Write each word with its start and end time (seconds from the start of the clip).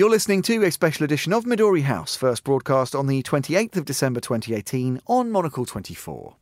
You're 0.00 0.08
listening 0.08 0.40
to 0.44 0.64
a 0.64 0.70
special 0.70 1.04
edition 1.04 1.30
of 1.34 1.44
Midori 1.44 1.82
House, 1.82 2.16
first 2.16 2.42
broadcast 2.42 2.94
on 2.94 3.06
the 3.06 3.22
28th 3.22 3.76
of 3.76 3.84
December 3.84 4.18
2018 4.18 4.98
on 5.06 5.30
Monocle 5.30 5.66
24. 5.66 6.36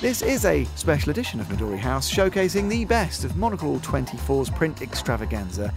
This 0.00 0.22
is 0.22 0.44
a 0.44 0.64
special 0.74 1.10
edition 1.10 1.38
of 1.38 1.46
Midori 1.46 1.78
House 1.78 2.12
showcasing 2.12 2.68
the 2.68 2.84
best 2.84 3.22
of 3.22 3.36
Monocle 3.36 3.78
24's 3.78 4.50
print 4.50 4.82
extravaganza, 4.82 5.72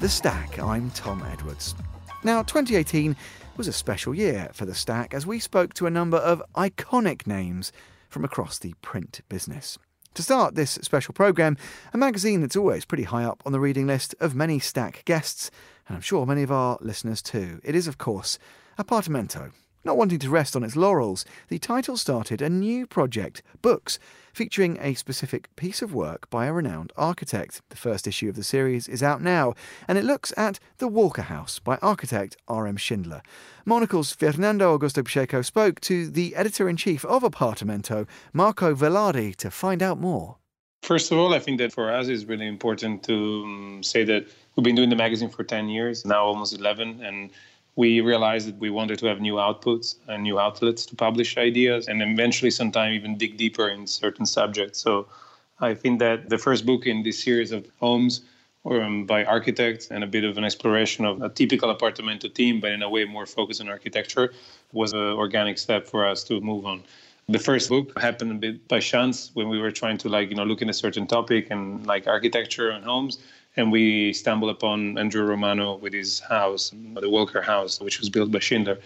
The 0.00 0.10
Stack. 0.10 0.58
I'm 0.58 0.90
Tom 0.90 1.24
Edwards. 1.32 1.74
Now, 2.22 2.42
2018 2.42 3.16
was 3.56 3.68
a 3.68 3.72
special 3.72 4.14
year 4.14 4.50
for 4.52 4.66
The 4.66 4.74
Stack 4.74 5.14
as 5.14 5.26
we 5.26 5.38
spoke 5.38 5.72
to 5.74 5.86
a 5.86 5.90
number 5.90 6.18
of 6.18 6.42
iconic 6.54 7.26
names 7.26 7.72
from 8.08 8.24
across 8.24 8.58
the 8.58 8.74
print 8.82 9.22
business. 9.28 9.78
To 10.14 10.22
start 10.22 10.54
this 10.54 10.72
special 10.82 11.14
programme, 11.14 11.56
a 11.94 11.98
magazine 11.98 12.42
that's 12.42 12.56
always 12.56 12.84
pretty 12.84 13.04
high 13.04 13.24
up 13.24 13.42
on 13.46 13.52
the 13.52 13.60
reading 13.60 13.86
list 13.86 14.14
of 14.20 14.34
many 14.34 14.58
Stack 14.58 15.04
guests, 15.04 15.50
and 15.88 15.96
I'm 15.96 16.02
sure 16.02 16.26
many 16.26 16.42
of 16.42 16.52
our 16.52 16.76
listeners 16.80 17.22
too. 17.22 17.60
It 17.64 17.74
is, 17.74 17.88
of 17.88 17.96
course, 17.98 18.38
Apartamento. 18.78 19.52
Not 19.86 19.96
wanting 19.96 20.18
to 20.18 20.30
rest 20.30 20.56
on 20.56 20.64
its 20.64 20.74
laurels, 20.74 21.24
the 21.46 21.60
title 21.60 21.96
started 21.96 22.42
a 22.42 22.50
new 22.50 22.88
project, 22.88 23.40
Books, 23.62 24.00
featuring 24.32 24.78
a 24.80 24.94
specific 24.94 25.48
piece 25.54 25.80
of 25.80 25.94
work 25.94 26.28
by 26.28 26.46
a 26.46 26.52
renowned 26.52 26.92
architect. 26.96 27.62
The 27.68 27.76
first 27.76 28.08
issue 28.08 28.28
of 28.28 28.34
the 28.34 28.42
series 28.42 28.88
is 28.88 29.00
out 29.00 29.22
now, 29.22 29.54
and 29.86 29.96
it 29.96 30.04
looks 30.04 30.32
at 30.36 30.58
The 30.78 30.88
Walker 30.88 31.22
House 31.22 31.60
by 31.60 31.76
architect 31.82 32.36
R.M. 32.48 32.76
Schindler. 32.76 33.22
Monocle's 33.64 34.12
Fernando 34.12 34.76
Augusto 34.76 35.04
Pacheco 35.04 35.40
spoke 35.40 35.78
to 35.82 36.10
the 36.10 36.34
editor 36.34 36.68
in 36.68 36.76
chief 36.76 37.04
of 37.04 37.22
Apartamento, 37.22 38.08
Marco 38.32 38.74
Velardi, 38.74 39.36
to 39.36 39.52
find 39.52 39.84
out 39.84 40.00
more. 40.00 40.38
First 40.82 41.12
of 41.12 41.18
all, 41.18 41.32
I 41.32 41.38
think 41.38 41.58
that 41.58 41.72
for 41.72 41.92
us 41.92 42.08
it's 42.08 42.24
really 42.24 42.48
important 42.48 43.04
to 43.04 43.42
um, 43.44 43.82
say 43.84 44.02
that 44.02 44.26
we've 44.56 44.64
been 44.64 44.74
doing 44.74 44.90
the 44.90 44.96
magazine 44.96 45.28
for 45.28 45.44
10 45.44 45.68
years, 45.68 46.04
now 46.04 46.24
almost 46.24 46.58
11, 46.58 47.02
and 47.04 47.30
we 47.76 48.00
realized 48.00 48.48
that 48.48 48.58
we 48.58 48.70
wanted 48.70 48.98
to 48.98 49.06
have 49.06 49.20
new 49.20 49.34
outputs 49.34 49.96
and 50.08 50.22
new 50.22 50.40
outlets 50.40 50.86
to 50.86 50.96
publish 50.96 51.36
ideas 51.36 51.88
and 51.88 52.02
eventually 52.02 52.50
sometime 52.50 52.92
even 52.92 53.16
dig 53.18 53.36
deeper 53.36 53.68
in 53.68 53.86
certain 53.86 54.24
subjects. 54.24 54.80
So 54.80 55.06
I 55.60 55.74
think 55.74 55.98
that 56.00 56.30
the 56.30 56.38
first 56.38 56.64
book 56.64 56.86
in 56.86 57.02
this 57.02 57.22
series 57.22 57.52
of 57.52 57.66
homes 57.78 58.22
um, 58.64 59.04
by 59.04 59.24
architects 59.24 59.90
and 59.90 60.02
a 60.02 60.06
bit 60.06 60.24
of 60.24 60.38
an 60.38 60.44
exploration 60.44 61.04
of 61.04 61.22
a 61.22 61.28
typical 61.28 61.74
apartamento 61.74 62.32
team, 62.32 62.60
but 62.60 62.72
in 62.72 62.82
a 62.82 62.88
way 62.88 63.04
more 63.04 63.26
focused 63.26 63.60
on 63.60 63.68
architecture, 63.68 64.32
was 64.72 64.92
an 64.92 64.98
organic 64.98 65.58
step 65.58 65.86
for 65.86 66.06
us 66.06 66.24
to 66.24 66.40
move 66.40 66.66
on. 66.66 66.82
The 67.28 67.38
first 67.38 67.68
book 67.68 67.98
happened 67.98 68.32
a 68.32 68.34
bit 68.34 68.68
by 68.68 68.80
chance 68.80 69.30
when 69.34 69.48
we 69.48 69.58
were 69.58 69.70
trying 69.70 69.98
to 69.98 70.08
like 70.08 70.30
you 70.30 70.36
know 70.36 70.44
look 70.44 70.62
in 70.62 70.70
a 70.70 70.74
certain 70.74 71.06
topic 71.06 71.48
and 71.50 71.86
like 71.86 72.06
architecture 72.06 72.70
and 72.70 72.84
homes 72.84 73.18
and 73.56 73.72
we 73.72 74.12
stumbled 74.12 74.50
upon 74.50 74.98
Andrew 74.98 75.24
Romano 75.24 75.76
with 75.76 75.92
his 75.92 76.20
house, 76.20 76.72
the 77.00 77.08
Walker 77.08 77.40
House, 77.40 77.80
which 77.80 78.00
was 78.00 78.08
built 78.08 78.30
by 78.30 78.38
Schindler. 78.38 78.78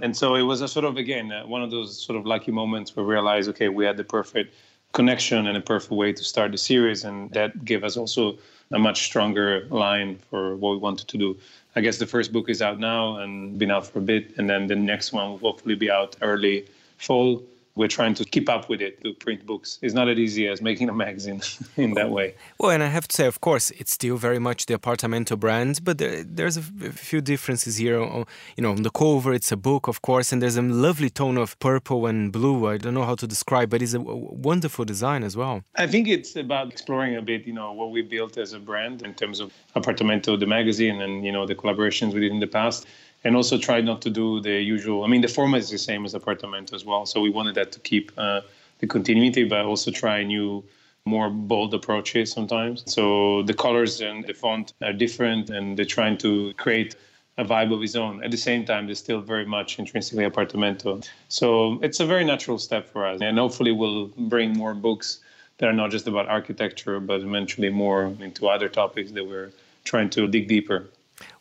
And 0.00 0.16
so 0.16 0.34
it 0.34 0.42
was 0.42 0.60
a 0.60 0.68
sort 0.68 0.84
of, 0.84 0.96
again, 0.96 1.30
uh, 1.32 1.46
one 1.46 1.62
of 1.62 1.70
those 1.70 2.00
sort 2.00 2.18
of 2.18 2.24
lucky 2.24 2.50
moments 2.50 2.96
where 2.96 3.04
we 3.04 3.12
realized, 3.12 3.48
okay, 3.50 3.68
we 3.68 3.84
had 3.84 3.96
the 3.96 4.04
perfect 4.04 4.54
connection 4.92 5.46
and 5.46 5.56
a 5.56 5.60
perfect 5.60 5.92
way 5.92 6.12
to 6.12 6.24
start 6.24 6.52
the 6.52 6.58
series. 6.58 7.04
And 7.04 7.30
that 7.32 7.64
gave 7.64 7.84
us 7.84 7.96
also 7.96 8.38
a 8.70 8.78
much 8.78 9.04
stronger 9.04 9.66
line 9.70 10.18
for 10.30 10.56
what 10.56 10.70
we 10.70 10.78
wanted 10.78 11.08
to 11.08 11.18
do. 11.18 11.36
I 11.76 11.80
guess 11.80 11.98
the 11.98 12.06
first 12.06 12.32
book 12.32 12.48
is 12.48 12.62
out 12.62 12.78
now 12.78 13.16
and 13.16 13.58
been 13.58 13.70
out 13.70 13.86
for 13.86 13.98
a 13.98 14.02
bit. 14.02 14.36
And 14.38 14.48
then 14.48 14.66
the 14.66 14.76
next 14.76 15.12
one 15.12 15.30
will 15.30 15.38
hopefully 15.38 15.74
be 15.74 15.90
out 15.90 16.16
early 16.22 16.66
fall 16.96 17.42
we're 17.74 17.88
trying 17.88 18.14
to 18.14 18.24
keep 18.24 18.48
up 18.48 18.68
with 18.68 18.80
it 18.80 19.02
to 19.02 19.14
print 19.14 19.46
books. 19.46 19.78
It's 19.82 19.94
not 19.94 20.08
as 20.08 20.18
easy 20.18 20.46
as 20.48 20.60
making 20.60 20.88
a 20.88 20.92
magazine 21.06 21.42
in 21.76 21.94
that 21.94 22.10
way. 22.10 22.34
Well, 22.58 22.70
and 22.70 22.82
I 22.82 22.86
have 22.86 23.08
to 23.08 23.16
say, 23.16 23.26
of 23.26 23.40
course, 23.40 23.70
it's 23.72 23.92
still 23.92 24.16
very 24.16 24.38
much 24.38 24.66
the 24.66 24.78
Apartamento 24.78 25.38
brand, 25.38 25.80
but 25.82 25.98
there, 25.98 26.22
there's 26.22 26.56
a 26.56 26.62
few 26.62 27.20
differences 27.20 27.76
here. 27.76 28.00
You 28.00 28.26
know, 28.58 28.72
on 28.72 28.82
the 28.82 28.90
cover, 28.90 29.32
it's 29.32 29.52
a 29.52 29.56
book, 29.56 29.88
of 29.88 30.02
course, 30.02 30.32
and 30.32 30.42
there's 30.42 30.56
a 30.56 30.62
lovely 30.62 31.10
tone 31.10 31.38
of 31.38 31.58
purple 31.58 32.06
and 32.06 32.32
blue. 32.32 32.66
I 32.66 32.76
don't 32.76 32.94
know 32.94 33.04
how 33.04 33.14
to 33.14 33.26
describe, 33.26 33.70
but 33.70 33.82
it's 33.82 33.94
a 33.94 34.00
wonderful 34.00 34.84
design 34.84 35.22
as 35.22 35.36
well. 35.36 35.64
I 35.76 35.86
think 35.86 36.08
it's 36.08 36.36
about 36.36 36.70
exploring 36.70 37.16
a 37.16 37.22
bit, 37.22 37.46
you 37.46 37.54
know, 37.54 37.72
what 37.72 37.90
we 37.90 38.02
built 38.02 38.36
as 38.36 38.52
a 38.52 38.58
brand 38.58 39.02
in 39.02 39.14
terms 39.14 39.40
of 39.40 39.52
Apartamento, 39.74 40.38
the 40.38 40.46
magazine, 40.46 41.00
and 41.00 41.24
you 41.24 41.32
know, 41.32 41.46
the 41.46 41.54
collaborations 41.54 42.12
we 42.12 42.20
did 42.20 42.32
in 42.32 42.40
the 42.40 42.46
past 42.46 42.86
and 43.24 43.36
also 43.36 43.58
try 43.58 43.80
not 43.80 44.02
to 44.02 44.10
do 44.10 44.40
the 44.40 44.60
usual. 44.60 45.04
I 45.04 45.08
mean, 45.08 45.20
the 45.20 45.28
format 45.28 45.60
is 45.60 45.70
the 45.70 45.78
same 45.78 46.04
as 46.04 46.14
Apartamento 46.14 46.74
as 46.74 46.84
well, 46.84 47.06
so 47.06 47.20
we 47.20 47.30
wanted 47.30 47.54
that 47.54 47.72
to 47.72 47.80
keep 47.80 48.12
uh, 48.16 48.40
the 48.80 48.86
continuity, 48.86 49.44
but 49.44 49.64
also 49.64 49.90
try 49.90 50.24
new, 50.24 50.64
more 51.04 51.30
bold 51.30 51.72
approaches 51.74 52.32
sometimes. 52.32 52.82
So 52.86 53.42
the 53.44 53.54
colors 53.54 54.00
and 54.00 54.26
the 54.26 54.34
font 54.34 54.72
are 54.82 54.92
different, 54.92 55.50
and 55.50 55.76
they're 55.76 55.84
trying 55.84 56.18
to 56.18 56.52
create 56.54 56.96
a 57.38 57.44
vibe 57.44 57.72
of 57.72 57.80
his 57.80 57.96
own. 57.96 58.22
At 58.22 58.30
the 58.30 58.36
same 58.36 58.64
time, 58.64 58.86
they're 58.86 58.94
still 58.94 59.20
very 59.20 59.46
much 59.46 59.78
intrinsically 59.78 60.24
Apartamento. 60.24 61.06
So 61.28 61.78
it's 61.82 62.00
a 62.00 62.06
very 62.06 62.24
natural 62.24 62.58
step 62.58 62.88
for 62.92 63.06
us, 63.06 63.20
and 63.20 63.38
hopefully 63.38 63.72
we'll 63.72 64.08
bring 64.16 64.52
more 64.52 64.74
books 64.74 65.20
that 65.58 65.68
are 65.68 65.72
not 65.72 65.90
just 65.90 66.08
about 66.08 66.28
architecture, 66.28 66.98
but 66.98 67.20
eventually 67.20 67.70
more 67.70 68.12
into 68.20 68.48
other 68.48 68.68
topics 68.68 69.12
that 69.12 69.24
we're 69.24 69.52
trying 69.84 70.10
to 70.10 70.26
dig 70.26 70.48
deeper. 70.48 70.88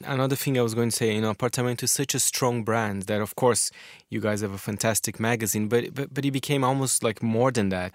Another 0.04 0.36
thing 0.36 0.58
I 0.58 0.62
was 0.62 0.74
going 0.74 0.90
to 0.90 0.96
say, 0.96 1.16
you 1.16 1.22
know, 1.22 1.34
Apartamento 1.34 1.84
is 1.84 1.92
such 1.92 2.16
a 2.16 2.20
strong 2.20 2.64
brand 2.64 3.04
that, 3.04 3.22
of 3.22 3.36
course, 3.36 3.72
you 4.10 4.20
guys 4.20 4.42
have 4.42 4.52
a 4.52 4.58
fantastic 4.58 5.20
magazine, 5.20 5.68
but 5.68 5.94
but, 5.94 6.14
but 6.14 6.26
it 6.26 6.32
became 6.32 6.64
almost 6.64 7.04
like 7.04 7.24
more 7.24 7.52
than 7.52 7.70
that. 7.70 7.92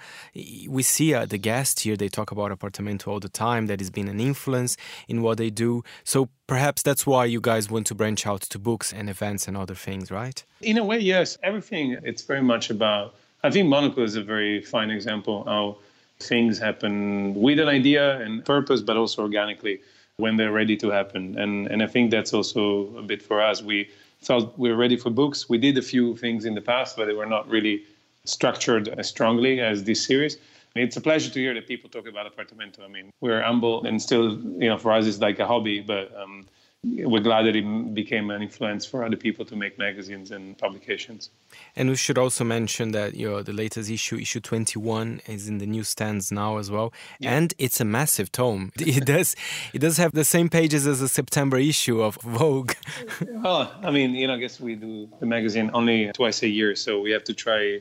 We 0.69 0.83
see 0.83 1.15
uh, 1.15 1.27
the 1.27 1.39
guests 1.39 1.83
here; 1.83 1.97
they 1.97 2.09
talk 2.09 2.31
about 2.31 2.51
Apartamento 2.51 3.09
all 3.09 3.21
the 3.21 3.29
time. 3.29 3.67
That 3.67 3.81
has 3.81 3.91
been 3.91 4.09
an 4.09 4.21
influence 4.21 4.77
in 5.09 5.23
what 5.23 5.39
they 5.39 5.51
do. 5.51 5.83
So 6.05 6.29
perhaps 6.47 6.83
that's 6.83 7.07
why 7.07 7.27
you 7.27 7.41
guys 7.41 7.71
want 7.71 7.87
to 7.89 7.95
branch 7.95 8.27
out 8.27 8.43
to 8.43 8.59
books 8.59 8.93
and 8.93 9.11
events 9.11 9.47
and 9.49 9.57
other 9.57 9.75
things, 9.75 10.11
right? 10.11 10.43
In 10.63 10.79
a 10.79 10.85
way, 10.85 10.99
yes. 10.99 11.39
Everything. 11.43 11.97
It's 12.03 12.23
very 12.23 12.43
much 12.43 12.71
about. 12.71 13.15
I 13.43 13.51
think 13.51 13.69
Monocle 13.69 14.03
is 14.03 14.17
a 14.17 14.23
very 14.23 14.63
fine 14.63 14.91
example 14.91 15.45
how 15.45 15.77
things 16.19 16.59
happen 16.59 17.35
with 17.35 17.59
an 17.59 17.69
idea 17.69 18.21
and 18.21 18.45
purpose, 18.45 18.81
but 18.81 18.97
also 18.97 19.23
organically 19.23 19.81
when 20.19 20.37
they're 20.37 20.53
ready 20.53 20.77
to 20.79 20.91
happen. 20.91 21.39
And 21.39 21.67
and 21.67 21.83
I 21.83 21.87
think 21.87 22.11
that's 22.11 22.33
also 22.33 22.97
a 22.97 23.03
bit 23.03 23.23
for 23.23 23.43
us. 23.43 23.63
We 23.63 23.91
felt 24.21 24.59
we 24.59 24.71
were 24.71 24.77
ready 24.77 24.97
for 24.97 25.11
books. 25.11 25.49
We 25.49 25.59
did 25.59 25.77
a 25.77 25.83
few 25.83 26.17
things 26.17 26.45
in 26.45 26.55
the 26.55 26.61
past, 26.61 26.97
but 26.97 27.07
they 27.07 27.13
were 27.13 27.27
not 27.27 27.49
really 27.49 27.85
structured 28.25 28.89
as 28.89 29.09
strongly 29.09 29.61
as 29.61 29.85
this 29.85 30.05
series. 30.05 30.39
It's 30.75 30.97
a 30.97 31.01
pleasure 31.01 31.31
to 31.31 31.41
hear 31.41 31.55
that 31.55 31.67
people 31.67 31.89
talk 31.89 32.07
about 32.07 32.27
Apartamento. 32.31 32.81
I 32.85 32.89
mean, 32.89 33.11
we're 33.21 33.43
humble 33.43 33.85
and 33.87 34.01
still, 34.01 34.39
you 34.63 34.69
know, 34.69 34.77
for 34.77 34.93
us 34.93 35.07
it's 35.07 35.21
like 35.21 35.39
a 35.39 35.47
hobby, 35.47 35.81
but 35.81 36.15
um, 36.15 36.47
we're 36.85 37.23
glad 37.23 37.45
that 37.47 37.57
it 37.57 37.95
became 37.95 38.31
an 38.31 38.43
influence 38.43 38.87
for 38.87 39.05
other 39.05 39.17
people 39.17 39.45
to 39.45 39.57
make 39.57 39.79
magazines 39.79 40.31
and 40.31 40.57
publications. 40.57 41.31
And 41.75 41.89
we 41.89 41.97
should 41.97 42.19
also 42.19 42.45
mention 42.45 42.93
that 42.93 43.15
you 43.15 43.29
know, 43.29 43.43
the 43.43 43.53
latest 43.53 43.91
issue, 43.91 44.17
issue 44.17 44.41
21, 44.41 45.23
is 45.27 45.49
in 45.49 45.59
the 45.59 45.67
newsstands 45.67 46.31
now 46.31 46.59
as 46.59 46.71
well, 46.71 46.93
yeah. 47.19 47.37
and 47.37 47.55
it's 47.59 47.81
a 47.81 47.85
massive 47.85 48.31
tome. 48.33 48.73
It 48.97 49.05
does, 49.05 49.35
it 49.75 49.81
does 49.81 49.97
have 49.97 50.13
the 50.13 50.25
same 50.25 50.49
pages 50.49 50.87
as 50.87 51.01
the 51.01 51.09
September 51.09 51.59
issue 51.59 52.01
of 52.01 52.15
Vogue. 52.23 52.73
well, 53.29 53.73
I 53.83 53.91
mean, 53.91 54.15
you 54.15 54.29
know, 54.29 54.35
I 54.35 54.39
guess 54.39 54.61
we 54.61 54.77
do 54.77 55.09
the 55.19 55.27
magazine 55.27 55.71
only 55.75 56.13
twice 56.13 56.43
a 56.43 56.49
year, 56.49 56.77
so 56.77 57.01
we 57.01 57.11
have 57.11 57.25
to 57.25 57.35
try. 57.35 57.81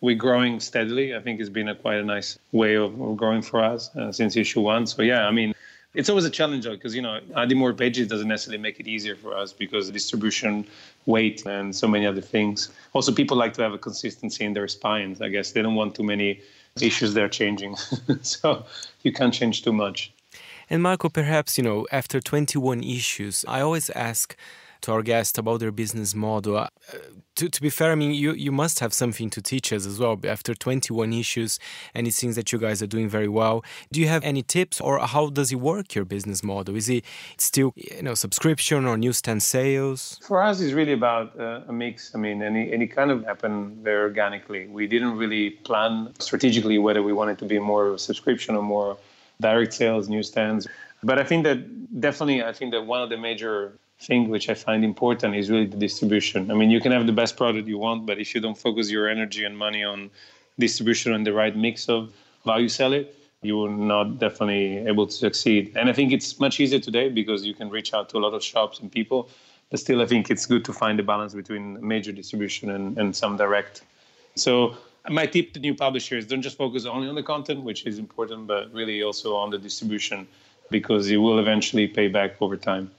We're 0.00 0.16
growing 0.16 0.60
steadily. 0.60 1.14
I 1.14 1.20
think 1.20 1.40
it's 1.40 1.48
been 1.48 1.68
a 1.68 1.74
quite 1.74 1.98
a 1.98 2.04
nice 2.04 2.38
way 2.50 2.74
of, 2.76 3.00
of 3.00 3.16
growing 3.16 3.40
for 3.40 3.62
us 3.62 3.94
uh, 3.96 4.12
since 4.12 4.36
issue 4.36 4.60
one. 4.60 4.86
So 4.86 5.02
yeah, 5.02 5.26
I 5.26 5.30
mean 5.30 5.54
it's 5.94 6.08
always 6.08 6.24
a 6.24 6.30
challenge 6.30 6.64
because 6.64 6.94
you 6.94 7.02
know 7.02 7.20
adding 7.36 7.58
more 7.58 7.72
pages 7.72 8.08
doesn't 8.08 8.28
necessarily 8.28 8.60
make 8.60 8.80
it 8.80 8.88
easier 8.88 9.16
for 9.16 9.36
us 9.36 9.52
because 9.52 9.90
distribution 9.90 10.66
weight 11.06 11.44
and 11.46 11.74
so 11.74 11.86
many 11.86 12.06
other 12.06 12.20
things. 12.20 12.70
Also 12.92 13.12
people 13.12 13.36
like 13.36 13.52
to 13.54 13.62
have 13.62 13.72
a 13.72 13.78
consistency 13.78 14.44
in 14.44 14.52
their 14.54 14.68
spines 14.68 15.20
i 15.20 15.28
guess. 15.28 15.52
They 15.52 15.62
don't 15.62 15.74
want 15.74 15.94
too 15.94 16.04
many 16.04 16.40
issues 16.80 17.14
they're 17.14 17.28
changing. 17.28 17.76
So 18.22 18.64
you 19.02 19.12
can't 19.12 19.34
change 19.34 19.62
too 19.62 19.72
much. 19.72 20.12
And 20.70 20.82
marco 20.82 21.08
perhaps 21.08 21.58
you 21.58 21.64
know 21.64 21.86
after 21.92 22.20
21 22.20 22.82
issues 22.82 23.44
i 23.46 23.60
always 23.60 23.90
ask 23.90 24.36
to 24.82 24.92
our 24.92 25.02
guest 25.02 25.38
about 25.38 25.60
their 25.60 25.72
business 25.72 26.14
model. 26.14 26.56
Uh, 26.56 26.68
to, 27.36 27.48
to 27.48 27.60
be 27.60 27.70
fair, 27.70 27.92
I 27.92 27.94
mean, 27.94 28.12
you, 28.12 28.32
you 28.32 28.52
must 28.52 28.80
have 28.80 28.92
something 28.92 29.30
to 29.30 29.40
teach 29.42 29.72
us 29.72 29.86
as 29.86 29.98
well. 29.98 30.18
After 30.24 30.54
21 30.54 31.12
issues, 31.12 31.58
and 31.94 32.06
it 32.06 32.14
seems 32.14 32.36
that 32.36 32.52
you 32.52 32.58
guys 32.58 32.82
are 32.82 32.86
doing 32.86 33.08
very 33.08 33.28
well. 33.28 33.64
Do 33.90 34.00
you 34.00 34.08
have 34.08 34.22
any 34.24 34.42
tips, 34.42 34.80
or 34.80 34.98
how 34.98 35.30
does 35.30 35.52
it 35.52 35.56
work, 35.56 35.94
your 35.94 36.04
business 36.04 36.42
model? 36.42 36.76
Is 36.76 36.88
it 36.88 37.04
still, 37.38 37.72
you 37.76 38.02
know, 38.02 38.14
subscription 38.14 38.86
or 38.86 38.96
newsstand 38.96 39.42
sales? 39.42 40.18
For 40.26 40.42
us, 40.42 40.60
it's 40.60 40.72
really 40.72 40.92
about 40.92 41.38
uh, 41.38 41.62
a 41.68 41.72
mix. 41.72 42.14
I 42.14 42.18
mean, 42.18 42.42
any 42.42 42.72
any 42.72 42.86
kind 42.86 43.10
of 43.10 43.24
happened 43.24 43.78
very 43.84 44.02
organically. 44.02 44.66
We 44.66 44.86
didn't 44.86 45.16
really 45.16 45.50
plan 45.50 46.12
strategically 46.18 46.78
whether 46.78 47.02
we 47.02 47.12
wanted 47.12 47.38
to 47.38 47.46
be 47.46 47.58
more 47.58 47.98
subscription 47.98 48.56
or 48.56 48.62
more 48.62 48.96
direct 49.40 49.72
sales, 49.74 50.08
newsstands. 50.08 50.68
But 51.02 51.18
I 51.18 51.24
think 51.24 51.44
that 51.44 52.00
definitely, 52.00 52.44
I 52.44 52.52
think 52.52 52.72
that 52.72 52.86
one 52.86 53.02
of 53.02 53.10
the 53.10 53.16
major 53.16 53.72
thing 54.06 54.28
which 54.28 54.48
I 54.48 54.54
find 54.54 54.84
important 54.84 55.34
is 55.36 55.50
really 55.50 55.66
the 55.66 55.76
distribution. 55.76 56.50
I 56.50 56.54
mean, 56.54 56.70
you 56.70 56.80
can 56.80 56.92
have 56.92 57.06
the 57.06 57.12
best 57.12 57.36
product 57.36 57.68
you 57.68 57.78
want, 57.78 58.06
but 58.06 58.18
if 58.18 58.34
you 58.34 58.40
don't 58.40 58.58
focus 58.58 58.90
your 58.90 59.08
energy 59.08 59.44
and 59.44 59.56
money 59.56 59.84
on 59.84 60.10
distribution 60.58 61.12
and 61.12 61.26
the 61.26 61.32
right 61.32 61.56
mix 61.56 61.88
of 61.88 62.12
how 62.44 62.58
you 62.58 62.68
sell 62.68 62.92
it, 62.92 63.14
you 63.42 63.56
will 63.56 63.70
not 63.70 64.18
definitely 64.18 64.78
able 64.86 65.06
to 65.06 65.12
succeed. 65.12 65.72
And 65.76 65.88
I 65.88 65.92
think 65.92 66.12
it's 66.12 66.38
much 66.38 66.60
easier 66.60 66.80
today 66.80 67.08
because 67.08 67.44
you 67.44 67.54
can 67.54 67.70
reach 67.70 67.92
out 67.92 68.08
to 68.10 68.18
a 68.18 68.20
lot 68.20 68.34
of 68.34 68.42
shops 68.42 68.80
and 68.80 68.90
people. 68.90 69.28
But 69.70 69.80
still, 69.80 70.00
I 70.02 70.06
think 70.06 70.30
it's 70.30 70.46
good 70.46 70.64
to 70.66 70.72
find 70.72 70.98
the 70.98 71.02
balance 71.02 71.34
between 71.34 71.64
major 71.86 72.12
distribution 72.12 72.70
and, 72.70 72.98
and 72.98 73.16
some 73.16 73.36
direct. 73.36 73.82
So 74.36 74.76
my 75.08 75.26
tip 75.26 75.52
to 75.54 75.60
new 75.60 75.74
publishers: 75.74 76.26
don't 76.26 76.42
just 76.42 76.56
focus 76.56 76.84
only 76.84 77.08
on 77.08 77.14
the 77.14 77.22
content, 77.22 77.62
which 77.62 77.86
is 77.86 77.98
important, 77.98 78.46
but 78.46 78.72
really 78.72 79.02
also 79.02 79.34
on 79.34 79.50
the 79.50 79.58
distribution 79.58 80.28
because 80.70 81.10
it 81.10 81.16
will 81.16 81.38
eventually 81.38 81.86
pay 81.88 82.08
back 82.08 82.40
over 82.40 82.56
time. 82.56 82.90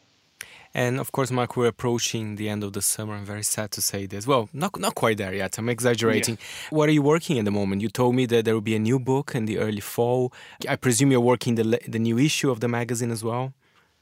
And 0.75 0.99
of 0.99 1.11
course, 1.11 1.29
Mark, 1.29 1.55
we're 1.55 1.67
approaching 1.67 2.35
the 2.35 2.49
end 2.49 2.63
of 2.63 2.73
the 2.73 2.81
summer. 2.81 3.13
I'm 3.13 3.25
very 3.25 3.43
sad 3.43 3.71
to 3.71 3.81
say 3.81 4.07
this. 4.07 4.25
Well, 4.25 4.49
not 4.53 4.79
not 4.79 4.95
quite 4.95 5.17
there 5.17 5.33
yet. 5.33 5.57
I'm 5.59 5.69
exaggerating. 5.69 6.37
Yeah. 6.39 6.77
What 6.77 6.89
are 6.89 6.91
you 6.91 7.03
working 7.03 7.37
at 7.37 7.45
the 7.45 7.51
moment? 7.51 7.81
You 7.81 7.89
told 7.89 8.15
me 8.15 8.25
that 8.27 8.45
there 8.45 8.55
will 8.55 8.61
be 8.61 8.75
a 8.75 8.79
new 8.79 8.99
book 8.99 9.35
in 9.35 9.45
the 9.45 9.59
early 9.59 9.81
fall. 9.81 10.33
I 10.67 10.75
presume 10.75 11.11
you're 11.11 11.27
working 11.33 11.55
the 11.55 11.79
the 11.87 11.99
new 11.99 12.17
issue 12.17 12.49
of 12.49 12.59
the 12.59 12.67
magazine 12.67 13.11
as 13.11 13.23
well. 13.23 13.53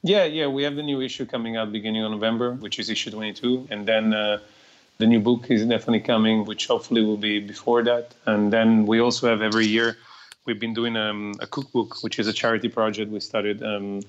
Yeah, 0.03 0.25
yeah, 0.25 0.47
we 0.47 0.63
have 0.63 0.75
the 0.75 0.83
new 0.83 0.99
issue 1.01 1.25
coming 1.25 1.57
out 1.57 1.71
beginning 1.71 2.03
of 2.03 2.11
November, 2.11 2.53
which 2.55 2.79
is 2.79 2.89
issue 2.89 3.11
22, 3.11 3.67
and 3.69 3.85
then 3.85 4.15
uh, 4.15 4.39
the 4.97 5.05
new 5.05 5.19
book 5.19 5.51
is 5.51 5.63
definitely 5.63 5.99
coming, 5.99 6.43
which 6.45 6.65
hopefully 6.65 7.05
will 7.05 7.17
be 7.17 7.39
before 7.39 7.83
that. 7.83 8.15
And 8.25 8.51
then 8.51 8.87
we 8.87 8.99
also 8.99 9.29
have 9.29 9.43
every 9.43 9.67
year 9.67 9.97
we've 10.45 10.59
been 10.59 10.73
doing 10.73 10.95
um, 10.97 11.35
a 11.39 11.45
cookbook, 11.45 12.01
which 12.01 12.17
is 12.17 12.27
a 12.27 12.33
charity 12.33 12.67
project 12.67 13.11
we 13.11 13.19
started. 13.19 13.61
Um, 13.61 14.01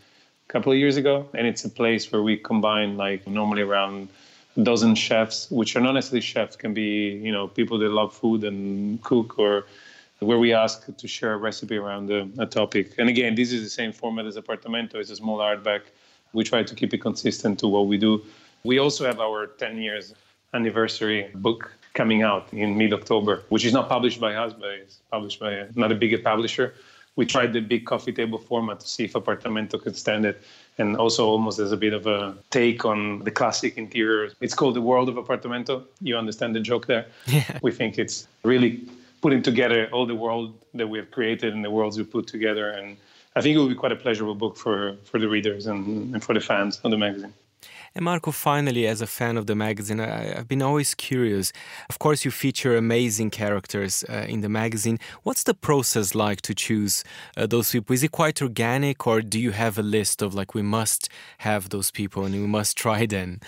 couple 0.52 0.70
of 0.70 0.78
years 0.78 0.98
ago, 0.98 1.26
and 1.32 1.46
it's 1.46 1.64
a 1.64 1.68
place 1.68 2.12
where 2.12 2.22
we 2.22 2.36
combine 2.36 2.98
like 2.98 3.26
normally 3.26 3.62
around 3.62 4.08
a 4.58 4.62
dozen 4.62 4.94
chefs, 4.94 5.50
which 5.50 5.74
are 5.76 5.80
not 5.80 5.92
necessarily 5.92 6.20
chefs, 6.20 6.56
can 6.56 6.74
be 6.74 6.90
you 7.26 7.32
know 7.32 7.48
people 7.48 7.78
that 7.78 7.90
love 7.90 8.12
food 8.14 8.44
and 8.44 9.02
cook, 9.02 9.38
or 9.38 9.64
where 10.20 10.38
we 10.38 10.52
ask 10.52 10.76
to 11.02 11.08
share 11.08 11.32
a 11.32 11.38
recipe 11.38 11.76
around 11.76 12.10
a, 12.10 12.28
a 12.38 12.46
topic. 12.46 12.86
And 12.98 13.08
again, 13.08 13.34
this 13.34 13.50
is 13.50 13.62
the 13.62 13.70
same 13.70 13.92
format 13.92 14.26
as 14.26 14.36
Apartamento. 14.36 14.96
It's 14.96 15.10
a 15.10 15.16
small 15.16 15.38
hardback. 15.38 15.82
We 16.34 16.44
try 16.44 16.62
to 16.62 16.74
keep 16.74 16.92
it 16.94 16.98
consistent 16.98 17.58
to 17.60 17.66
what 17.66 17.86
we 17.86 17.96
do. 17.96 18.22
We 18.62 18.78
also 18.78 19.04
have 19.04 19.18
our 19.20 19.46
10 19.46 19.78
years 19.78 20.14
anniversary 20.54 21.30
book 21.34 21.72
coming 21.94 22.22
out 22.22 22.46
in 22.52 22.78
mid-October, 22.78 23.42
which 23.48 23.64
is 23.64 23.72
not 23.72 23.88
published 23.88 24.20
by 24.20 24.34
us, 24.34 24.52
but 24.52 24.70
it's 24.70 25.00
published 25.10 25.40
by 25.40 25.52
another 25.76 25.96
bigger 25.96 26.18
publisher 26.18 26.74
we 27.16 27.26
tried 27.26 27.52
the 27.52 27.60
big 27.60 27.84
coffee 27.84 28.12
table 28.12 28.38
format 28.38 28.80
to 28.80 28.88
see 28.88 29.04
if 29.04 29.12
Apartamento 29.12 29.80
could 29.80 29.96
stand 29.96 30.24
it. 30.24 30.42
And 30.78 30.96
also, 30.96 31.26
almost 31.26 31.58
as 31.58 31.70
a 31.70 31.76
bit 31.76 31.92
of 31.92 32.06
a 32.06 32.34
take 32.50 32.86
on 32.86 33.18
the 33.20 33.30
classic 33.30 33.76
interiors. 33.76 34.34
It's 34.40 34.54
called 34.54 34.74
The 34.74 34.80
World 34.80 35.10
of 35.10 35.16
Apartamento. 35.16 35.84
You 36.00 36.16
understand 36.16 36.54
the 36.54 36.60
joke 36.60 36.86
there? 36.86 37.06
Yeah. 37.26 37.58
We 37.62 37.72
think 37.72 37.98
it's 37.98 38.26
really 38.42 38.80
putting 39.20 39.42
together 39.42 39.88
all 39.92 40.06
the 40.06 40.14
world 40.14 40.54
that 40.74 40.86
we 40.86 40.98
have 40.98 41.10
created 41.10 41.54
and 41.54 41.64
the 41.64 41.70
worlds 41.70 41.98
we 41.98 42.04
put 42.04 42.26
together. 42.26 42.70
And 42.70 42.96
I 43.36 43.40
think 43.42 43.54
it 43.54 43.58
will 43.58 43.68
be 43.68 43.74
quite 43.74 43.92
a 43.92 43.96
pleasurable 43.96 44.34
book 44.34 44.56
for, 44.56 44.96
for 45.04 45.18
the 45.18 45.28
readers 45.28 45.66
and, 45.66 46.14
and 46.14 46.24
for 46.24 46.34
the 46.34 46.40
fans 46.40 46.80
of 46.84 46.90
the 46.90 46.98
magazine. 46.98 47.34
And 47.94 48.04
Marco, 48.04 48.30
finally, 48.30 48.86
as 48.86 49.00
a 49.00 49.06
fan 49.06 49.36
of 49.36 49.46
the 49.46 49.54
magazine, 49.54 50.00
I, 50.00 50.34
have 50.34 50.48
been 50.48 50.62
always 50.62 50.94
curious. 50.94 51.52
Of 51.88 51.98
course, 51.98 52.24
you 52.24 52.30
feature 52.30 52.76
amazing 52.76 53.30
characters 53.30 54.04
uh, 54.08 54.26
in 54.28 54.40
the 54.40 54.48
magazine. 54.48 54.98
What's 55.22 55.42
the 55.42 55.54
process 55.54 56.14
like 56.14 56.40
to 56.42 56.54
choose 56.54 57.04
uh, 57.36 57.46
those 57.46 57.70
people? 57.70 57.94
Is 57.94 58.02
it 58.02 58.12
quite 58.12 58.40
organic, 58.40 59.06
or 59.06 59.20
do 59.20 59.38
you 59.38 59.50
have 59.52 59.78
a 59.78 59.82
list 59.82 60.22
of 60.22 60.34
like, 60.34 60.54
we 60.54 60.62
must 60.62 61.08
have 61.38 61.68
those 61.68 61.90
people 61.90 62.24
and 62.24 62.34
we 62.34 62.46
must 62.46 62.76
try 62.76 63.06
them? 63.06 63.40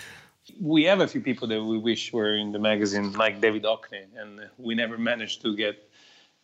We 0.60 0.84
have 0.84 1.00
a 1.00 1.08
few 1.08 1.20
people 1.20 1.48
that 1.48 1.62
we 1.62 1.78
wish 1.78 2.12
were 2.12 2.34
in 2.34 2.52
the 2.52 2.58
magazine, 2.58 3.12
like 3.12 3.40
David 3.40 3.64
Hockney, 3.64 4.04
and 4.16 4.48
we 4.58 4.74
never 4.74 4.98
managed 4.98 5.42
to 5.42 5.56
get 5.56 5.88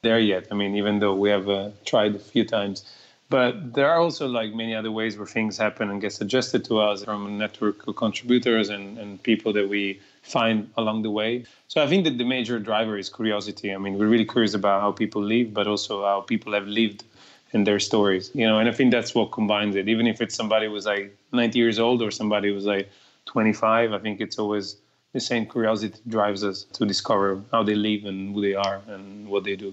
there 0.02 0.18
yet. 0.18 0.46
I 0.50 0.54
mean, 0.54 0.74
even 0.74 0.98
though 0.98 1.14
we 1.14 1.28
have 1.30 1.48
uh, 1.48 1.70
tried 1.84 2.14
a 2.16 2.18
few 2.18 2.44
times. 2.44 2.84
But 3.30 3.74
there 3.74 3.88
are 3.88 4.00
also 4.00 4.26
like 4.26 4.52
many 4.52 4.74
other 4.74 4.90
ways 4.90 5.16
where 5.16 5.26
things 5.26 5.56
happen 5.56 5.88
and 5.88 6.00
get 6.00 6.12
suggested 6.12 6.64
to 6.64 6.80
us 6.80 7.04
from 7.04 7.26
a 7.26 7.30
network 7.30 7.86
of 7.86 7.94
contributors 7.94 8.70
and, 8.70 8.98
and 8.98 9.22
people 9.22 9.52
that 9.52 9.68
we 9.68 10.00
find 10.22 10.68
along 10.76 11.02
the 11.02 11.12
way. 11.12 11.44
So 11.68 11.80
I 11.80 11.86
think 11.86 12.02
that 12.04 12.18
the 12.18 12.24
major 12.24 12.58
driver 12.58 12.98
is 12.98 13.08
curiosity. 13.08 13.72
I 13.72 13.78
mean, 13.78 13.98
we're 13.98 14.08
really 14.08 14.24
curious 14.24 14.54
about 14.54 14.80
how 14.80 14.90
people 14.90 15.22
live, 15.22 15.54
but 15.54 15.68
also 15.68 16.04
how 16.04 16.22
people 16.22 16.52
have 16.54 16.66
lived 16.66 17.04
in 17.52 17.62
their 17.62 17.78
stories. 17.78 18.32
You 18.34 18.48
know, 18.48 18.58
and 18.58 18.68
I 18.68 18.72
think 18.72 18.90
that's 18.90 19.14
what 19.14 19.30
combines 19.30 19.76
it. 19.76 19.88
Even 19.88 20.08
if 20.08 20.20
it's 20.20 20.34
somebody 20.34 20.66
who's 20.66 20.86
like 20.86 21.16
90 21.32 21.56
years 21.56 21.78
old 21.78 22.02
or 22.02 22.10
somebody 22.10 22.52
who's 22.52 22.66
like 22.66 22.90
25, 23.26 23.92
I 23.92 23.98
think 23.98 24.20
it's 24.20 24.40
always 24.40 24.76
the 25.12 25.20
same 25.20 25.46
curiosity 25.46 25.96
drives 26.08 26.42
us 26.42 26.64
to 26.64 26.84
discover 26.84 27.42
how 27.52 27.62
they 27.62 27.76
live 27.76 28.06
and 28.06 28.34
who 28.34 28.40
they 28.42 28.54
are 28.54 28.80
and 28.88 29.28
what 29.28 29.44
they 29.44 29.54
do. 29.54 29.72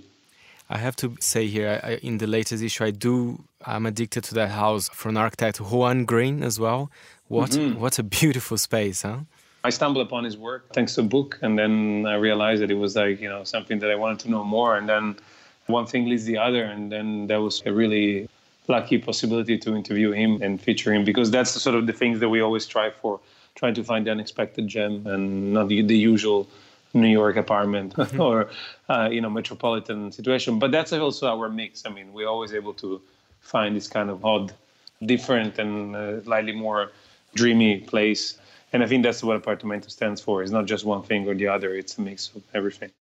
I 0.70 0.78
have 0.78 0.96
to 0.98 1.16
say 1.20 1.48
here, 1.48 1.80
I, 1.84 1.96
in 1.96 2.18
the 2.18 2.28
latest 2.28 2.62
issue, 2.62 2.84
I 2.84 2.92
do. 2.92 3.44
I'm 3.66 3.86
addicted 3.86 4.24
to 4.26 4.34
that 4.36 4.50
house 4.50 4.90
from 4.90 5.18
architect 5.18 5.60
Juan 5.60 6.06
Green 6.06 6.44
as 6.44 6.60
well. 6.60 6.92
What 7.28 7.52
mm-hmm. 7.52 7.80
what 7.80 8.00
a 8.00 8.04
beautiful 8.04 8.58
space, 8.58 9.02
huh? 9.02 9.20
I 9.64 9.70
stumbled 9.70 10.06
upon 10.06 10.24
his 10.24 10.38
work 10.38 10.74
thanks 10.74 10.96
to 10.96 11.02
a 11.02 11.04
book, 11.04 11.40
and 11.42 11.58
then 11.58 12.06
I 12.06 12.16
realized 12.16 12.62
that 12.62 12.72
it 12.72 12.80
was 12.86 12.96
like 12.96 13.20
you 13.22 13.30
know 13.30 13.44
something 13.44 13.80
that 13.80 13.92
I 13.92 13.96
wanted 13.96 14.20
to 14.20 14.32
know 14.32 14.44
more. 14.44 14.78
And 14.78 14.88
then 14.88 15.16
one 15.68 15.86
thing 15.86 16.08
leads 16.10 16.26
the 16.26 16.38
other, 16.38 16.64
and 16.64 16.92
then 16.92 17.28
there 17.28 17.42
was 17.42 17.64
a 17.66 17.72
really 17.72 18.30
lucky 18.68 18.98
possibility 18.98 19.58
to 19.58 19.76
interview 19.76 20.12
him 20.12 20.42
and 20.42 20.62
feature 20.62 20.94
him 20.94 21.06
because 21.06 21.32
that's 21.32 21.54
the 21.54 21.60
sort 21.60 21.76
of 21.76 21.88
the 21.88 21.94
things 21.94 22.20
that 22.20 22.30
we 22.30 22.42
always 22.42 22.66
strive 22.66 22.94
for, 22.96 23.20
trying 23.56 23.74
to 23.74 23.84
find 23.84 24.06
the 24.06 24.12
unexpected 24.12 24.68
gem 24.68 25.08
and 25.08 25.54
not 25.54 25.70
the, 25.70 25.82
the 25.82 25.98
usual 25.98 26.48
New 26.94 27.08
York 27.08 27.36
apartment 27.36 27.94
mm-hmm. 27.96 28.22
or 28.28 28.50
uh, 28.90 29.10
you 29.12 29.22
know 29.22 29.30
metropolitan 29.30 30.12
situation. 30.12 30.60
But 30.60 30.72
that's 30.72 30.94
also 30.94 31.28
our 31.28 31.50
mix. 31.50 31.86
I 31.86 31.90
mean, 31.90 32.14
we're 32.14 32.28
always 32.28 32.54
able 32.54 32.74
to 32.76 33.02
find 33.42 33.76
this 33.76 33.88
kind 33.88 34.10
of 34.10 34.26
odd, 34.26 34.54
different, 35.06 35.60
and 35.60 35.96
uh, 35.96 36.24
slightly 36.24 36.54
more 36.54 36.92
dreamy 37.36 37.80
place. 37.80 38.38
And 38.74 38.84
I 38.84 38.88
think 38.88 39.04
that's 39.04 39.24
what 39.24 39.42
Apartamento 39.42 39.90
stands 39.90 40.20
for. 40.20 40.44
It's 40.44 40.52
not 40.52 40.66
just 40.66 40.84
one 40.84 41.02
thing 41.02 41.28
or 41.28 41.36
the 41.36 41.48
other. 41.48 41.74
It's 41.74 41.98
a 41.98 42.02
mix 42.02 42.32
of 42.36 42.44
everything. 42.54 42.92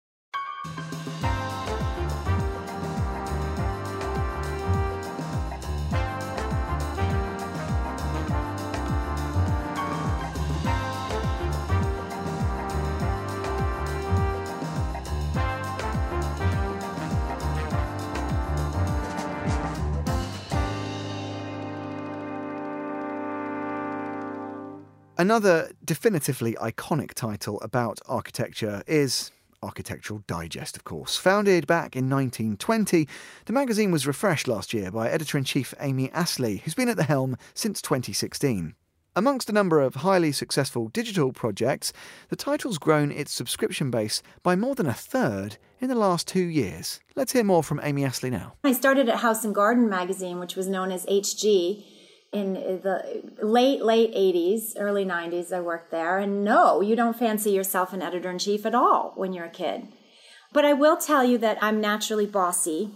Another 25.19 25.71
definitively 25.83 26.53
iconic 26.61 27.15
title 27.15 27.59
about 27.61 27.99
architecture 28.05 28.83
is 28.85 29.31
Architectural 29.63 30.21
Digest, 30.27 30.77
of 30.77 30.83
course. 30.83 31.17
Founded 31.17 31.65
back 31.65 31.95
in 31.95 32.07
1920, 32.07 33.07
the 33.45 33.53
magazine 33.53 33.89
was 33.89 34.05
refreshed 34.05 34.47
last 34.47 34.75
year 34.75 34.91
by 34.91 35.09
editor 35.09 35.39
in 35.39 35.43
chief 35.43 35.73
Amy 35.79 36.11
Astley, 36.11 36.57
who's 36.57 36.75
been 36.75 36.87
at 36.87 36.97
the 36.97 37.03
helm 37.03 37.35
since 37.55 37.81
2016. 37.81 38.75
Amongst 39.15 39.49
a 39.49 39.53
number 39.53 39.81
of 39.81 39.95
highly 39.95 40.31
successful 40.31 40.89
digital 40.89 41.33
projects, 41.33 41.91
the 42.29 42.35
title's 42.35 42.77
grown 42.77 43.09
its 43.11 43.31
subscription 43.31 43.89
base 43.89 44.21
by 44.43 44.55
more 44.55 44.75
than 44.75 44.85
a 44.85 44.93
third 44.93 45.57
in 45.79 45.89
the 45.89 45.95
last 45.95 46.27
two 46.27 46.45
years. 46.45 46.99
Let's 47.15 47.33
hear 47.33 47.43
more 47.43 47.63
from 47.63 47.81
Amy 47.81 48.05
Astley 48.05 48.29
now. 48.29 48.53
I 48.63 48.73
started 48.73 49.09
at 49.09 49.21
House 49.21 49.43
and 49.43 49.55
Garden 49.55 49.89
magazine, 49.89 50.39
which 50.39 50.55
was 50.55 50.67
known 50.67 50.91
as 50.91 51.07
HG 51.07 51.83
in 52.31 52.53
the 52.53 53.23
late 53.41 53.81
late 53.81 54.13
80s 54.13 54.73
early 54.77 55.05
90s 55.05 55.51
i 55.51 55.61
worked 55.61 55.91
there. 55.91 56.17
And 56.19 56.43
no 56.43 56.81
you 56.81 56.95
don't 56.95 57.17
fancy 57.17 57.51
yourself 57.51 57.93
an 57.93 58.01
editor 58.01 58.29
in 58.29 58.39
chief 58.39 58.65
at 58.65 58.75
all 58.75 59.13
when 59.15 59.33
you're 59.33 59.45
a 59.45 59.49
kid. 59.49 59.87
But 60.51 60.65
i 60.65 60.73
will 60.73 60.97
tell 60.97 61.23
you 61.23 61.37
that 61.39 61.57
i'm 61.61 61.79
naturally 61.79 62.25
bossy. 62.25 62.91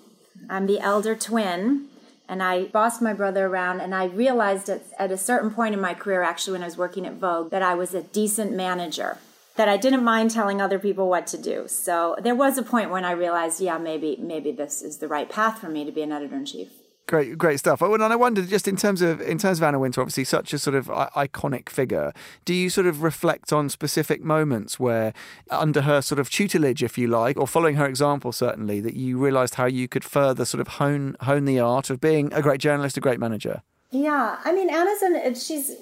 I'm 0.50 0.66
the 0.66 0.80
elder 0.80 1.16
twin 1.16 1.88
and 2.28 2.44
i 2.44 2.66
bossed 2.66 3.02
my 3.02 3.14
brother 3.14 3.46
around 3.46 3.82
and 3.82 3.96
i 3.96 4.06
realized 4.06 4.70
at, 4.70 4.84
at 4.98 5.12
a 5.12 5.18
certain 5.18 5.52
point 5.52 5.74
in 5.74 5.82
my 5.82 5.94
career 5.94 6.24
actually 6.24 6.54
when 6.54 6.64
i 6.64 6.66
was 6.66 6.78
working 6.78 7.06
at 7.06 7.14
vogue 7.14 7.52
that 7.52 7.62
i 7.62 7.76
was 7.76 7.94
a 7.94 8.04
decent 8.04 8.54
manager 8.54 9.18
that 9.56 9.70
i 9.70 9.78
didn't 9.78 10.04
mind 10.04 10.32
telling 10.32 10.62
other 10.62 10.80
people 10.80 11.10
what 11.10 11.28
to 11.28 11.38
do. 11.38 11.68
So 11.68 12.16
there 12.22 12.36
was 12.36 12.58
a 12.58 12.64
point 12.64 12.90
when 12.90 13.06
i 13.06 13.12
realized 13.12 13.62
yeah 13.62 13.78
maybe 13.78 14.18
maybe 14.20 14.52
this 14.52 14.82
is 14.82 14.98
the 14.98 15.08
right 15.08 15.30
path 15.30 15.60
for 15.60 15.70
me 15.70 15.86
to 15.86 15.92
be 15.92 16.02
an 16.02 16.12
editor 16.12 16.36
in 16.36 16.46
chief 16.46 16.81
Great, 17.08 17.38
great 17.38 17.60
stuff. 17.60 17.82
Oh, 17.82 17.94
and 17.94 18.04
I 18.04 18.16
wondered, 18.16 18.48
just 18.48 18.68
in 18.70 18.78
terms 18.78 19.02
of 19.02 19.20
in 19.20 19.38
terms 19.38 19.60
of 19.60 19.64
Anna 19.64 19.80
Wintour, 19.80 20.02
obviously 20.02 20.24
such 20.24 20.54
a 20.54 20.60
sort 20.60 20.76
of 20.76 20.88
iconic 20.88 21.68
figure. 21.68 22.14
Do 22.46 22.54
you 22.54 22.70
sort 22.70 22.88
of 22.88 23.04
reflect 23.04 23.52
on 23.52 23.68
specific 23.68 24.24
moments 24.24 24.80
where, 24.80 25.14
under 25.50 25.82
her 25.82 26.02
sort 26.02 26.20
of 26.20 26.30
tutelage, 26.30 26.82
if 26.82 26.98
you 26.98 27.08
like, 27.08 27.38
or 27.38 27.48
following 27.48 27.76
her 27.76 27.86
example, 27.86 28.32
certainly, 28.32 28.80
that 28.80 28.94
you 28.94 29.18
realised 29.18 29.56
how 29.56 29.66
you 29.66 29.90
could 29.90 30.06
further 30.06 30.46
sort 30.46 30.62
of 30.62 30.68
hone 30.70 31.18
hone 31.22 31.44
the 31.46 31.60
art 31.60 31.90
of 31.90 32.00
being 32.00 32.32
a 32.34 32.42
great 32.42 32.62
journalist, 32.62 32.96
a 32.96 33.02
great 33.02 33.20
manager? 33.20 33.62
Yeah, 33.92 34.38
I 34.46 34.54
mean, 34.54 34.70
Anna's 34.70 35.02
an 35.02 35.36
she's, 35.36 35.76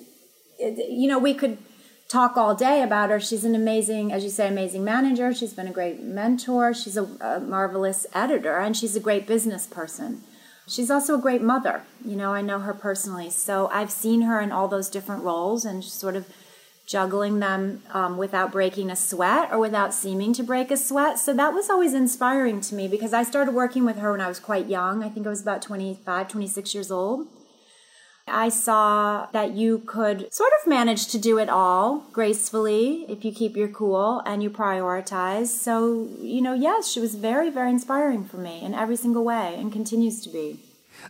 you 0.58 1.08
know, 1.08 1.20
we 1.20 1.36
could 1.36 1.60
talk 2.08 2.38
all 2.38 2.56
day 2.56 2.82
about 2.82 3.12
her. 3.12 3.20
She's 3.20 3.46
an 3.46 3.54
amazing, 3.54 4.12
as 4.12 4.24
you 4.24 4.32
say, 4.32 4.48
amazing 4.48 4.84
manager. 4.84 5.32
She's 5.32 5.54
been 5.54 5.68
a 5.68 5.72
great 5.72 6.02
mentor. 6.02 6.74
She's 6.74 6.98
a, 6.98 7.04
a 7.22 7.40
marvelous 7.40 8.08
editor, 8.16 8.58
and 8.58 8.76
she's 8.76 8.96
a 8.96 9.00
great 9.00 9.28
business 9.28 9.68
person. 9.68 10.24
She's 10.70 10.92
also 10.92 11.16
a 11.16 11.22
great 11.22 11.42
mother. 11.42 11.82
You 12.06 12.16
know, 12.16 12.32
I 12.32 12.42
know 12.42 12.60
her 12.60 12.76
personally, 12.76 13.32
so 13.32 13.70
I've 13.74 13.92
seen 13.92 14.22
her 14.22 14.40
in 14.40 14.52
all 14.52 14.68
those 14.68 14.88
different 14.88 15.24
roles 15.24 15.66
and 15.66 15.84
sort 15.84 16.16
of 16.16 16.28
juggling 16.86 17.40
them 17.40 17.82
um, 17.92 18.18
without 18.18 18.52
breaking 18.52 18.92
a 18.92 18.96
sweat 18.96 19.52
or 19.52 19.58
without 19.60 19.94
seeming 19.94 20.32
to 20.34 20.44
break 20.44 20.70
a 20.70 20.78
sweat. 20.78 21.18
So 21.18 21.34
that 21.34 21.54
was 21.54 21.70
always 21.70 21.94
inspiring 21.96 22.62
to 22.62 22.76
me 22.76 22.88
because 22.88 23.14
I 23.14 23.24
started 23.24 23.54
working 23.54 23.84
with 23.84 23.98
her 23.98 24.12
when 24.12 24.22
I 24.22 24.28
was 24.28 24.40
quite 24.40 24.68
young. 24.68 25.04
I 25.04 25.10
think 25.10 25.26
I 25.26 25.30
was 25.30 25.42
about 25.42 25.64
25, 25.64 26.28
26 26.28 26.74
years 26.76 26.92
old. 26.92 27.28
I 28.30 28.50
saw 28.50 29.28
that 29.32 29.52
you 29.52 29.80
could 29.86 30.34
sort 30.34 30.52
of 30.62 30.70
manage 30.70 31.08
to 31.08 31.18
do 31.18 31.38
it 31.38 31.50
all 31.50 32.06
gracefully 32.14 33.06
if 33.10 33.26
you 33.26 33.32
keep 33.32 33.58
your 33.58 33.68
cool 33.68 34.22
and 34.26 34.42
you 34.42 34.50
prioritize. 34.50 35.48
So, 35.48 36.08
you 36.20 36.42
know, 36.42 36.54
yes, 36.54 36.92
she 36.92 37.00
was 37.00 37.16
very, 37.16 37.50
very 37.50 37.70
inspiring 37.70 38.24
for 38.26 38.38
me 38.38 38.62
in 38.62 38.74
every 38.74 38.96
single 38.96 39.24
way 39.24 39.56
and 39.58 39.72
continues 39.72 40.22
to 40.24 40.30
be. 40.30 40.60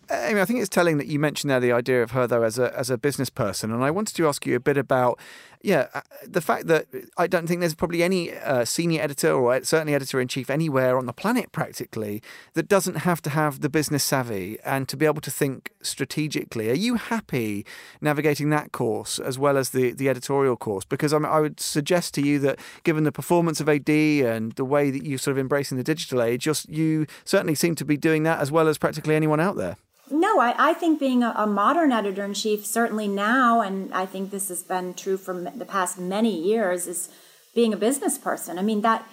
Uh, 0.10 0.14
I 0.16 0.30
mean, 0.30 0.38
I 0.38 0.46
think 0.46 0.60
it's 0.60 0.70
telling 0.70 0.98
that 0.98 1.08
you 1.08 1.20
mentioned 1.20 1.50
there 1.50 1.60
the 1.60 1.72
idea 1.72 2.04
of 2.04 2.12
her 2.12 2.28
though 2.28 2.44
as 2.44 2.60
a 2.60 2.78
as 2.78 2.90
a 2.90 2.98
business 2.98 3.30
person, 3.30 3.72
and 3.72 3.84
I 3.84 3.92
wanted 3.92 4.16
to 4.16 4.28
ask 4.28 4.46
you 4.46 4.56
a 4.56 4.60
bit 4.60 4.78
about, 4.78 5.20
yeah, 5.62 5.88
uh, 5.94 6.02
the 6.26 6.40
fact 6.40 6.68
that 6.68 6.88
I 7.18 7.28
don't 7.28 7.46
think 7.46 7.60
there's 7.60 7.76
probably 7.76 8.02
any 8.02 8.34
uh, 8.34 8.64
senior 8.64 9.02
editor 9.02 9.34
or 9.34 9.62
certainly 9.64 9.94
editor 9.94 10.22
in 10.22 10.30
chief 10.30 10.50
anywhere 10.50 10.98
on 10.98 11.06
the 11.06 11.12
planet 11.12 11.52
practically 11.52 12.22
that 12.54 12.70
doesn't 12.70 13.00
have 13.00 13.22
to 13.24 13.30
have 13.32 13.60
the 13.60 13.68
business 13.68 14.04
savvy 14.04 14.58
and 14.64 14.88
to 14.88 14.96
be 14.96 15.06
able 15.06 15.20
to 15.20 15.32
think 15.32 15.72
strategically. 15.82 16.70
Are 16.70 16.76
you 16.76 16.96
happy 16.96 17.66
navigating 18.00 18.50
that 18.52 18.72
course 18.72 19.20
as 19.20 19.38
well 19.38 19.58
as 19.58 19.72
the 19.72 19.92
the 19.92 20.08
editorial 20.08 20.56
course? 20.56 20.86
Because 20.86 21.14
I, 21.14 21.18
mean, 21.18 21.26
I 21.26 21.42
would 21.42 21.60
suggest 21.60 22.14
to 22.14 22.22
you 22.22 22.40
that 22.40 22.60
given 22.84 23.04
the 23.04 23.12
performance 23.12 23.60
of 23.60 23.68
AD 23.68 23.90
and 23.90 24.54
the 24.54 24.66
way 24.66 24.92
that 24.92 25.04
you 25.04 25.18
sort 25.18 25.34
of 25.34 25.40
embracing 25.40 25.78
the 25.78 25.84
digital 25.84 26.22
age, 26.22 26.44
just 26.44 26.70
you 26.70 27.06
certainly 27.26 27.56
seem 27.56 27.76
to 27.76 27.86
be 27.86 27.98
doing 27.98 28.24
that 28.24 28.40
as 28.40 28.50
well 28.50 28.70
as 28.70 28.78
practically 28.78 29.16
anyone 29.16 29.42
out 29.42 29.58
there. 29.58 29.76
No, 30.12 30.40
I, 30.40 30.56
I 30.58 30.74
think 30.74 31.00
being 31.00 31.24
a, 31.24 31.34
a 31.36 31.46
modern 31.46 31.92
editor 31.92 32.26
in 32.26 32.34
chief, 32.34 32.66
certainly 32.66 33.08
now, 33.08 33.62
and 33.62 33.94
I 33.94 34.06
think 34.06 34.32
this 34.32 34.50
has 34.50 34.64
been 34.64 34.94
true 34.94 35.18
for 35.18 35.34
the 35.34 35.66
past 35.66 36.00
many 36.00 36.36
years, 36.36 36.88
is 36.88 37.10
being 37.54 37.74
a 37.74 37.78
business 37.78 38.18
person. 38.18 38.58
I 38.58 38.62
mean, 38.64 38.82
that 38.82 39.08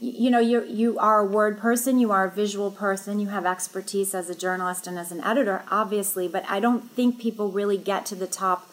you 0.00 0.30
know 0.30 0.38
you 0.38 0.64
you 0.66 0.98
are 0.98 1.20
a 1.20 1.26
word 1.26 1.58
person 1.58 1.98
you 1.98 2.12
are 2.12 2.26
a 2.26 2.30
visual 2.30 2.70
person 2.70 3.18
you 3.18 3.28
have 3.28 3.44
expertise 3.44 4.14
as 4.14 4.30
a 4.30 4.34
journalist 4.34 4.86
and 4.86 4.98
as 4.98 5.10
an 5.10 5.20
editor 5.24 5.64
obviously 5.70 6.28
but 6.28 6.44
i 6.48 6.60
don't 6.60 6.90
think 6.92 7.18
people 7.18 7.50
really 7.50 7.76
get 7.76 8.06
to 8.06 8.14
the 8.14 8.26
top 8.26 8.70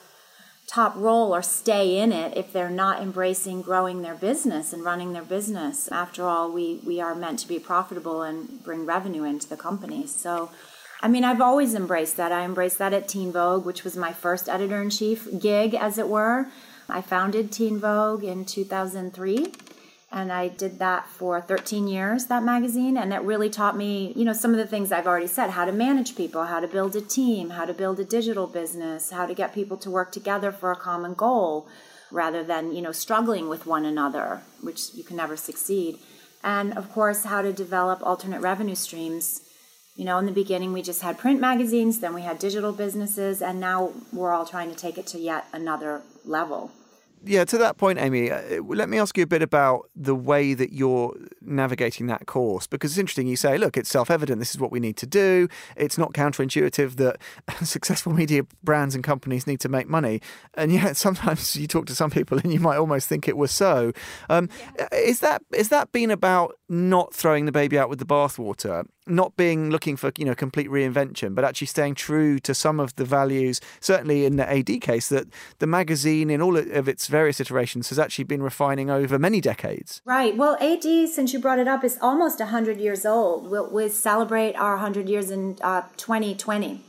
top 0.68 0.96
role 0.96 1.34
or 1.34 1.42
stay 1.42 1.98
in 1.98 2.12
it 2.12 2.36
if 2.38 2.54
they're 2.54 2.70
not 2.70 3.02
embracing 3.02 3.62
growing 3.62 4.02
their 4.02 4.16
business 4.16 4.72
and 4.72 4.84
running 4.84 5.14
their 5.14 5.24
business 5.24 5.88
after 5.92 6.24
all 6.24 6.52
we 6.52 6.80
we 6.86 7.02
are 7.02 7.16
meant 7.16 7.40
to 7.40 7.48
be 7.48 7.60
profitable 7.60 8.22
and 8.22 8.64
bring 8.64 8.86
revenue 8.86 9.24
into 9.24 9.48
the 9.48 9.58
company 9.58 10.06
so 10.06 10.52
I 11.02 11.08
mean, 11.08 11.24
I've 11.24 11.42
always 11.42 11.76
embraced 11.76 12.18
that. 12.18 12.32
I 12.32 12.44
embraced 12.44 12.78
that 12.80 12.94
at 12.94 13.08
Teen 13.08 13.32
Vogue, 13.32 13.66
which 13.66 13.84
was 13.84 13.96
my 13.96 14.14
first 14.14 14.50
editor 14.50 14.82
in 14.82 14.90
chief 14.90 15.28
gig, 15.40 15.74
as 15.76 15.98
it 15.98 16.08
were. 16.08 16.48
I 16.90 17.02
founded 17.02 17.52
Teen 17.52 17.80
Vogue 17.80 18.24
in 18.24 18.46
2003 18.46 19.54
and 20.16 20.32
I 20.32 20.48
did 20.48 20.80
that 20.80 21.08
for 21.08 21.42
13 21.42 21.90
years, 21.90 22.28
that 22.28 22.42
magazine, 22.42 22.96
and 22.96 23.14
it 23.14 23.22
really 23.22 23.50
taught 23.50 23.76
me, 23.76 24.14
you 24.16 24.24
know, 24.24 24.32
some 24.32 24.52
of 24.52 24.58
the 24.58 24.66
things 24.66 24.92
I've 24.92 25.08
already 25.08 25.28
said 25.28 25.50
how 25.50 25.66
to 25.66 25.74
manage 25.74 26.16
people, 26.16 26.46
how 26.46 26.62
to 26.62 26.70
build 26.70 26.96
a 26.96 27.02
team, 27.02 27.50
how 27.50 27.66
to 27.66 27.74
build 27.74 28.00
a 28.00 28.06
digital 28.06 28.48
business, 28.48 29.12
how 29.12 29.26
to 29.26 29.34
get 29.34 29.54
people 29.54 29.76
to 29.78 29.92
work 29.92 30.14
together 30.14 30.54
for 30.54 30.72
a 30.72 30.76
common 30.78 31.16
goal 31.16 31.68
rather 32.12 32.46
than, 32.46 32.74
you 32.74 32.82
know, 32.82 32.94
struggling 32.94 33.50
with 33.50 33.66
one 33.66 33.84
another, 33.84 34.42
which 34.62 34.94
you 34.94 35.04
can 35.04 35.18
never 35.18 35.36
succeed. 35.36 36.00
And 36.44 36.78
of 36.78 36.90
course, 36.94 37.26
how 37.26 37.42
to 37.42 37.52
develop 37.52 38.02
alternate 38.02 38.40
revenue 38.40 38.76
streams 38.76 39.42
you 39.96 40.04
know, 40.04 40.18
in 40.18 40.26
the 40.26 40.32
beginning, 40.32 40.74
we 40.74 40.82
just 40.82 41.02
had 41.02 41.18
print 41.18 41.40
magazines, 41.40 42.00
then 42.00 42.14
we 42.14 42.22
had 42.22 42.38
digital 42.38 42.74
businesses, 42.74 43.42
and 43.42 43.60
now 43.60 43.94
we're 44.12 44.34
all 44.34 44.46
trying 44.46 44.70
to 44.70 44.76
take 44.76 44.98
it 44.98 45.08
to 45.08 45.20
yet 45.20 45.46
another 45.54 46.02
level 46.26 46.72
yeah, 47.26 47.46
to 47.46 47.58
that 47.58 47.78
point, 47.78 48.00
Amy, 48.00 48.32
uh, 48.32 48.62
let 48.64 48.90
me 48.90 49.00
ask 49.00 49.18
you 49.18 49.24
a 49.24 49.28
bit 49.28 49.42
about 49.42 49.90
the 49.96 50.16
way 50.16 50.54
that 50.54 50.74
you're 50.74 51.16
navigating 51.42 52.08
that 52.08 52.26
course 52.26 52.68
because 52.68 52.92
it's 52.92 53.00
interesting. 53.00 53.28
You 53.28 53.36
say, 53.36 53.58
look, 53.58 53.78
it's 53.78 53.90
self 53.90 54.12
evident, 54.12 54.40
this 54.40 54.52
is 54.52 54.60
what 54.60 54.72
we 54.72 54.80
need 54.80 54.98
to 54.98 55.08
do. 55.08 55.48
It's 55.76 55.98
not 55.98 56.14
counterintuitive 56.14 56.96
that 56.98 57.18
successful 57.66 58.14
media 58.14 58.44
brands 58.64 58.96
and 58.96 59.04
companies 59.04 59.48
need 59.48 59.60
to 59.62 59.70
make 59.70 59.88
money. 59.88 60.22
And 60.54 60.72
yet, 60.72 60.98
sometimes 61.06 61.56
you 61.56 61.68
talk 61.68 61.86
to 61.88 61.96
some 61.96 62.12
people 62.12 62.38
and 62.38 62.54
you 62.54 62.60
might 62.60 62.78
almost 62.78 63.08
think 63.08 63.28
it 63.28 63.38
was 63.38 63.52
so. 63.52 63.92
Um, 64.30 64.50
yeah. 64.78 64.88
Is 64.94 65.20
that 65.22 65.42
is 65.54 65.70
that 65.70 65.92
been 65.92 66.12
about 66.12 66.56
not 66.70 67.14
throwing 67.14 67.46
the 67.46 67.52
baby 67.52 67.78
out 67.78 67.90
with 67.90 68.00
the 68.00 68.06
bathwater? 68.06 68.86
not 69.08 69.36
being 69.36 69.70
looking 69.70 69.96
for 69.96 70.12
you 70.18 70.26
know 70.26 70.36
complete 70.36 70.70
reinvention, 70.70 71.36
but 71.36 71.46
actually 71.46 71.68
staying 71.68 71.96
true 71.96 72.40
to 72.40 72.54
some 72.54 72.80
of 72.80 72.96
the 72.96 73.06
values. 73.06 73.62
Certainly 73.80 74.26
in 74.26 74.38
the 74.38 74.50
AD 74.50 74.82
case, 74.82 75.10
that 75.10 75.28
the 75.60 75.68
magazine 75.68 76.30
in 76.30 76.42
all 76.42 76.58
of 76.58 76.88
its 76.88 77.08
various 77.16 77.40
iterations 77.40 77.88
has 77.90 77.98
actually 77.98 78.26
been 78.26 78.44
refining 78.44 78.90
over 78.90 79.18
many 79.18 79.40
decades. 79.40 80.02
Right. 80.04 80.36
Well, 80.36 80.58
AD, 80.60 81.08
since 81.08 81.32
you 81.32 81.40
brought 81.40 81.60
it 81.60 81.68
up, 81.74 81.82
is 81.84 81.98
almost 82.02 82.42
hundred 82.42 82.78
years 82.80 83.06
old. 83.06 83.50
We'll, 83.50 83.70
we'll, 83.72 83.90
celebrate 83.90 84.54
our 84.56 84.78
hundred 84.78 85.08
years 85.08 85.32
in 85.32 85.58
uh, 85.62 85.84
2020. 85.96 86.82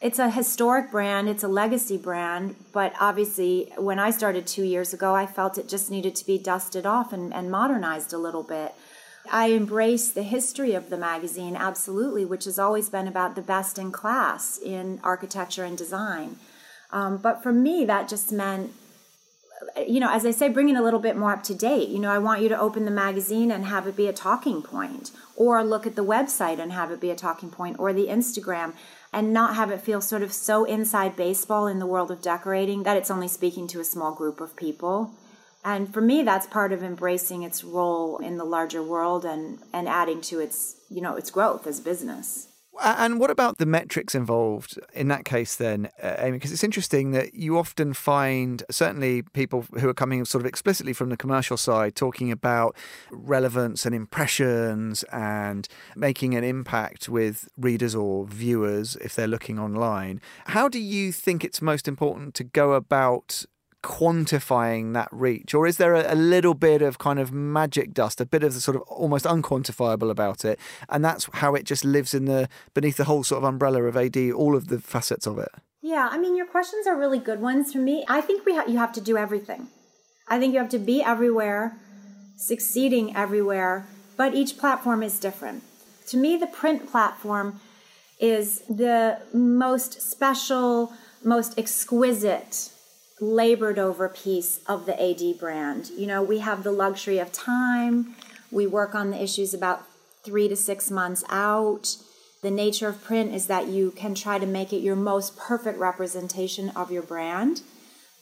It's 0.00 0.18
a 0.18 0.30
historic 0.30 0.90
brand, 0.90 1.28
it's 1.28 1.44
a 1.44 1.48
legacy 1.62 1.96
brand, 1.96 2.56
but 2.72 2.92
obviously, 3.00 3.72
when 3.78 3.98
I 3.98 4.10
started 4.10 4.46
two 4.46 4.64
years 4.64 4.92
ago, 4.92 5.14
I 5.14 5.26
felt 5.26 5.56
it 5.56 5.68
just 5.68 5.90
needed 5.90 6.14
to 6.16 6.26
be 6.26 6.36
dusted 6.38 6.84
off 6.84 7.12
and, 7.12 7.32
and 7.32 7.50
modernized 7.50 8.12
a 8.12 8.18
little 8.18 8.42
bit. 8.42 8.74
I 9.30 9.46
embrace 9.46 10.10
the 10.10 10.22
history 10.22 10.74
of 10.74 10.90
the 10.90 10.98
magazine, 10.98 11.56
absolutely, 11.56 12.24
which 12.24 12.44
has 12.44 12.58
always 12.58 12.88
been 12.90 13.08
about 13.08 13.36
the 13.36 13.42
best 13.54 13.78
in 13.78 13.90
class 13.90 14.58
in 14.58 15.00
architecture 15.02 15.64
and 15.64 15.78
design. 15.78 16.36
Um, 16.90 17.16
but 17.16 17.42
for 17.42 17.52
me, 17.52 17.84
that 17.86 18.08
just 18.08 18.32
meant, 18.32 18.72
you 19.86 20.00
know, 20.00 20.10
as 20.10 20.26
I 20.26 20.30
say, 20.30 20.48
bring 20.48 20.66
bringing 20.66 20.76
a 20.76 20.82
little 20.82 21.00
bit 21.00 21.16
more 21.16 21.32
up 21.32 21.42
to 21.44 21.54
date. 21.54 21.88
You 21.88 21.98
know, 21.98 22.10
I 22.10 22.18
want 22.18 22.42
you 22.42 22.48
to 22.48 22.58
open 22.58 22.84
the 22.84 22.90
magazine 22.90 23.50
and 23.50 23.66
have 23.66 23.86
it 23.86 23.96
be 23.96 24.08
a 24.08 24.12
talking 24.12 24.62
point, 24.62 25.12
or 25.36 25.62
look 25.62 25.86
at 25.86 25.94
the 25.94 26.04
website 26.04 26.58
and 26.58 26.72
have 26.72 26.90
it 26.90 27.00
be 27.00 27.10
a 27.10 27.14
talking 27.14 27.50
point, 27.50 27.78
or 27.78 27.92
the 27.92 28.08
Instagram, 28.08 28.72
and 29.12 29.32
not 29.32 29.54
have 29.54 29.70
it 29.70 29.80
feel 29.80 30.00
sort 30.00 30.22
of 30.22 30.32
so 30.32 30.64
inside 30.64 31.14
baseball 31.14 31.66
in 31.66 31.78
the 31.78 31.86
world 31.86 32.10
of 32.10 32.20
decorating 32.20 32.82
that 32.82 32.96
it's 32.96 33.10
only 33.10 33.28
speaking 33.28 33.68
to 33.68 33.80
a 33.80 33.84
small 33.84 34.12
group 34.12 34.40
of 34.40 34.56
people. 34.56 35.12
And 35.64 35.92
for 35.92 36.00
me, 36.00 36.22
that's 36.22 36.46
part 36.46 36.72
of 36.72 36.82
embracing 36.82 37.42
its 37.42 37.64
role 37.64 38.18
in 38.18 38.38
the 38.38 38.44
larger 38.44 38.82
world 38.82 39.24
and, 39.24 39.58
and 39.72 39.88
adding 39.88 40.20
to 40.22 40.40
its, 40.40 40.76
you 40.88 41.00
know, 41.00 41.16
its 41.16 41.30
growth 41.30 41.66
as 41.66 41.80
business. 41.80 42.48
And 42.82 43.18
what 43.18 43.30
about 43.30 43.58
the 43.58 43.66
metrics 43.66 44.14
involved 44.14 44.78
in 44.92 45.08
that 45.08 45.24
case 45.24 45.56
then, 45.56 45.88
Amy? 46.02 46.32
Because 46.32 46.52
it's 46.52 46.64
interesting 46.64 47.10
that 47.12 47.34
you 47.34 47.58
often 47.58 47.92
find, 47.94 48.62
certainly 48.70 49.22
people 49.22 49.64
who 49.80 49.88
are 49.88 49.94
coming 49.94 50.24
sort 50.24 50.42
of 50.42 50.46
explicitly 50.46 50.92
from 50.92 51.08
the 51.08 51.16
commercial 51.16 51.56
side, 51.56 51.94
talking 51.94 52.30
about 52.30 52.76
relevance 53.10 53.86
and 53.86 53.94
impressions 53.94 55.02
and 55.04 55.68
making 55.94 56.34
an 56.34 56.44
impact 56.44 57.08
with 57.08 57.48
readers 57.56 57.94
or 57.94 58.26
viewers 58.26 58.96
if 58.96 59.14
they're 59.14 59.26
looking 59.26 59.58
online. 59.58 60.20
How 60.46 60.68
do 60.68 60.78
you 60.78 61.12
think 61.12 61.44
it's 61.44 61.62
most 61.62 61.88
important 61.88 62.34
to 62.34 62.44
go 62.44 62.72
about 62.72 63.44
quantifying 63.86 64.94
that 64.94 65.08
reach, 65.12 65.54
or 65.54 65.64
is 65.64 65.76
there 65.76 65.94
a, 65.94 66.12
a, 66.12 66.16
little 66.16 66.54
bit 66.54 66.82
of 66.82 66.98
kind 66.98 67.20
of 67.20 67.32
magic 67.32 67.94
dust, 67.94 68.20
a 68.20 68.26
bit 68.26 68.42
of 68.42 68.52
the 68.52 68.60
sort 68.60 68.76
of 68.76 68.82
almost 68.82 69.24
unquantifiable 69.24 70.10
about 70.10 70.44
it, 70.44 70.58
and 70.88 71.04
that's 71.04 71.28
how 71.34 71.54
it 71.54 71.64
just 71.64 71.84
lives 71.84 72.12
in 72.12 72.24
the 72.24 72.48
beneath 72.74 72.96
the 72.96 73.04
whole 73.04 73.22
sort 73.22 73.38
of 73.38 73.44
umbrella 73.44 73.84
of 73.84 73.96
AD, 73.96 74.16
all 74.32 74.56
of 74.56 74.66
the 74.66 74.80
facets 74.80 75.24
of 75.24 75.38
it? 75.38 75.50
Yeah, 75.80 76.08
I 76.10 76.18
mean, 76.18 76.34
your 76.34 76.46
questions 76.46 76.88
are 76.88 76.98
really 76.98 77.20
good 77.20 77.40
ones 77.40 77.72
for 77.72 77.78
me. 77.78 78.04
I 78.08 78.20
think 78.20 78.44
we 78.44 78.56
ha- 78.56 78.64
you 78.66 78.76
have 78.78 78.92
to 78.94 79.00
do 79.00 79.16
everything. 79.16 79.68
I 80.26 80.40
think 80.40 80.52
you 80.52 80.58
have 80.58 80.70
to 80.70 80.80
be 80.80 81.00
everywhere, 81.00 81.76
succeeding 82.36 83.14
everywhere, 83.14 83.86
but 84.16 84.34
each 84.34 84.58
platform 84.58 85.04
is 85.04 85.20
different. 85.20 85.62
To 86.08 86.16
me, 86.16 86.36
the 86.36 86.48
print 86.48 86.90
platform 86.90 87.60
is 88.18 88.62
the 88.68 89.20
most 89.32 90.02
special, 90.02 90.92
most 91.22 91.56
exquisite 91.56 92.70
labored 93.20 93.78
over 93.78 94.08
piece 94.08 94.60
of 94.66 94.86
the 94.86 95.00
AD 95.00 95.38
brand. 95.38 95.90
You 95.96 96.06
know, 96.06 96.22
we 96.22 96.38
have 96.40 96.62
the 96.62 96.72
luxury 96.72 97.18
of 97.18 97.32
time. 97.32 98.14
We 98.50 98.66
work 98.66 98.94
on 98.94 99.10
the 99.10 99.22
issues 99.22 99.54
about 99.54 99.86
three 100.22 100.48
to 100.48 100.56
six 100.56 100.90
months 100.90 101.24
out. 101.30 101.96
The 102.42 102.50
nature 102.50 102.88
of 102.88 103.02
print 103.02 103.34
is 103.34 103.46
that 103.46 103.68
you 103.68 103.90
can 103.92 104.14
try 104.14 104.38
to 104.38 104.46
make 104.46 104.72
it 104.72 104.80
your 104.80 104.96
most 104.96 105.36
perfect 105.36 105.78
representation 105.78 106.70
of 106.70 106.90
your 106.90 107.02
brand. 107.02 107.62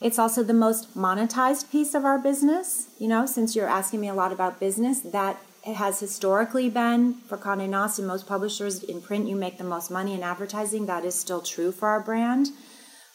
It's 0.01 0.19
also 0.19 0.43
the 0.43 0.53
most 0.53 0.95
monetized 0.95 1.71
piece 1.71 1.93
of 1.93 2.05
our 2.05 2.17
business. 2.17 2.87
You 2.99 3.07
know, 3.07 3.25
since 3.25 3.55
you're 3.55 3.67
asking 3.67 4.01
me 4.01 4.07
a 4.07 4.13
lot 4.13 4.31
about 4.31 4.59
business, 4.59 5.01
that 5.01 5.37
has 5.65 5.99
historically 5.99 6.69
been 6.69 7.15
for 7.27 7.37
Condé 7.37 7.67
Nast 7.67 7.97
and 7.97 8.07
most 8.07 8.27
publishers 8.27 8.83
in 8.83 9.01
print, 9.01 9.27
you 9.27 9.35
make 9.35 9.57
the 9.57 9.63
most 9.63 9.89
money 9.89 10.13
in 10.13 10.21
advertising. 10.21 10.85
That 10.85 11.03
is 11.05 11.15
still 11.15 11.41
true 11.41 11.71
for 11.71 11.87
our 11.87 11.99
brand. 11.99 12.49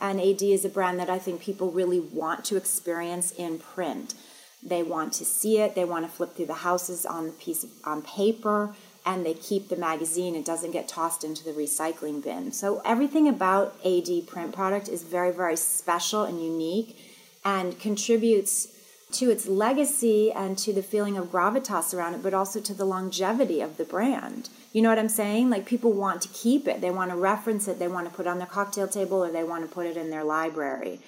And 0.01 0.21
AD 0.21 0.43
is 0.43 0.65
a 0.65 0.69
brand 0.69 0.99
that 0.99 1.11
I 1.11 1.19
think 1.19 1.41
people 1.41 1.71
really 1.71 2.01
want 2.01 2.45
to 2.47 2.57
experience 2.57 3.33
in 3.33 3.59
print. 3.59 4.15
They 4.63 4.83
want 4.83 5.13
to 5.15 5.25
see 5.25 5.59
it. 5.59 5.75
They 5.75 5.85
want 5.85 6.05
to 6.07 6.11
flip 6.11 6.35
through 6.35 6.47
the 6.47 6.55
houses 6.55 7.07
on 7.07 7.27
the 7.27 7.33
piece 7.33 7.65
of, 7.65 7.71
on 7.85 8.03
paper, 8.03 8.75
and 9.07 9.25
they 9.25 9.35
keep 9.35 9.69
the 9.69 9.77
magazine. 9.77 10.35
It 10.35 10.45
doesn't 10.45 10.73
get 10.73 10.89
tossed 10.89 11.25
into 11.25 11.45
the 11.45 11.53
recycling 11.53 12.23
bin. 12.23 12.53
So 12.53 12.83
everything 12.85 13.29
about 13.29 13.75
AD 13.85 14.27
print 14.27 14.53
product 14.53 14.89
is 14.89 15.03
very, 15.03 15.33
very 15.33 15.57
special 15.57 16.25
and 16.25 16.43
unique, 16.43 16.99
and 17.45 17.79
contributes 17.79 18.69
to 19.13 19.31
its 19.31 19.47
legacy 19.47 20.31
and 20.31 20.57
to 20.59 20.73
the 20.73 20.83
feeling 20.83 21.17
of 21.17 21.33
gravitas 21.33 21.95
around 21.95 22.15
it, 22.15 22.23
but 22.23 22.35
also 22.35 22.61
to 22.61 22.75
the 22.75 22.85
longevity 22.85 23.61
of 23.61 23.77
the 23.77 23.85
brand. 23.85 24.49
You 24.73 24.83
know 24.83 24.89
what 24.89 24.99
I'm 24.99 25.09
saying? 25.09 25.51
Like 25.51 25.67
people 25.67 25.93
want 25.93 26.23
to 26.23 26.29
keep 26.29 26.69
it, 26.69 26.81
they 26.81 26.91
want 26.91 27.11
to 27.11 27.17
reference 27.17 27.67
it, 27.67 27.79
they 27.79 27.89
want 27.89 28.09
to 28.09 28.15
put 28.15 28.27
it 28.27 28.29
on 28.29 28.39
their 28.39 28.47
cocktail 28.47 28.87
table, 28.87 29.25
or 29.25 29.31
they 29.31 29.45
want 29.45 29.69
to 29.69 29.75
put 29.75 29.87
it 29.87 29.97
in 29.97 30.11
their 30.11 30.25
library. 30.25 31.01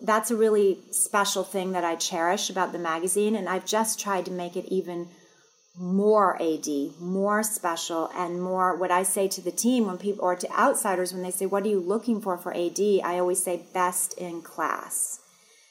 That's 0.00 0.30
a 0.30 0.36
really 0.36 0.78
special 0.92 1.42
thing 1.42 1.72
that 1.72 1.84
I 1.84 1.96
cherish 1.96 2.48
about 2.48 2.70
the 2.72 2.78
magazine, 2.78 3.34
and 3.34 3.48
I've 3.48 3.66
just 3.66 3.98
tried 3.98 4.24
to 4.26 4.30
make 4.30 4.56
it 4.56 4.66
even 4.66 5.08
more 5.76 6.40
AD, 6.40 6.68
more 7.00 7.42
special, 7.42 8.10
and 8.14 8.40
more 8.40 8.76
what 8.76 8.92
I 8.92 9.02
say 9.02 9.26
to 9.28 9.40
the 9.40 9.50
team 9.50 9.86
when 9.86 9.98
people, 9.98 10.24
or 10.24 10.36
to 10.36 10.52
outsiders 10.52 11.12
when 11.12 11.22
they 11.22 11.30
say, 11.32 11.46
What 11.46 11.64
are 11.64 11.68
you 11.68 11.80
looking 11.80 12.20
for 12.20 12.38
for 12.38 12.54
AD? 12.54 12.80
I 13.04 13.18
always 13.18 13.42
say, 13.42 13.64
Best 13.74 14.16
in 14.18 14.42
class 14.42 15.17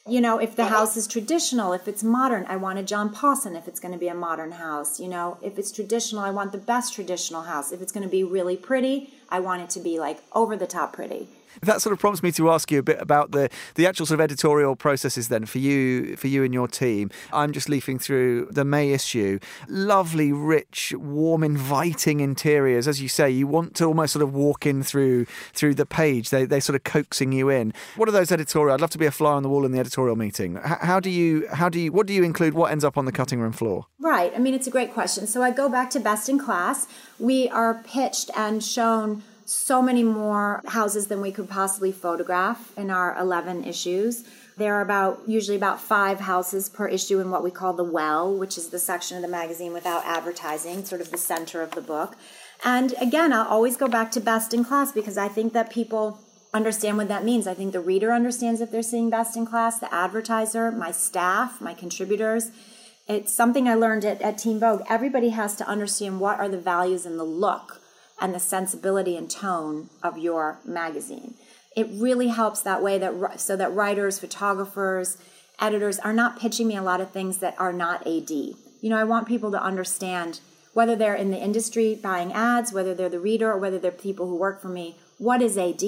you 0.08 0.22
know, 0.22 0.38
if 0.38 0.56
the 0.56 0.66
house 0.66 0.98
is 0.98 1.08
traditional, 1.08 1.74
if 1.74 1.88
it's 1.88 2.04
modern, 2.04 2.46
I 2.48 2.56
want 2.56 2.80
a 2.80 2.84
John 2.84 3.10
Pawson 3.10 3.56
if 3.56 3.68
it's 3.68 3.80
going 3.80 3.94
to 3.94 3.98
be 3.98 4.08
a 4.08 4.16
modern 4.16 4.54
house. 4.54 5.00
You 5.00 5.08
know, 5.08 5.38
if 5.42 5.58
it's 5.58 5.72
traditional, 5.72 6.24
I 6.24 6.32
want 6.32 6.52
the 6.52 6.58
best 6.58 6.94
traditional 6.94 7.44
house. 7.44 7.72
If 7.72 7.82
it's 7.82 7.92
going 7.92 8.04
to 8.04 8.10
be 8.10 8.24
really 8.24 8.58
pretty, 8.58 9.14
I 9.30 9.40
want 9.40 9.62
it 9.62 9.70
to 9.72 9.80
be 9.80 10.00
like 10.00 10.20
over 10.34 10.56
the 10.56 10.68
top 10.68 10.94
pretty 10.94 11.28
that 11.62 11.82
sort 11.82 11.94
of 11.94 12.00
prompts 12.00 12.24
me 12.24 12.32
to 12.34 12.50
ask 12.52 12.72
you 12.72 12.80
a 12.80 12.84
bit 12.84 13.02
about 13.02 13.32
the 13.32 13.50
the 13.76 13.86
actual 13.86 14.06
sort 14.06 14.20
of 14.20 14.24
editorial 14.24 14.76
processes 14.76 15.28
then 15.28 15.46
for 15.46 15.60
you 15.60 16.16
for 16.16 16.28
you 16.28 16.44
and 16.44 16.54
your 16.54 16.68
team. 16.68 17.10
I'm 17.34 17.52
just 17.52 17.70
leafing 17.70 18.00
through 18.00 18.48
the 18.52 18.66
May 18.66 18.92
issue. 18.92 19.40
Lovely, 19.68 20.32
rich, 20.32 20.94
warm, 20.98 21.44
inviting 21.44 22.20
interiors. 22.20 22.88
As 22.88 23.02
you 23.02 23.10
say, 23.10 23.30
you 23.30 23.48
want 23.48 23.76
to 23.76 23.86
almost 23.86 24.14
sort 24.14 24.24
of 24.24 24.34
walk 24.34 24.66
in 24.66 24.84
through 24.84 25.26
through 25.54 25.76
the 25.76 25.86
page. 25.86 26.30
They 26.30 26.46
they 26.46 26.60
sort 26.60 26.76
of 26.76 26.84
coaxing 26.84 27.32
you 27.32 27.50
in. 27.50 27.74
What 27.96 28.10
are 28.10 28.12
those 28.12 28.32
editorial? 28.32 28.74
I'd 28.74 28.82
love 28.82 28.90
to 28.92 28.98
be 28.98 29.06
a 29.06 29.12
fly 29.12 29.34
on 29.34 29.44
the 29.44 29.50
wall 29.50 29.66
in 29.66 29.72
the 29.72 29.80
editorial 29.80 30.16
meeting. 30.16 30.56
How, 30.56 30.78
how 30.82 31.00
do 31.00 31.10
you 31.10 31.48
how 31.54 31.70
do 31.70 31.80
you 31.80 31.92
what 31.92 32.08
do 32.08 32.14
you 32.14 32.24
include? 32.24 32.54
What 32.54 32.72
ends 32.72 32.84
up 32.84 32.98
on 32.98 33.06
the 33.06 33.12
cutting 33.12 33.40
room 33.40 33.52
floor? 33.52 33.86
Right. 34.00 34.32
I 34.36 34.40
mean, 34.40 34.54
it's 34.54 34.68
a 34.68 34.72
great 34.72 34.94
question. 34.94 35.28
So 35.28 35.42
I 35.42 35.52
go 35.52 35.70
back 35.70 35.90
to 35.92 36.00
best 36.00 36.30
in 36.30 36.40
class. 36.40 36.88
We 37.20 37.50
are 37.50 37.84
pitched 37.84 38.32
and 38.36 38.64
shown 38.64 39.24
so 39.48 39.82
many 39.82 40.04
more 40.04 40.62
houses 40.68 41.08
than 41.08 41.22
we 41.22 41.32
could 41.32 41.50
possibly 41.50 41.90
photograph 41.90 42.78
in 42.78 42.92
our 42.92 43.18
11 43.18 43.64
issues. 43.64 44.26
There 44.58 44.76
are 44.76 44.82
about 44.82 45.22
usually 45.26 45.56
about 45.56 45.80
five 45.80 46.20
houses 46.20 46.68
per 46.68 46.86
issue 46.86 47.22
in 47.22 47.32
what 47.32 47.46
we 47.46 47.50
call 47.50 47.72
the 47.72 47.84
well, 47.84 48.36
which 48.36 48.58
is 48.58 48.68
the 48.68 48.80
section 48.80 49.16
of 49.16 49.24
the 49.24 49.30
magazine 49.30 49.72
without 49.72 50.06
advertising, 50.06 50.84
sort 50.84 51.00
of 51.00 51.12
the 51.12 51.18
center 51.18 51.62
of 51.62 51.72
the 51.72 51.82
book. 51.82 52.18
And 52.66 52.94
again, 53.00 53.32
I'll 53.32 53.48
always 53.48 53.78
go 53.78 53.88
back 53.88 54.12
to 54.12 54.20
best 54.20 54.54
in 54.54 54.66
class 54.66 54.92
because 54.92 55.18
I 55.18 55.30
think 55.30 55.54
that 55.54 55.72
people 55.72 56.20
understand 56.54 56.98
what 56.98 57.08
that 57.08 57.24
means. 57.24 57.48
I 57.48 57.54
think 57.54 57.72
the 57.72 57.80
reader 57.80 58.12
understands 58.12 58.60
if 58.60 58.70
they're 58.70 58.82
seeing 58.82 59.10
best 59.10 59.38
in 59.38 59.46
class, 59.46 59.80
the 59.80 59.94
advertiser, 59.94 60.74
my 60.74 60.92
staff, 60.92 61.62
my 61.62 61.74
contributors. 61.74 62.52
It's 63.08 63.32
something 63.32 63.70
I 63.70 63.76
learned 63.76 64.04
at, 64.04 64.22
at 64.22 64.44
Vogue. 64.44 64.82
Everybody 64.90 65.30
has 65.30 65.56
to 65.56 65.68
understand 65.68 66.20
what 66.20 66.38
are 66.38 66.50
the 66.50 66.60
values 66.60 67.06
and 67.06 67.18
the 67.18 67.24
look 67.24 67.80
and 68.20 68.34
the 68.34 68.40
sensibility 68.40 69.16
and 69.16 69.30
tone 69.30 69.90
of 70.04 70.18
your 70.18 70.60
magazine. 70.66 71.36
It 71.76 71.88
really 71.92 72.30
helps 72.30 72.62
that 72.62 72.82
way 72.82 72.98
that 72.98 73.40
so 73.40 73.56
that 73.56 73.74
writers, 73.74 74.20
photographers, 74.20 75.18
editors 75.60 76.00
are 76.00 76.14
not 76.14 76.40
pitching 76.40 76.68
me 76.68 76.76
a 76.76 76.82
lot 76.82 77.02
of 77.02 77.12
things 77.12 77.38
that 77.38 77.56
are 77.60 77.74
not 77.74 78.06
AD. 78.08 78.30
You 78.30 78.90
know, 78.90 78.98
I 78.98 79.04
want 79.04 79.28
people 79.28 79.52
to 79.52 79.62
understand 79.62 80.40
whether 80.74 80.96
they're 80.96 81.16
in 81.16 81.32
the 81.32 81.42
industry 81.42 81.96
buying 81.96 82.32
ads, 82.34 82.72
whether 82.72 82.94
they're 82.94 83.10
the 83.10 83.20
reader, 83.20 83.52
or 83.52 83.58
whether 83.58 83.80
they're 83.80 83.92
people 83.92 84.28
who 84.28 84.36
work 84.36 84.62
for 84.62 84.70
me, 84.70 84.96
what 85.18 85.42
is 85.42 85.58
AD? 85.58 85.84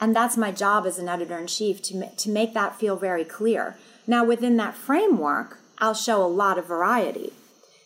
And 0.00 0.14
that's 0.14 0.36
my 0.36 0.52
job 0.52 0.86
as 0.86 0.98
an 0.98 1.08
editor 1.08 1.36
in 1.36 1.46
chief 1.46 1.82
to, 1.82 2.08
to 2.08 2.30
make 2.30 2.54
that 2.54 2.78
feel 2.78 2.96
very 2.96 3.24
clear. 3.24 3.76
Now, 4.06 4.24
within 4.24 4.56
that 4.56 4.74
framework, 4.74 5.58
I'll 5.78 5.94
show 5.94 6.24
a 6.24 6.26
lot 6.26 6.56
of 6.56 6.66
variety. 6.66 7.32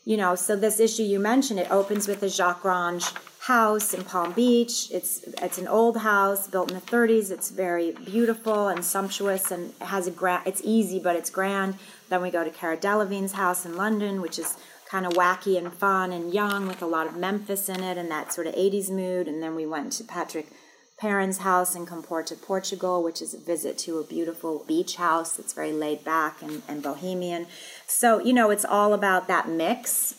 You 0.05 0.19
know, 0.19 0.35
so 0.35 0.55
this 0.57 0.79
issue 0.79 1.03
you 1.03 1.19
mentioned, 1.19 1.59
it 1.59 1.71
opens 1.71 2.07
with 2.07 2.23
a 2.23 2.29
Jacques 2.29 2.63
Grange 2.63 3.07
house 3.47 3.93
in 3.93 4.03
Palm 4.05 4.33
Beach. 4.33 4.89
It's 4.91 5.23
it's 5.43 5.59
an 5.59 5.69
old 5.69 5.99
house 5.99 6.49
built 6.49 6.71
in 6.71 6.77
the 6.77 6.81
30s. 6.81 7.31
It's 7.31 7.51
very 7.51 7.93
beautiful 7.93 8.69
and 8.69 8.83
sumptuous 8.83 9.51
and 9.51 9.75
has 9.83 10.07
a 10.07 10.11
grand. 10.11 10.47
It's 10.47 10.63
easy, 10.65 10.99
but 10.99 11.15
it's 11.15 11.29
grand. 11.29 11.75
Then 12.09 12.23
we 12.23 12.31
go 12.31 12.43
to 12.43 12.51
Cara 12.51 12.79
Delevingne's 12.79 13.33
house 13.33 13.67
in 13.67 13.77
London, 13.77 14.23
which 14.23 14.39
is 14.39 14.57
kind 14.89 15.05
of 15.05 15.13
wacky 15.13 15.59
and 15.59 15.71
fun 15.73 16.11
and 16.11 16.33
young 16.33 16.67
with 16.67 16.81
a 16.81 16.87
lot 16.87 17.07
of 17.07 17.17
Memphis 17.17 17.69
in 17.69 17.83
it 17.83 17.99
and 17.99 18.11
that 18.11 18.33
sort 18.33 18.47
of 18.47 18.55
80s 18.55 18.91
mood. 18.91 19.29
And 19.29 19.43
then 19.43 19.55
we 19.55 19.67
went 19.67 19.93
to 19.95 20.05
Patrick 20.05 20.47
Perrin's 20.97 21.39
house 21.39 21.75
in 21.75 21.85
Comporta, 21.85 22.41
Portugal, 22.41 23.03
which 23.03 23.21
is 23.21 23.35
a 23.35 23.39
visit 23.39 23.77
to 23.79 23.99
a 23.99 24.05
beautiful 24.05 24.65
beach 24.67 24.97
house 24.97 25.37
that's 25.37 25.53
very 25.53 25.73
laid 25.73 26.03
back 26.03 26.41
and, 26.41 26.63
and 26.67 26.83
bohemian. 26.83 27.47
So, 27.87 28.21
you 28.21 28.33
know, 28.33 28.49
it's 28.49 28.65
all 28.65 28.95
about 28.95 29.29
that 29.29 29.51
mix. 29.51 30.15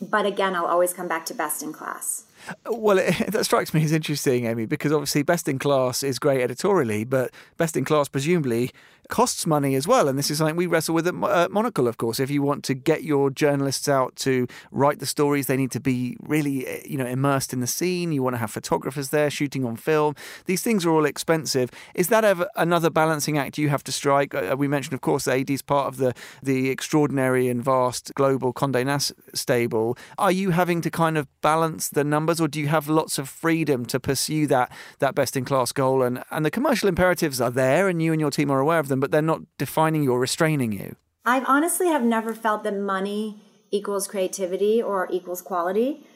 But 0.00 0.26
again, 0.26 0.56
I'll 0.56 0.66
always 0.66 0.92
come 0.92 1.06
back 1.06 1.24
to 1.26 1.34
best 1.34 1.62
in 1.62 1.72
class. 1.72 2.24
Well, 2.66 2.98
it, 2.98 3.14
that 3.28 3.44
strikes 3.44 3.74
me 3.74 3.84
as 3.84 3.92
interesting, 3.92 4.46
Amy, 4.46 4.66
because 4.66 4.92
obviously 4.92 5.22
Best 5.22 5.48
in 5.48 5.58
Class 5.58 6.02
is 6.02 6.18
great 6.18 6.40
editorially, 6.40 7.04
but 7.04 7.30
Best 7.56 7.76
in 7.76 7.84
Class 7.84 8.08
presumably 8.08 8.70
costs 9.08 9.46
money 9.46 9.74
as 9.74 9.88
well. 9.88 10.08
And 10.08 10.18
this 10.18 10.30
is 10.30 10.38
something 10.38 10.56
we 10.56 10.66
wrestle 10.66 10.94
with 10.94 11.06
at 11.06 11.14
uh, 11.14 11.48
Monocle, 11.50 11.88
of 11.88 11.96
course. 11.96 12.20
If 12.20 12.30
you 12.30 12.42
want 12.42 12.64
to 12.64 12.74
get 12.74 13.04
your 13.04 13.30
journalists 13.30 13.88
out 13.88 14.14
to 14.16 14.46
write 14.70 15.00
the 15.00 15.06
stories, 15.06 15.46
they 15.46 15.56
need 15.56 15.70
to 15.72 15.80
be 15.80 16.16
really, 16.20 16.66
eh, 16.66 16.82
you 16.84 16.98
know, 16.98 17.06
immersed 17.06 17.52
in 17.52 17.60
the 17.60 17.66
scene. 17.66 18.12
You 18.12 18.22
want 18.22 18.34
to 18.34 18.38
have 18.38 18.50
photographers 18.50 19.08
there 19.08 19.30
shooting 19.30 19.64
on 19.64 19.76
film. 19.76 20.14
These 20.44 20.62
things 20.62 20.84
are 20.84 20.90
all 20.90 21.04
expensive. 21.04 21.70
Is 21.94 22.08
that 22.08 22.24
ever 22.24 22.48
another 22.56 22.90
balancing 22.90 23.38
act 23.38 23.58
you 23.58 23.70
have 23.70 23.82
to 23.84 23.92
strike? 23.92 24.34
Uh, 24.34 24.56
we 24.58 24.68
mentioned, 24.68 24.94
of 24.94 25.00
course, 25.00 25.26
AD 25.26 25.50
is 25.50 25.62
part 25.62 25.88
of 25.88 25.96
the 25.96 26.14
the 26.42 26.70
extraordinary 26.70 27.48
and 27.48 27.64
vast 27.64 28.12
global 28.14 28.52
Condé 28.52 28.84
Nast 28.84 29.12
stable. 29.34 29.96
Are 30.18 30.32
you 30.32 30.50
having 30.50 30.80
to 30.82 30.90
kind 30.90 31.16
of 31.16 31.26
balance 31.40 31.88
the 31.88 32.04
numbers, 32.04 32.40
or 32.40 32.48
do 32.48 32.60
you 32.60 32.68
have 32.68 32.88
lots 32.88 33.18
of 33.18 33.28
freedom 33.28 33.86
to 33.86 33.98
pursue 33.98 34.46
that 34.48 34.70
that 34.98 35.14
best 35.14 35.36
in 35.36 35.44
class 35.44 35.72
goal? 35.72 36.02
And 36.02 36.22
and 36.30 36.44
the 36.44 36.50
commercial 36.50 36.88
imperatives 36.88 37.40
are 37.40 37.50
there, 37.50 37.88
and 37.88 38.02
you 38.02 38.12
and 38.12 38.20
your 38.20 38.30
team 38.30 38.50
are 38.50 38.60
aware 38.60 38.78
of 38.78 38.88
them 38.88 38.97
them, 38.98 39.00
but 39.00 39.10
they're 39.10 39.22
not 39.22 39.42
defining 39.56 40.02
you 40.02 40.12
or 40.12 40.20
restraining 40.20 40.72
you. 40.72 40.96
I 41.24 41.40
honestly 41.40 41.88
have 41.88 42.02
never 42.02 42.34
felt 42.34 42.64
that 42.64 42.76
money 42.76 43.40
equals 43.70 44.08
creativity 44.08 44.82
or 44.82 45.08
equals 45.10 45.42
quality. 45.42 46.06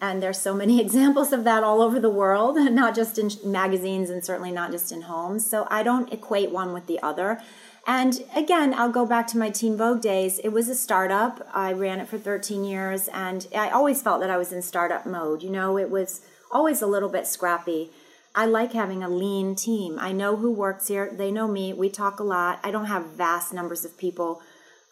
And 0.00 0.22
there's 0.22 0.38
so 0.38 0.54
many 0.54 0.80
examples 0.86 1.32
of 1.32 1.44
that 1.44 1.62
all 1.62 1.80
over 1.80 2.00
the 2.00 2.10
world, 2.10 2.56
not 2.72 2.94
just 2.94 3.18
in 3.18 3.30
magazines 3.44 4.10
and 4.10 4.24
certainly 4.24 4.52
not 4.52 4.70
just 4.70 4.90
in 4.92 5.02
homes. 5.02 5.48
So 5.48 5.66
I 5.70 5.82
don't 5.82 6.12
equate 6.12 6.50
one 6.50 6.72
with 6.72 6.86
the 6.86 7.00
other. 7.02 7.40
And 7.86 8.24
again, 8.36 8.74
I'll 8.74 8.92
go 8.92 9.04
back 9.04 9.26
to 9.28 9.38
my 9.38 9.50
Teen 9.50 9.76
Vogue 9.76 10.00
days. 10.00 10.38
It 10.38 10.50
was 10.50 10.68
a 10.68 10.74
startup. 10.74 11.48
I 11.52 11.72
ran 11.72 11.98
it 11.98 12.08
for 12.08 12.16
13 12.16 12.62
years, 12.64 13.08
and 13.08 13.48
I 13.56 13.70
always 13.70 14.00
felt 14.00 14.20
that 14.20 14.30
I 14.30 14.36
was 14.36 14.52
in 14.52 14.62
startup 14.62 15.04
mode. 15.04 15.42
You 15.42 15.50
know, 15.50 15.76
it 15.76 15.90
was 15.90 16.20
always 16.52 16.80
a 16.80 16.86
little 16.86 17.08
bit 17.08 17.26
scrappy. 17.26 17.90
I 18.34 18.46
like 18.46 18.72
having 18.72 19.02
a 19.02 19.08
lean 19.08 19.54
team. 19.54 19.98
I 19.98 20.12
know 20.12 20.36
who 20.36 20.50
works 20.50 20.88
here. 20.88 21.10
They 21.12 21.30
know 21.30 21.46
me. 21.46 21.72
We 21.72 21.90
talk 21.90 22.18
a 22.18 22.24
lot. 22.24 22.60
I 22.64 22.70
don't 22.70 22.86
have 22.86 23.10
vast 23.10 23.52
numbers 23.52 23.84
of 23.84 23.98
people 23.98 24.40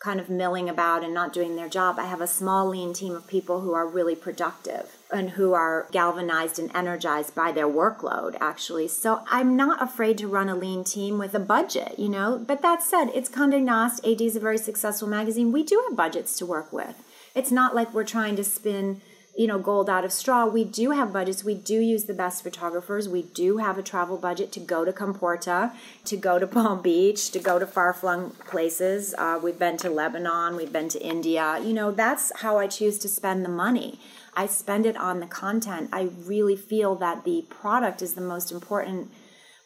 kind 0.00 0.18
of 0.18 0.31
milling 0.31 0.68
about 0.68 1.05
and 1.05 1.12
not 1.12 1.33
doing 1.33 1.57
their 1.57 1.68
job. 1.68 1.98
I 1.98 2.07
have 2.07 2.22
a 2.22 2.26
small, 2.26 2.68
lean 2.68 2.94
team 2.94 3.14
of 3.14 3.26
people 3.26 3.61
who 3.61 3.74
are 3.74 3.87
really 3.87 4.16
productive 4.16 4.96
and 5.12 5.31
who 5.31 5.53
are 5.53 5.87
galvanized 5.92 6.59
and 6.59 6.74
energized 6.74 7.35
by 7.35 7.53
their 7.53 7.68
workload, 7.68 8.37
actually. 8.40 8.88
So 8.88 9.22
I'm 9.31 9.57
not 9.57 9.83
afraid 9.83 10.16
to 10.18 10.29
run 10.29 10.48
a 10.48 10.57
lean 10.57 10.85
team 10.85 11.18
with 11.18 11.35
a 11.35 11.38
budget, 11.38 11.98
you 11.98 12.09
know. 12.09 12.38
But 12.38 12.62
that 12.62 12.83
said, 12.83 13.11
it's 13.14 13.29
Conde 13.29 13.62
Nast. 13.62 14.05
AD 14.07 14.22
is 14.22 14.37
a 14.37 14.40
very 14.40 14.59
successful 14.59 15.09
magazine. 15.09 15.53
We 15.53 15.64
do 15.64 15.83
have 15.88 15.96
budgets 15.96 16.37
to 16.38 16.46
work 16.46 16.72
with. 16.72 16.94
It's 17.35 17.53
not 17.53 17.74
like 17.74 17.92
we're 17.92 18.05
trying 18.05 18.37
to 18.37 18.44
spin 18.44 19.03
you 19.36 19.46
know 19.46 19.58
gold 19.58 19.88
out 19.88 20.04
of 20.04 20.12
straw. 20.12 20.46
We 20.46 20.64
do 20.64 20.90
have 20.90 21.12
budgets. 21.12 21.44
We 21.44 21.54
do 21.54 21.80
use 21.80 22.04
the 22.04 22.14
best 22.14 22.42
photographers. 22.42 23.08
We 23.08 23.22
do 23.22 23.58
have 23.58 23.78
a 23.78 23.82
travel 23.82 24.16
budget 24.16 24.52
to 24.52 24.60
go 24.60 24.84
to 24.84 24.92
comporta 24.92 25.72
to 26.04 26.16
go 26.16 26.38
to 26.38 26.46
palm 26.46 26.82
beach 26.82 27.30
to 27.30 27.38
go 27.38 27.58
to 27.58 27.66
far-flung 27.66 28.30
places. 28.48 29.14
Uh, 29.16 29.38
we've 29.42 29.58
been 29.58 29.76
to 29.78 29.90
lebanon. 29.90 30.56
We've 30.56 30.72
been 30.72 30.88
to 30.90 31.02
india. 31.02 31.60
You 31.62 31.72
know 31.72 31.90
that's 31.90 32.32
how 32.40 32.58
i 32.58 32.66
choose 32.66 32.98
to 32.98 33.08
spend 33.08 33.44
the 33.44 33.48
money. 33.48 33.98
I 34.36 34.46
spend 34.46 34.86
it 34.86 34.96
on 34.96 35.20
the 35.20 35.26
content. 35.26 35.90
I 35.92 36.10
really 36.24 36.56
feel 36.56 36.94
that 36.96 37.24
the 37.24 37.44
product 37.48 38.00
is 38.00 38.14
the 38.14 38.20
most 38.20 38.52
important 38.52 39.10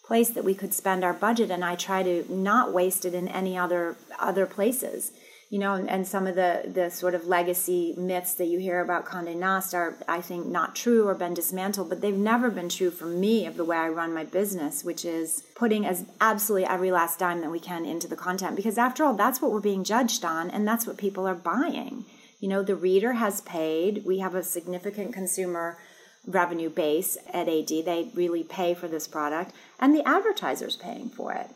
place 0.05 0.31
that 0.31 0.45
we 0.45 0.55
could 0.55 0.75
spend 0.75 1.03
our 1.03 1.15
budget 1.15 1.51
and 1.51 1.65
i 1.65 1.75
try 1.75 2.03
to 2.03 2.25
not 2.29 2.73
waste 2.73 3.05
it 3.07 3.15
in 3.15 3.27
any 3.27 3.57
other 3.57 3.97
other 4.21 4.45
places 4.45 5.13
you 5.55 5.61
know, 5.61 5.75
and, 5.75 6.05
some 6.05 6.27
of 6.27 6.35
the, 6.35 6.63
the 6.67 6.91
sort 6.91 7.15
of 7.15 7.29
legacy 7.29 7.95
myths 7.97 8.35
that 8.35 8.47
you 8.47 8.59
hear 8.59 8.81
about 8.81 9.07
Condé 9.07 9.37
Nast 9.37 9.73
are, 9.73 9.97
I 10.09 10.21
think, 10.21 10.47
not 10.47 10.75
true 10.75 11.07
or 11.07 11.15
been 11.15 11.33
dismantled, 11.33 11.91
but 11.91 12.01
they've 12.01 12.13
never 12.13 12.51
been 12.51 12.69
true 12.69 12.91
for 12.91 13.07
me 13.07 13.47
of 13.47 13.57
the 13.57 13.65
way 13.65 13.77
I 13.77 13.89
run 13.89 14.13
my 14.13 14.25
business, 14.25 14.83
which 14.83 15.05
is 15.05 15.45
putting 15.55 15.87
as 15.87 16.07
absolutely 16.21 16.67
every 16.67 16.91
last 16.91 17.21
dime 17.21 17.41
that 17.43 17.53
we 17.53 17.61
can 17.61 17.85
into 17.85 18.09
the 18.09 18.17
content. 18.17 18.57
Because 18.57 18.79
after 18.79 19.05
all, 19.05 19.15
that's 19.15 19.41
what 19.41 19.53
we're 19.53 19.61
being 19.61 19.85
judged 19.85 20.25
on, 20.25 20.51
and 20.51 20.67
that's 20.67 20.89
what 20.89 20.99
people 20.99 21.25
are 21.25 21.37
buying. 21.37 22.05
You 22.41 22.49
know, 22.49 22.65
the 22.65 22.75
reader 22.75 23.13
has 23.13 23.41
paid. 23.43 24.03
We 24.05 24.19
have 24.19 24.35
a 24.35 24.43
significant 24.43 25.13
consumer 25.13 25.79
revenue 26.27 26.69
base 26.69 27.17
at 27.33 27.49
AD. 27.49 27.69
They 27.69 28.11
really 28.13 28.43
pay 28.43 28.75
for 28.75 28.89
this 28.89 29.07
product, 29.07 29.53
and 29.79 29.95
the 29.95 30.03
advertiser's 30.03 30.75
paying 30.75 31.11
for 31.11 31.33
it. 31.33 31.51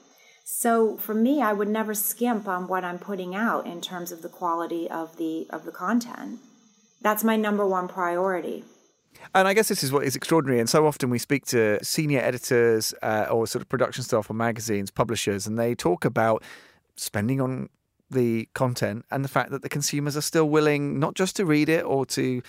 So 0.50 0.96
for 0.96 1.12
me, 1.12 1.42
I 1.42 1.52
would 1.52 1.68
never 1.68 1.92
skimp 1.92 2.48
on 2.48 2.68
what 2.68 2.82
I'm 2.82 2.98
putting 2.98 3.34
out 3.34 3.66
in 3.66 3.82
terms 3.82 4.10
of 4.12 4.22
the 4.22 4.30
quality 4.30 4.88
of 4.90 5.18
the 5.18 5.46
of 5.50 5.66
the 5.66 5.70
content. 5.70 6.40
That's 7.02 7.22
my 7.22 7.36
number 7.36 7.66
one 7.66 7.86
priority. 7.86 8.64
And 9.34 9.46
I 9.46 9.52
guess 9.52 9.68
this 9.68 9.84
is 9.84 9.92
what 9.92 10.04
is 10.04 10.16
extraordinary. 10.16 10.58
And 10.58 10.68
so 10.68 10.86
often 10.86 11.10
we 11.10 11.18
speak 11.18 11.44
to 11.48 11.84
senior 11.84 12.20
editors 12.20 12.94
uh, 13.02 13.26
or 13.30 13.46
sort 13.46 13.60
of 13.60 13.68
production 13.68 14.02
staff 14.02 14.30
on 14.30 14.38
magazines, 14.38 14.90
publishers, 14.90 15.46
and 15.46 15.58
they 15.58 15.74
talk 15.74 16.06
about 16.06 16.42
spending 16.96 17.42
on 17.42 17.68
the 18.10 18.48
content 18.54 19.04
and 19.10 19.24
the 19.24 19.28
fact 19.28 19.50
that 19.50 19.62
the 19.62 19.68
consumers 19.68 20.16
are 20.16 20.22
still 20.22 20.48
willing 20.48 20.98
not 20.98 21.14
just 21.14 21.36
to 21.36 21.44
read 21.44 21.68
it 21.68 21.84
or 21.84 22.06
to 22.06 22.42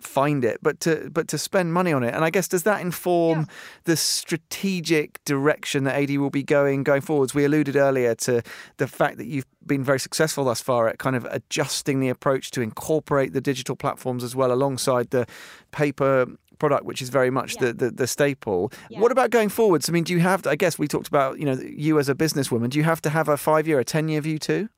find 0.00 0.44
it 0.44 0.58
but 0.62 0.78
to 0.80 1.08
but 1.10 1.26
to 1.28 1.38
spend 1.38 1.72
money 1.72 1.92
on 1.92 2.02
it 2.02 2.14
and 2.14 2.24
i 2.24 2.28
guess 2.28 2.48
does 2.48 2.64
that 2.64 2.80
inform 2.80 3.40
yeah. 3.40 3.46
the 3.84 3.96
strategic 3.96 5.22
direction 5.24 5.84
that 5.84 5.94
ad 5.94 6.14
will 6.18 6.30
be 6.30 6.42
going 6.42 6.82
going 6.82 7.00
forwards 7.00 7.34
we 7.34 7.44
alluded 7.44 7.76
earlier 7.76 8.14
to 8.14 8.42
the 8.76 8.86
fact 8.86 9.16
that 9.16 9.26
you've 9.26 9.46
been 9.64 9.82
very 9.82 10.00
successful 10.00 10.44
thus 10.44 10.60
far 10.60 10.88
at 10.88 10.98
kind 10.98 11.16
of 11.16 11.24
adjusting 11.30 12.00
the 12.00 12.08
approach 12.08 12.50
to 12.50 12.60
incorporate 12.60 13.32
the 13.32 13.40
digital 13.40 13.74
platforms 13.74 14.22
as 14.22 14.36
well 14.36 14.52
alongside 14.52 15.10
the 15.10 15.26
paper 15.72 16.26
product, 16.58 16.84
which 16.84 17.02
is 17.02 17.08
very 17.08 17.30
much 17.30 17.54
yeah. 17.56 17.66
the, 17.66 17.72
the, 17.72 17.90
the, 17.90 18.06
staple. 18.06 18.72
Yeah. 18.88 19.00
What 19.00 19.12
about 19.12 19.30
going 19.30 19.48
forwards? 19.48 19.88
I 19.88 19.92
mean, 19.92 20.04
do 20.04 20.12
you 20.12 20.20
have, 20.20 20.42
to, 20.42 20.50
I 20.50 20.56
guess 20.56 20.78
we 20.78 20.88
talked 20.88 21.08
about, 21.08 21.38
you 21.38 21.44
know, 21.44 21.58
you 21.62 21.98
as 21.98 22.08
a 22.08 22.14
businesswoman, 22.14 22.70
do 22.70 22.78
you 22.78 22.84
have 22.84 23.02
to 23.02 23.10
have 23.10 23.28
a 23.28 23.36
five 23.36 23.68
year, 23.68 23.78
a 23.78 23.84
10 23.84 24.08
year 24.08 24.20
view 24.20 24.38
too? 24.38 24.68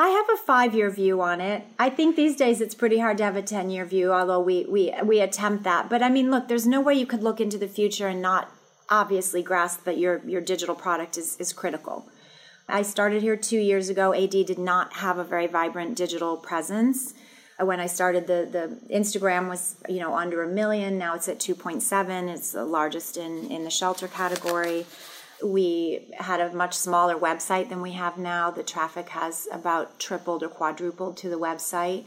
I 0.00 0.08
have 0.08 0.30
a 0.32 0.42
five 0.42 0.74
year 0.74 0.88
view 0.88 1.20
on 1.20 1.42
it. 1.42 1.62
I 1.78 1.90
think 1.90 2.16
these 2.16 2.34
days 2.34 2.62
it's 2.62 2.74
pretty 2.74 3.00
hard 3.00 3.18
to 3.18 3.24
have 3.24 3.36
a 3.36 3.42
10 3.42 3.68
year 3.68 3.84
view, 3.84 4.14
although 4.14 4.40
we, 4.40 4.64
we, 4.64 4.94
we 5.04 5.20
attempt 5.20 5.62
that. 5.64 5.90
But 5.90 6.02
I 6.02 6.08
mean, 6.08 6.30
look, 6.30 6.48
there's 6.48 6.66
no 6.66 6.80
way 6.80 6.94
you 6.94 7.04
could 7.04 7.22
look 7.22 7.38
into 7.38 7.58
the 7.58 7.68
future 7.68 8.08
and 8.08 8.22
not 8.22 8.50
obviously 8.88 9.42
grasp 9.42 9.84
that 9.84 9.98
your, 9.98 10.22
your 10.26 10.40
digital 10.40 10.74
product 10.74 11.18
is, 11.18 11.36
is 11.36 11.52
critical. 11.52 12.08
I 12.66 12.80
started 12.80 13.20
here 13.20 13.36
two 13.36 13.58
years 13.58 13.90
ago. 13.90 14.14
AD 14.14 14.30
did 14.30 14.58
not 14.58 14.94
have 14.94 15.18
a 15.18 15.24
very 15.24 15.46
vibrant 15.46 15.98
digital 15.98 16.38
presence. 16.38 17.12
Uh, 17.60 17.66
when 17.66 17.78
I 17.78 17.86
started, 17.86 18.26
the, 18.26 18.48
the 18.50 18.94
Instagram 18.94 19.50
was 19.50 19.76
you 19.86 19.98
know 19.98 20.16
under 20.16 20.42
a 20.42 20.48
million. 20.48 20.96
Now 20.96 21.14
it's 21.14 21.28
at 21.28 21.38
2.7. 21.38 22.28
It's 22.34 22.52
the 22.52 22.64
largest 22.64 23.18
in, 23.18 23.50
in 23.50 23.64
the 23.64 23.70
shelter 23.70 24.08
category. 24.08 24.86
We 25.44 26.12
had 26.18 26.40
a 26.40 26.52
much 26.52 26.74
smaller 26.74 27.16
website 27.16 27.68
than 27.68 27.80
we 27.80 27.92
have 27.92 28.18
now. 28.18 28.50
The 28.50 28.62
traffic 28.62 29.10
has 29.10 29.48
about 29.52 29.98
tripled 29.98 30.42
or 30.42 30.48
quadrupled 30.48 31.16
to 31.18 31.28
the 31.28 31.38
website. 31.38 32.04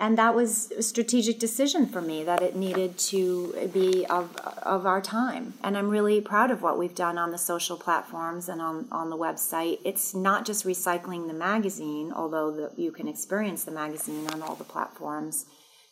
And 0.00 0.16
that 0.16 0.34
was 0.34 0.70
a 0.70 0.82
strategic 0.82 1.40
decision 1.40 1.86
for 1.86 2.00
me 2.00 2.22
that 2.22 2.40
it 2.40 2.54
needed 2.54 2.96
to 2.98 3.68
be 3.72 4.06
of, 4.06 4.36
of 4.62 4.86
our 4.86 5.00
time. 5.00 5.54
And 5.64 5.76
I'm 5.76 5.88
really 5.88 6.20
proud 6.20 6.52
of 6.52 6.62
what 6.62 6.78
we've 6.78 6.94
done 6.94 7.18
on 7.18 7.32
the 7.32 7.38
social 7.38 7.76
platforms 7.76 8.48
and 8.48 8.62
on, 8.62 8.86
on 8.92 9.10
the 9.10 9.16
website. 9.16 9.80
It's 9.84 10.14
not 10.14 10.46
just 10.46 10.64
recycling 10.64 11.26
the 11.26 11.34
magazine, 11.34 12.12
although 12.14 12.52
the, 12.52 12.70
you 12.80 12.92
can 12.92 13.08
experience 13.08 13.64
the 13.64 13.72
magazine 13.72 14.28
on 14.28 14.40
all 14.40 14.54
the 14.54 14.62
platforms 14.62 15.46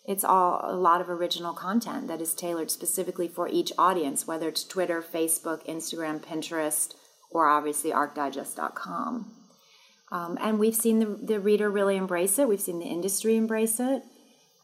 it's 0.07 0.25
all 0.25 0.61
a 0.63 0.77
lot 0.77 1.01
of 1.01 1.11
original 1.11 1.53
content 1.53 2.07
that 2.09 2.21
is 2.21 2.35
tailored 2.35 2.71
specifically 2.71 3.27
for 3.29 3.49
each 3.49 3.73
audience, 3.77 4.27
whether 4.27 4.49
it's 4.49 4.65
Twitter, 4.65 5.03
Facebook, 5.03 5.67
Instagram, 5.67 6.21
Pinterest, 6.21 6.95
or 7.31 7.49
obviously 7.49 7.91
ArchDigest.com. 7.91 9.33
Um, 10.13 10.39
and 10.41 10.59
we've 10.59 10.77
seen 10.77 11.01
the, 11.01 11.07
the 11.07 11.41
reader 11.41 11.69
really 11.69 11.97
embrace 11.97 12.39
it. 12.39 12.49
We've 12.49 12.61
seen 12.61 12.79
the 12.79 12.87
industry 12.87 13.37
embrace 13.37 13.81
it, 13.81 14.05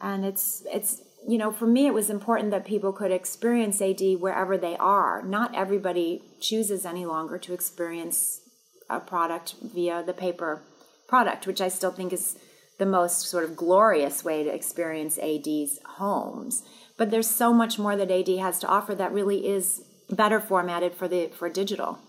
and 0.01 0.25
it's 0.25 0.63
it's 0.73 1.03
you 1.27 1.37
know 1.37 1.51
for 1.51 1.67
me 1.67 1.87
it 1.87 1.95
was 1.95 2.11
important 2.11 2.53
that 2.53 2.65
people 2.65 2.93
could 2.93 3.11
experience 3.11 3.83
AD 3.83 4.01
wherever 4.21 4.57
they 4.57 4.77
are. 4.77 5.23
Not 5.23 5.55
everybody 5.57 6.23
chooses 6.41 6.87
any 6.87 7.05
longer 7.05 7.39
to 7.39 7.53
experience 7.53 8.41
a 8.89 9.01
product 9.01 9.57
via 9.61 10.05
the 10.05 10.13
paper 10.13 10.63
product, 11.09 11.49
which 11.49 11.61
I 11.61 11.69
still 11.69 11.91
think 11.91 12.13
is 12.13 12.39
the 12.83 12.87
most 12.87 13.29
sort 13.29 13.45
of 13.45 13.55
glorious 13.55 14.25
way 14.25 14.43
to 14.43 14.53
experience 14.53 15.17
AD's 15.17 15.79
homes. 15.99 16.65
But 16.99 17.13
there's 17.13 17.31
so 17.31 17.53
much 17.53 17.79
more 17.79 17.95
that 17.95 18.11
AD 18.11 18.27
has 18.39 18.59
to 18.59 18.67
offer 18.67 18.93
that 18.97 19.13
really 19.13 19.47
is 19.47 19.85
better 20.11 20.41
formatted 20.41 20.93
for 20.93 21.07
the 21.07 21.29
for 21.29 21.49
digital 21.49 22.01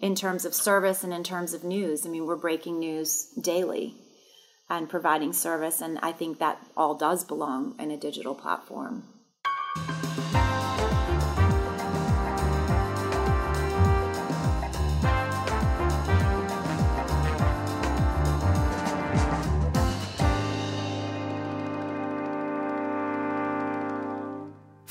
in 0.00 0.16
terms 0.16 0.44
of 0.44 0.52
service 0.52 1.04
and 1.04 1.12
in 1.14 1.22
terms 1.22 1.54
of 1.54 1.62
news. 1.62 2.04
I 2.04 2.08
mean, 2.08 2.26
we're 2.26 2.34
breaking 2.34 2.80
news 2.80 3.28
daily 3.40 3.94
and 4.68 4.88
providing 4.88 5.32
service, 5.32 5.80
and 5.80 6.00
I 6.02 6.10
think 6.10 6.40
that 6.40 6.58
all 6.76 6.96
does 6.96 7.22
belong 7.22 7.76
in 7.78 7.92
a 7.92 7.96
digital 7.96 8.34
platform. 8.34 9.19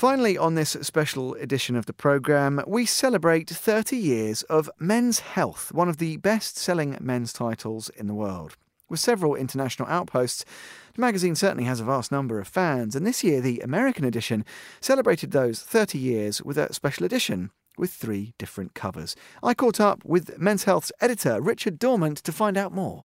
Finally, 0.00 0.38
on 0.38 0.54
this 0.54 0.78
special 0.80 1.34
edition 1.34 1.76
of 1.76 1.84
the 1.84 1.92
programme, 1.92 2.58
we 2.66 2.86
celebrate 2.86 3.50
30 3.50 3.98
years 3.98 4.42
of 4.44 4.70
Men's 4.78 5.18
Health, 5.20 5.70
one 5.74 5.90
of 5.90 5.98
the 5.98 6.16
best 6.16 6.56
selling 6.56 6.96
men's 7.02 7.34
titles 7.34 7.90
in 7.90 8.06
the 8.06 8.14
world. 8.14 8.56
With 8.88 8.98
several 8.98 9.34
international 9.34 9.86
outposts, 9.90 10.46
the 10.94 11.02
magazine 11.02 11.34
certainly 11.34 11.64
has 11.64 11.80
a 11.80 11.84
vast 11.84 12.10
number 12.10 12.40
of 12.40 12.48
fans, 12.48 12.96
and 12.96 13.06
this 13.06 13.22
year 13.22 13.42
the 13.42 13.60
American 13.60 14.06
edition 14.06 14.46
celebrated 14.80 15.32
those 15.32 15.60
30 15.60 15.98
years 15.98 16.40
with 16.40 16.56
a 16.56 16.72
special 16.72 17.04
edition 17.04 17.50
with 17.76 17.92
three 17.92 18.32
different 18.38 18.72
covers. 18.72 19.14
I 19.42 19.52
caught 19.52 19.80
up 19.80 20.02
with 20.06 20.38
Men's 20.38 20.64
Health's 20.64 20.92
editor, 21.02 21.42
Richard 21.42 21.78
Dorment, 21.78 22.22
to 22.22 22.32
find 22.32 22.56
out 22.56 22.72
more 22.72 23.04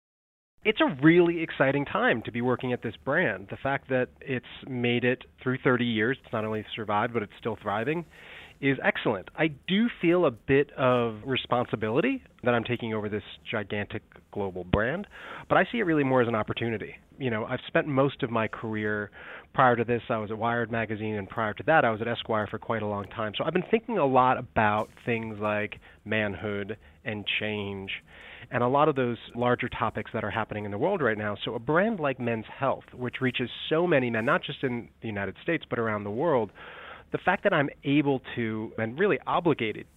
it's 0.65 0.80
a 0.82 1.04
really 1.04 1.41
exciting 1.41 1.86
time 1.86 2.21
to 2.23 2.32
be 2.32 2.41
working 2.41 2.73
at 2.73 2.82
this 2.82 2.95
brand. 3.04 3.47
The 3.49 3.58
fact 3.58 3.89
that 3.89 4.08
it's 4.21 4.45
made 4.67 5.04
it 5.04 5.23
through 5.41 5.58
30 5.63 5.86
years, 5.86 6.17
it's 6.23 6.34
not 6.34 6.45
only 6.45 6.65
survived, 6.76 7.13
but 7.13 7.23
it's 7.23 7.34
still 7.39 7.58
thriving, 7.62 8.06
is 8.62 8.78
excellent. 8.82 9.30
I 9.36 9.47
do 9.67 9.88
feel 10.02 10.26
a 10.26 10.32
bit 10.32 10.71
of 10.78 11.17
responsibility 11.26 12.23
that 12.43 12.54
I'm 12.54 12.63
taking 12.63 12.93
over 12.93 13.10
this 13.10 13.23
gigantic 13.49 14.04
global 14.32 14.63
brand, 14.63 15.06
but 15.49 15.58
I 15.58 15.65
see 15.69 15.80
it 15.80 15.84
really 15.84 16.06
more 16.06 16.21
as 16.21 16.30
an 16.30 16.36
opportunity. 16.36 16.95
You 17.19 17.30
know, 17.30 17.45
I've 17.45 17.60
spent 17.67 17.88
most 17.88 18.23
of 18.23 18.32
my 18.32 18.47
career 18.47 19.12
prior 19.54 19.76
to 19.76 19.84
this, 19.84 20.02
I 20.10 20.17
was 20.17 20.32
at 20.32 20.38
Wired 20.38 20.71
magazine, 20.71 21.15
and 21.15 21.30
prior 21.30 21.54
to 21.54 21.63
that, 21.63 21.84
I 21.84 21.91
was 21.91 22.02
at 22.02 22.08
Esquire 22.08 22.47
for 22.47 22.58
quite 22.58 22.82
a 22.82 22.88
long 22.88 23.06
time. 23.06 23.34
So 23.38 23.43
I've 23.43 23.54
been 23.54 23.65
thinking 23.69 23.97
a 23.97 24.06
lot 24.06 24.38
about 24.38 24.89
things 25.06 25.38
like 25.39 25.76
manhood 26.06 26.78
and 27.04 27.26
change 27.39 27.91
and 28.54 28.62
a 28.62 28.68
lot 28.68 28.88
of 28.88 28.96
those 28.96 29.18
larger 29.36 29.68
topics 29.68 30.12
that 30.13 30.24
are 30.24 30.30
happening 30.30 30.63
in 30.63 30.72
the 30.72 30.78
world 30.78 31.02
right 31.02 31.18
now. 31.18 31.36
So, 31.44 31.56
a 31.56 31.60
brand 31.60 32.00
like 32.00 32.20
Men's 32.20 32.46
Health, 32.58 32.84
which 32.94 33.16
reaches 33.20 33.50
so 33.68 33.88
many 33.88 34.12
men, 34.12 34.26
not 34.26 34.44
just 34.44 34.63
in 34.63 34.89
the 35.02 35.08
United 35.08 35.36
States, 35.42 35.66
but 35.68 35.80
around 35.80 36.04
the 36.04 36.12
world, 36.12 36.52
the 37.12 37.18
fact 37.18 37.44
that 37.44 37.52
I'm 37.52 37.70
able 37.84 38.22
to 38.36 38.72
and 38.78 38.98
really 38.98 39.18
obligated 39.26 39.88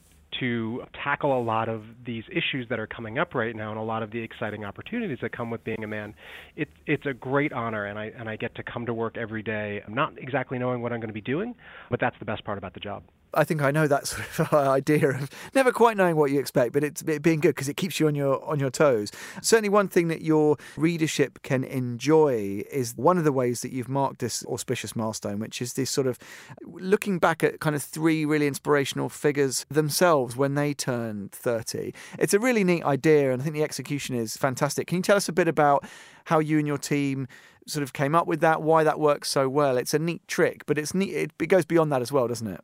to 0.41 0.83
tackle 1.05 1.39
a 1.39 1.43
lot 1.43 1.69
of 1.69 1.83
these 2.05 2.25
issues 2.31 2.67
that 2.71 2.81
are 2.81 2.87
coming 2.87 3.19
up 3.19 3.35
right 3.35 3.55
now 3.55 3.71
and 3.71 3.79
a 3.79 3.83
lot 3.83 4.03
of 4.03 4.11
the 4.11 4.19
exciting 4.19 4.65
opportunities 4.65 5.19
that 5.23 5.33
come 5.33 5.51
with 5.51 5.63
being 5.63 5.85
a 5.85 5.87
man. 5.87 6.15
It, 6.57 6.69
it's 6.87 7.07
a 7.07 7.15
great 7.15 7.53
honor, 7.53 7.87
and 7.87 7.99
I 7.99 8.11
and 8.19 8.27
I 8.27 8.37
get 8.37 8.55
to 8.57 8.63
come 8.63 8.87
to 8.87 8.95
work 8.95 9.19
every 9.19 9.43
day. 9.43 9.83
I'm 9.87 9.95
not 9.95 10.15
exactly 10.17 10.59
knowing 10.59 10.81
what 10.81 10.95
I'm 10.95 11.01
going 11.01 11.09
to 11.09 11.15
be 11.15 11.21
doing, 11.21 11.55
but 11.91 12.01
that's 12.01 12.17
the 12.19 12.25
best 12.25 12.43
part 12.45 12.57
about 12.57 12.73
the 12.73 12.81
job. 12.81 13.03
I 13.35 13.45
think 13.45 13.63
I 13.63 13.71
know 13.71 13.87
that 13.87 14.07
sort 14.07 14.23
of 14.39 14.53
idea 14.55 15.11
of 15.11 15.31
never 15.55 15.73
quite 15.73 15.97
knowing 15.97 16.17
what 16.17 16.31
you 16.31 16.41
expect, 16.41 16.73
but 16.73 16.83
it's 16.83 17.03
being 17.03 17.41
good 17.41 17.55
because 17.55 17.69
it 17.69 17.77
keeps 17.77 18.01
you 18.01 18.07
on 18.07 18.15
your 18.15 18.45
on 18.45 18.59
your 18.59 18.71
toes. 18.71 19.13
Certainly, 19.43 19.69
one 19.71 19.89
thing 19.89 20.09
that 20.09 20.23
your 20.23 20.57
readership 20.77 21.43
can 21.43 21.65
enjoy 21.65 22.65
is 22.71 22.95
one 22.97 23.19
of 23.19 23.25
the 23.25 23.33
ways 23.33 23.61
that 23.63 23.73
you've 23.73 23.89
marked 23.89 24.21
this 24.21 24.45
auspicious 24.47 24.97
milestone, 24.97 25.39
which 25.39 25.61
is 25.61 25.75
this 25.75 25.91
sort 25.91 26.07
of 26.07 26.19
looking 26.65 27.19
back 27.19 27.43
at 27.43 27.61
kind 27.61 27.77
of 27.77 27.83
three 27.83 28.25
really 28.25 28.47
inspirational 28.47 29.09
figures 29.09 29.67
themselves 29.69 30.37
when 30.37 30.55
they 30.55 30.73
turned 30.73 31.33
thirty. 31.33 31.95
It's 32.19 32.35
a 32.35 32.39
really 32.39 32.65
neat 32.65 32.85
idea, 32.85 33.33
and 33.33 33.41
I 33.41 33.45
think 33.45 33.55
the 33.55 33.63
execution 33.65 34.17
is 34.17 34.37
fantastic. 34.37 34.87
Can 34.87 34.97
you 34.97 35.03
tell 35.03 35.17
us 35.17 35.29
a 35.29 35.33
bit 35.33 35.49
about 35.49 35.85
how 36.25 36.39
you 36.39 36.59
and 36.59 36.67
your 36.67 36.79
team 36.79 37.29
sort 37.67 37.83
of 37.83 37.93
came 37.93 38.15
up 38.15 38.27
with 38.27 38.41
that, 38.41 38.63
why 38.63 38.85
that 38.85 38.99
works 38.99 39.31
so 39.31 39.49
well? 39.49 39.77
It's 39.77 39.95
a 39.95 39.99
neat 39.99 40.27
trick, 40.29 40.65
but 40.67 40.79
it's 40.79 40.95
neat. 40.95 41.15
It, 41.15 41.33
it 41.41 41.47
goes 41.47 41.65
beyond 41.65 41.93
that 41.93 42.03
as 42.03 42.13
well, 42.13 42.29
doesn't 42.29 42.47
it? 42.47 42.61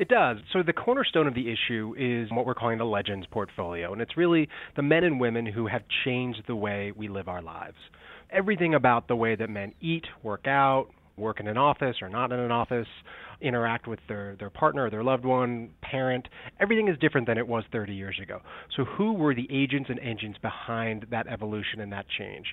It 0.00 0.08
does. 0.08 0.38
So 0.54 0.62
the 0.62 0.72
cornerstone 0.72 1.26
of 1.26 1.34
the 1.34 1.52
issue 1.52 1.94
is 1.98 2.30
what 2.32 2.46
we're 2.46 2.54
calling 2.54 2.78
the 2.78 2.86
Legends 2.86 3.26
portfolio, 3.30 3.92
and 3.92 4.00
it's 4.00 4.16
really 4.16 4.48
the 4.74 4.80
men 4.80 5.04
and 5.04 5.20
women 5.20 5.44
who 5.44 5.66
have 5.66 5.82
changed 6.06 6.40
the 6.46 6.56
way 6.56 6.90
we 6.96 7.06
live 7.06 7.28
our 7.28 7.42
lives. 7.42 7.76
Everything 8.30 8.72
about 8.72 9.08
the 9.08 9.16
way 9.16 9.36
that 9.36 9.50
men 9.50 9.74
eat, 9.82 10.06
work 10.22 10.46
out, 10.46 10.86
work 11.18 11.38
in 11.38 11.46
an 11.46 11.58
office 11.58 11.96
or 12.00 12.08
not 12.08 12.32
in 12.32 12.38
an 12.38 12.50
office, 12.50 12.86
interact 13.42 13.86
with 13.86 13.98
their, 14.08 14.36
their 14.38 14.48
partner 14.48 14.86
or 14.86 14.90
their 14.90 15.04
loved 15.04 15.26
one, 15.26 15.68
parent, 15.82 16.26
everything 16.60 16.88
is 16.88 16.96
different 16.98 17.26
than 17.26 17.36
it 17.36 17.46
was 17.46 17.64
30 17.70 17.94
years 17.94 18.18
ago. 18.22 18.40
So, 18.74 18.86
who 18.86 19.12
were 19.12 19.34
the 19.34 19.48
agents 19.50 19.90
and 19.90 19.98
engines 19.98 20.36
behind 20.40 21.08
that 21.10 21.26
evolution 21.26 21.78
and 21.78 21.92
that 21.92 22.06
change? 22.18 22.46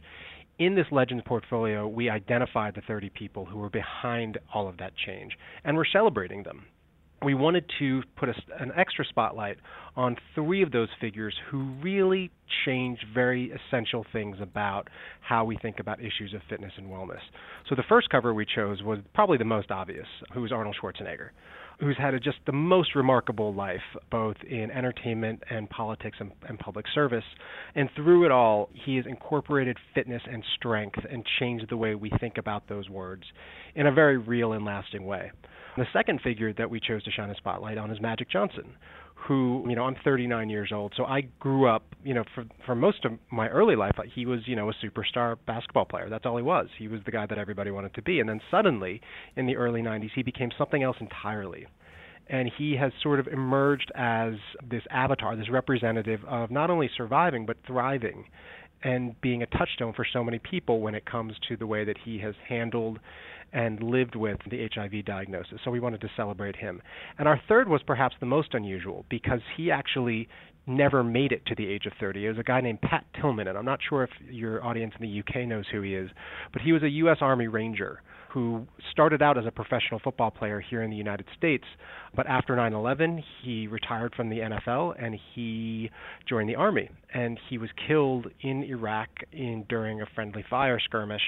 In 0.60 0.76
this 0.76 0.88
Legends 0.92 1.24
portfolio, 1.26 1.88
we 1.88 2.10
identified 2.10 2.76
the 2.76 2.82
30 2.82 3.08
people 3.12 3.46
who 3.46 3.60
were 3.60 3.70
behind 3.70 4.38
all 4.54 4.68
of 4.68 4.80
that 4.80 4.92
change, 5.06 5.32
and 5.64 5.78
we're 5.78 5.86
celebrating 5.86 6.44
them 6.44 6.66
we 7.24 7.34
wanted 7.34 7.66
to 7.80 8.04
put 8.16 8.30
a, 8.30 8.34
an 8.60 8.72
extra 8.78 9.06
spotlight 9.06 9.58
on 9.96 10.16
three 10.36 10.62
of 10.62 10.72
those 10.72 10.90
figures 11.02 11.36
who 11.50 11.74
really 11.82 12.30
changed 12.66 13.04
very 13.14 13.52
essential 13.52 14.06
things 14.14 14.38
about 14.40 14.88
how 15.22 15.44
we 15.44 15.58
think 15.58 15.80
about 15.80 16.00
issues 16.00 16.34
of 16.36 16.42
fitness 16.50 16.72
and 16.78 16.88
wellness. 16.88 17.22
So 17.68 17.76
the 17.76 17.84
first 17.90 18.10
cover 18.10 18.34
we 18.34 18.46
chose 18.46 18.84
was 18.84 19.00
probably 19.14 19.38
the 19.38 19.46
most 19.46 19.72
obvious, 19.72 20.06
who 20.34 20.42
was 20.42 20.52
Arnold 20.52 20.78
Schwarzenegger, 20.82 21.30
who's 21.80 21.98
had 21.98 22.14
a, 22.14 22.20
just 22.20 22.38
the 22.46 22.52
most 22.52 22.96
remarkable 22.96 23.54
life, 23.54 23.82
both 24.12 24.38
in 24.48 24.70
entertainment 24.70 25.44
and 25.50 25.68
politics 25.70 26.18
and, 26.20 26.32
and 26.48 26.60
public 26.60 26.86
service. 26.94 27.24
And 27.74 27.90
through 27.96 28.26
it 28.26 28.32
all, 28.32 28.70
he 28.86 28.96
has 28.98 29.06
incorporated 29.08 29.78
fitness 29.96 30.22
and 30.32 30.44
strength 30.56 31.00
and 31.10 31.24
changed 31.40 31.66
the 31.70 31.78
way 31.78 31.96
we 31.96 32.12
think 32.20 32.38
about 32.38 32.70
those 32.70 32.88
words 32.90 33.24
in 33.76 33.88
a 33.88 33.92
very 33.92 34.18
real 34.18 34.54
and 34.54 34.64
lasting 34.64 35.06
way. 35.06 35.32
The 35.78 35.86
second 35.94 36.22
figure 36.22 36.52
that 36.54 36.72
we 36.72 36.80
chose 36.80 37.04
to 37.04 37.12
shine 37.12 37.30
a 37.30 37.36
spotlight 37.36 37.78
on 37.78 37.92
is 37.92 38.02
Magic 38.02 38.32
Johnson, 38.32 38.74
who, 39.14 39.64
you 39.70 39.76
know, 39.76 39.84
I'm 39.84 39.96
39 40.04 40.50
years 40.50 40.72
old, 40.74 40.94
so 40.98 41.06
I 41.06 41.22
grew 41.40 41.68
up, 41.70 41.84
you 42.04 42.16
know, 42.16 42.24
for 42.34 42.46
for 42.66 42.74
most 42.74 43.06
of 43.06 43.12
my 43.32 43.48
early 43.50 43.76
life, 43.76 43.94
he 44.16 44.26
was, 44.26 44.40
you 44.48 44.56
know, 44.56 44.72
a 44.72 44.74
superstar 44.84 45.38
basketball 45.46 45.86
player. 45.86 46.10
That's 46.10 46.26
all 46.26 46.36
he 46.36 46.42
was. 46.42 46.68
He 46.80 46.88
was 46.88 47.02
the 47.06 47.12
guy 47.12 47.28
that 47.28 47.38
everybody 47.38 47.70
wanted 47.70 47.94
to 47.94 48.02
be. 48.02 48.20
And 48.20 48.28
then 48.28 48.42
suddenly, 48.50 49.02
in 49.36 49.46
the 49.46 49.56
early 49.56 49.82
90s, 49.84 50.10
he 50.16 50.24
became 50.24 50.50
something 50.58 50.82
else 50.82 50.98
entirely. 51.00 51.68
And 52.28 52.52
he 52.58 52.76
has 52.76 52.92
sort 53.04 53.20
of 53.20 53.28
emerged 53.28 53.92
as 53.94 54.34
this 54.68 54.84
avatar, 54.90 55.36
this 55.36 55.50
representative 55.50 56.22
of 56.28 56.50
not 56.50 56.72
only 56.72 56.90
surviving 56.98 57.46
but 57.46 57.58
thriving 57.68 58.26
and 58.84 59.20
being 59.22 59.44
a 59.44 59.46
touchstone 59.46 59.94
for 59.94 60.06
so 60.12 60.24
many 60.24 60.40
people 60.40 60.82
when 60.82 60.96
it 60.96 61.06
comes 61.06 61.34
to 61.50 61.58
the 61.58 61.68
way 61.68 61.84
that 61.86 61.98
he 62.04 62.20
has 62.20 62.36
handled 62.48 63.00
and 63.58 63.82
lived 63.82 64.16
with 64.16 64.38
the 64.52 64.70
HIV 64.72 65.04
diagnosis. 65.04 65.60
So 65.66 65.72
we 65.72 65.80
wanted 65.80 66.02
to 66.02 66.10
celebrate 66.16 66.56
him. 66.56 66.80
And 67.18 67.28
our 67.28 67.42
third 67.50 67.68
was 67.68 67.82
perhaps 67.82 68.16
the 68.20 68.28
most 68.28 68.54
unusual 68.54 69.04
because 69.10 69.40
he 69.58 69.72
actually 69.72 70.30
never 70.68 71.04
made 71.04 71.32
it 71.32 71.44
to 71.48 71.56
the 71.56 71.66
age 71.66 71.88
of 71.88 71.94
30. 72.00 72.24
It 72.24 72.30
was 72.30 72.38
a 72.38 72.44
guy 72.44 72.62
named 72.62 72.82
Pat 72.82 73.06
Tillman, 73.20 73.48
and 73.48 73.58
I'm 73.58 73.66
not 73.66 73.80
sure 73.90 74.04
if 74.04 74.12
your 74.30 74.64
audience 74.64 74.94
in 75.00 75.10
the 75.10 75.20
UK 75.22 75.48
knows 75.48 75.66
who 75.72 75.82
he 75.82 75.96
is, 75.96 76.12
but 76.54 76.62
he 76.62 76.72
was 76.72 76.84
a 76.84 76.90
U.S. 76.90 77.18
Army 77.22 77.48
Ranger 77.48 78.04
who 78.30 78.68
started 78.92 79.24
out 79.24 79.38
as 79.38 79.46
a 79.48 79.52
professional 79.52 80.00
football 80.04 80.30
player 80.30 80.60
here 80.60 80.84
in 80.84 80.92
the 80.92 80.98
United 80.98 81.26
States, 81.36 81.64
but 82.16 82.28
after 82.28 82.56
9/11, 82.56 83.24
he 83.42 83.66
retired 83.68 84.14
from 84.14 84.30
the 84.30 84.40
NFL 84.40 84.94
and 85.02 85.18
he 85.34 85.90
joined 86.30 86.50
the 86.50 86.56
army. 86.56 86.90
And 87.14 87.40
he 87.50 87.58
was 87.58 87.70
killed 87.88 88.28
in 88.42 88.64
Iraq 88.64 89.10
in 89.32 89.66
during 89.70 90.02
a 90.02 90.06
friendly 90.14 90.44
fire 90.48 90.80
skirmish 90.80 91.24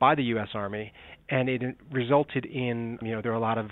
by 0.00 0.14
the 0.14 0.24
U.S. 0.24 0.48
Army, 0.54 0.92
and 1.28 1.48
it 1.48 1.76
resulted 1.92 2.44
in 2.46 2.98
you 3.02 3.12
know 3.12 3.22
there 3.22 3.32
are 3.32 3.36
a 3.36 3.40
lot 3.40 3.58
of 3.58 3.70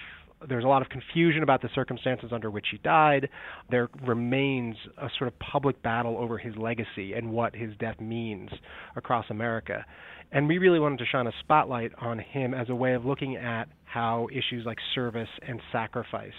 there's 0.48 0.64
a 0.64 0.68
lot 0.68 0.82
of 0.82 0.88
confusion 0.88 1.42
about 1.42 1.62
the 1.62 1.68
circumstances 1.74 2.30
under 2.32 2.50
which 2.50 2.66
he 2.70 2.78
died. 2.78 3.28
There 3.70 3.88
remains 4.06 4.76
a 4.96 5.08
sort 5.18 5.28
of 5.28 5.38
public 5.40 5.82
battle 5.82 6.16
over 6.16 6.38
his 6.38 6.54
legacy 6.56 7.14
and 7.14 7.32
what 7.32 7.56
his 7.56 7.72
death 7.80 8.00
means 8.00 8.50
across 8.94 9.24
America. 9.30 9.84
And 10.30 10.46
we 10.46 10.58
really 10.58 10.78
wanted 10.78 10.98
to 10.98 11.06
shine 11.06 11.26
a 11.26 11.32
spotlight 11.40 11.92
on 12.00 12.18
him 12.18 12.52
as 12.52 12.68
a 12.68 12.74
way 12.74 12.94
of 12.94 13.04
looking 13.04 13.36
at 13.36 13.68
how 13.84 14.28
issues 14.30 14.66
like 14.66 14.78
service 14.94 15.28
and 15.46 15.60
sacrifice 15.72 16.32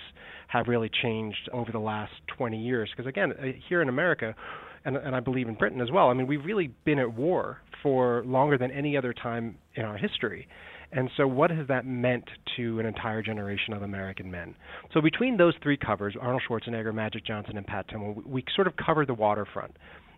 have 0.48 0.68
really 0.68 0.90
changed 1.02 1.50
over 1.52 1.72
the 1.72 1.80
last 1.80 2.14
20 2.38 2.58
years. 2.58 2.90
Because 2.96 3.10
again, 3.10 3.34
uh, 3.34 3.46
here 3.68 3.82
in 3.82 3.90
America, 3.90 4.36
and, 4.86 4.96
and 4.98 5.16
I 5.16 5.20
believe 5.20 5.48
in 5.48 5.56
Britain 5.56 5.82
as 5.82 5.92
well, 5.92 6.10
I 6.10 6.14
mean, 6.14 6.28
we've 6.28 6.44
really 6.44 6.74
been 6.86 7.00
at 7.00 7.14
war 7.14 7.60
for 7.84 8.24
longer 8.26 8.58
than 8.58 8.72
any 8.72 8.98
other 8.98 9.14
time 9.14 9.58
in 9.76 9.86
our 9.86 9.98
history. 9.98 10.48
And 10.92 11.10
so, 11.18 11.28
what 11.28 11.52
has 11.52 11.68
that 11.68 11.86
meant 11.86 12.24
to 12.58 12.80
an 12.80 12.86
entire 12.88 13.22
generation 13.22 13.74
of 13.74 13.84
American 13.84 14.32
men? 14.32 14.56
So, 14.92 15.02
between 15.02 15.38
those 15.38 15.54
three 15.62 15.78
covers 15.78 16.16
Arnold 16.20 16.42
Schwarzenegger, 16.50 16.94
Magic 16.94 17.26
Johnson, 17.26 17.58
and 17.58 17.68
Pat 17.68 17.88
Tillman 17.90 18.24
we, 18.26 18.44
sort 18.56 18.66
of 18.66 18.74
cover 18.76 19.06
the 19.06 19.14
waterfront 19.14 19.76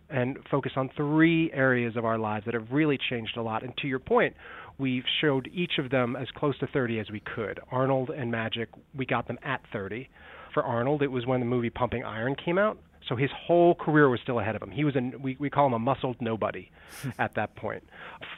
and 0.08 0.38
focus 0.50 0.72
on 0.76 0.90
three 0.96 1.50
areas 1.52 1.96
of 1.96 2.04
our 2.04 2.18
lives 2.18 2.44
that 2.44 2.54
have 2.54 2.66
really 2.70 2.98
changed 3.10 3.36
a 3.36 3.42
lot. 3.42 3.62
And 3.62 3.76
to 3.78 3.86
your 3.86 3.98
point, 3.98 4.34
we 4.78 5.02
showed 5.20 5.48
each 5.52 5.72
of 5.78 5.90
them 5.90 6.16
as 6.16 6.28
close 6.36 6.58
to 6.58 6.66
30 6.66 7.00
as 7.00 7.10
we 7.10 7.20
could. 7.20 7.60
Arnold 7.70 8.10
and 8.10 8.30
Magic, 8.30 8.68
we 8.96 9.06
got 9.06 9.26
them 9.26 9.38
at 9.42 9.60
30. 9.72 10.08
For 10.54 10.62
Arnold, 10.62 11.02
it 11.02 11.10
was 11.10 11.26
when 11.26 11.40
the 11.40 11.46
movie 11.46 11.70
Pumping 11.70 12.04
Iron 12.04 12.34
came 12.34 12.58
out. 12.58 12.78
So 13.08 13.16
his 13.16 13.30
whole 13.46 13.74
career 13.74 14.08
was 14.08 14.20
still 14.20 14.38
ahead 14.38 14.54
of 14.56 14.62
him. 14.62 14.70
He 14.70 14.84
was 14.84 14.96
a 14.96 15.00
we 15.18 15.36
we 15.38 15.50
call 15.50 15.66
him 15.66 15.72
a 15.72 15.78
muscled 15.78 16.16
nobody 16.20 16.70
at 17.18 17.34
that 17.34 17.56
point. 17.56 17.84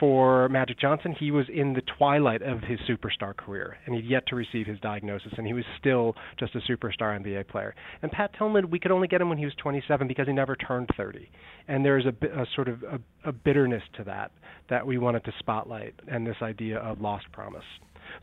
For 0.00 0.48
Magic 0.48 0.78
Johnson, 0.78 1.14
he 1.18 1.30
was 1.30 1.46
in 1.52 1.74
the 1.74 1.82
twilight 1.98 2.42
of 2.42 2.60
his 2.60 2.78
superstar 2.88 3.36
career, 3.36 3.76
and 3.86 3.94
he'd 3.94 4.06
yet 4.06 4.26
to 4.28 4.36
receive 4.36 4.66
his 4.66 4.78
diagnosis, 4.80 5.32
and 5.36 5.46
he 5.46 5.52
was 5.52 5.64
still 5.78 6.14
just 6.38 6.54
a 6.54 6.60
superstar 6.60 7.18
NBA 7.20 7.48
player. 7.48 7.74
And 8.02 8.10
Pat 8.10 8.32
Tillman, 8.38 8.70
we 8.70 8.78
could 8.78 8.90
only 8.90 9.08
get 9.08 9.20
him 9.20 9.28
when 9.28 9.38
he 9.38 9.44
was 9.44 9.54
27 9.56 10.08
because 10.08 10.26
he 10.26 10.32
never 10.32 10.56
turned 10.56 10.88
30, 10.96 11.30
and 11.68 11.84
there's 11.84 12.06
a, 12.06 12.40
a 12.40 12.46
sort 12.54 12.68
of 12.68 12.82
a, 12.82 13.00
a 13.28 13.32
bitterness 13.32 13.82
to 13.96 14.04
that 14.04 14.32
that 14.70 14.86
we 14.86 14.98
wanted 14.98 15.24
to 15.24 15.32
spotlight, 15.38 15.94
and 16.08 16.26
this 16.26 16.36
idea 16.42 16.78
of 16.78 17.00
lost 17.00 17.30
promise. 17.32 17.64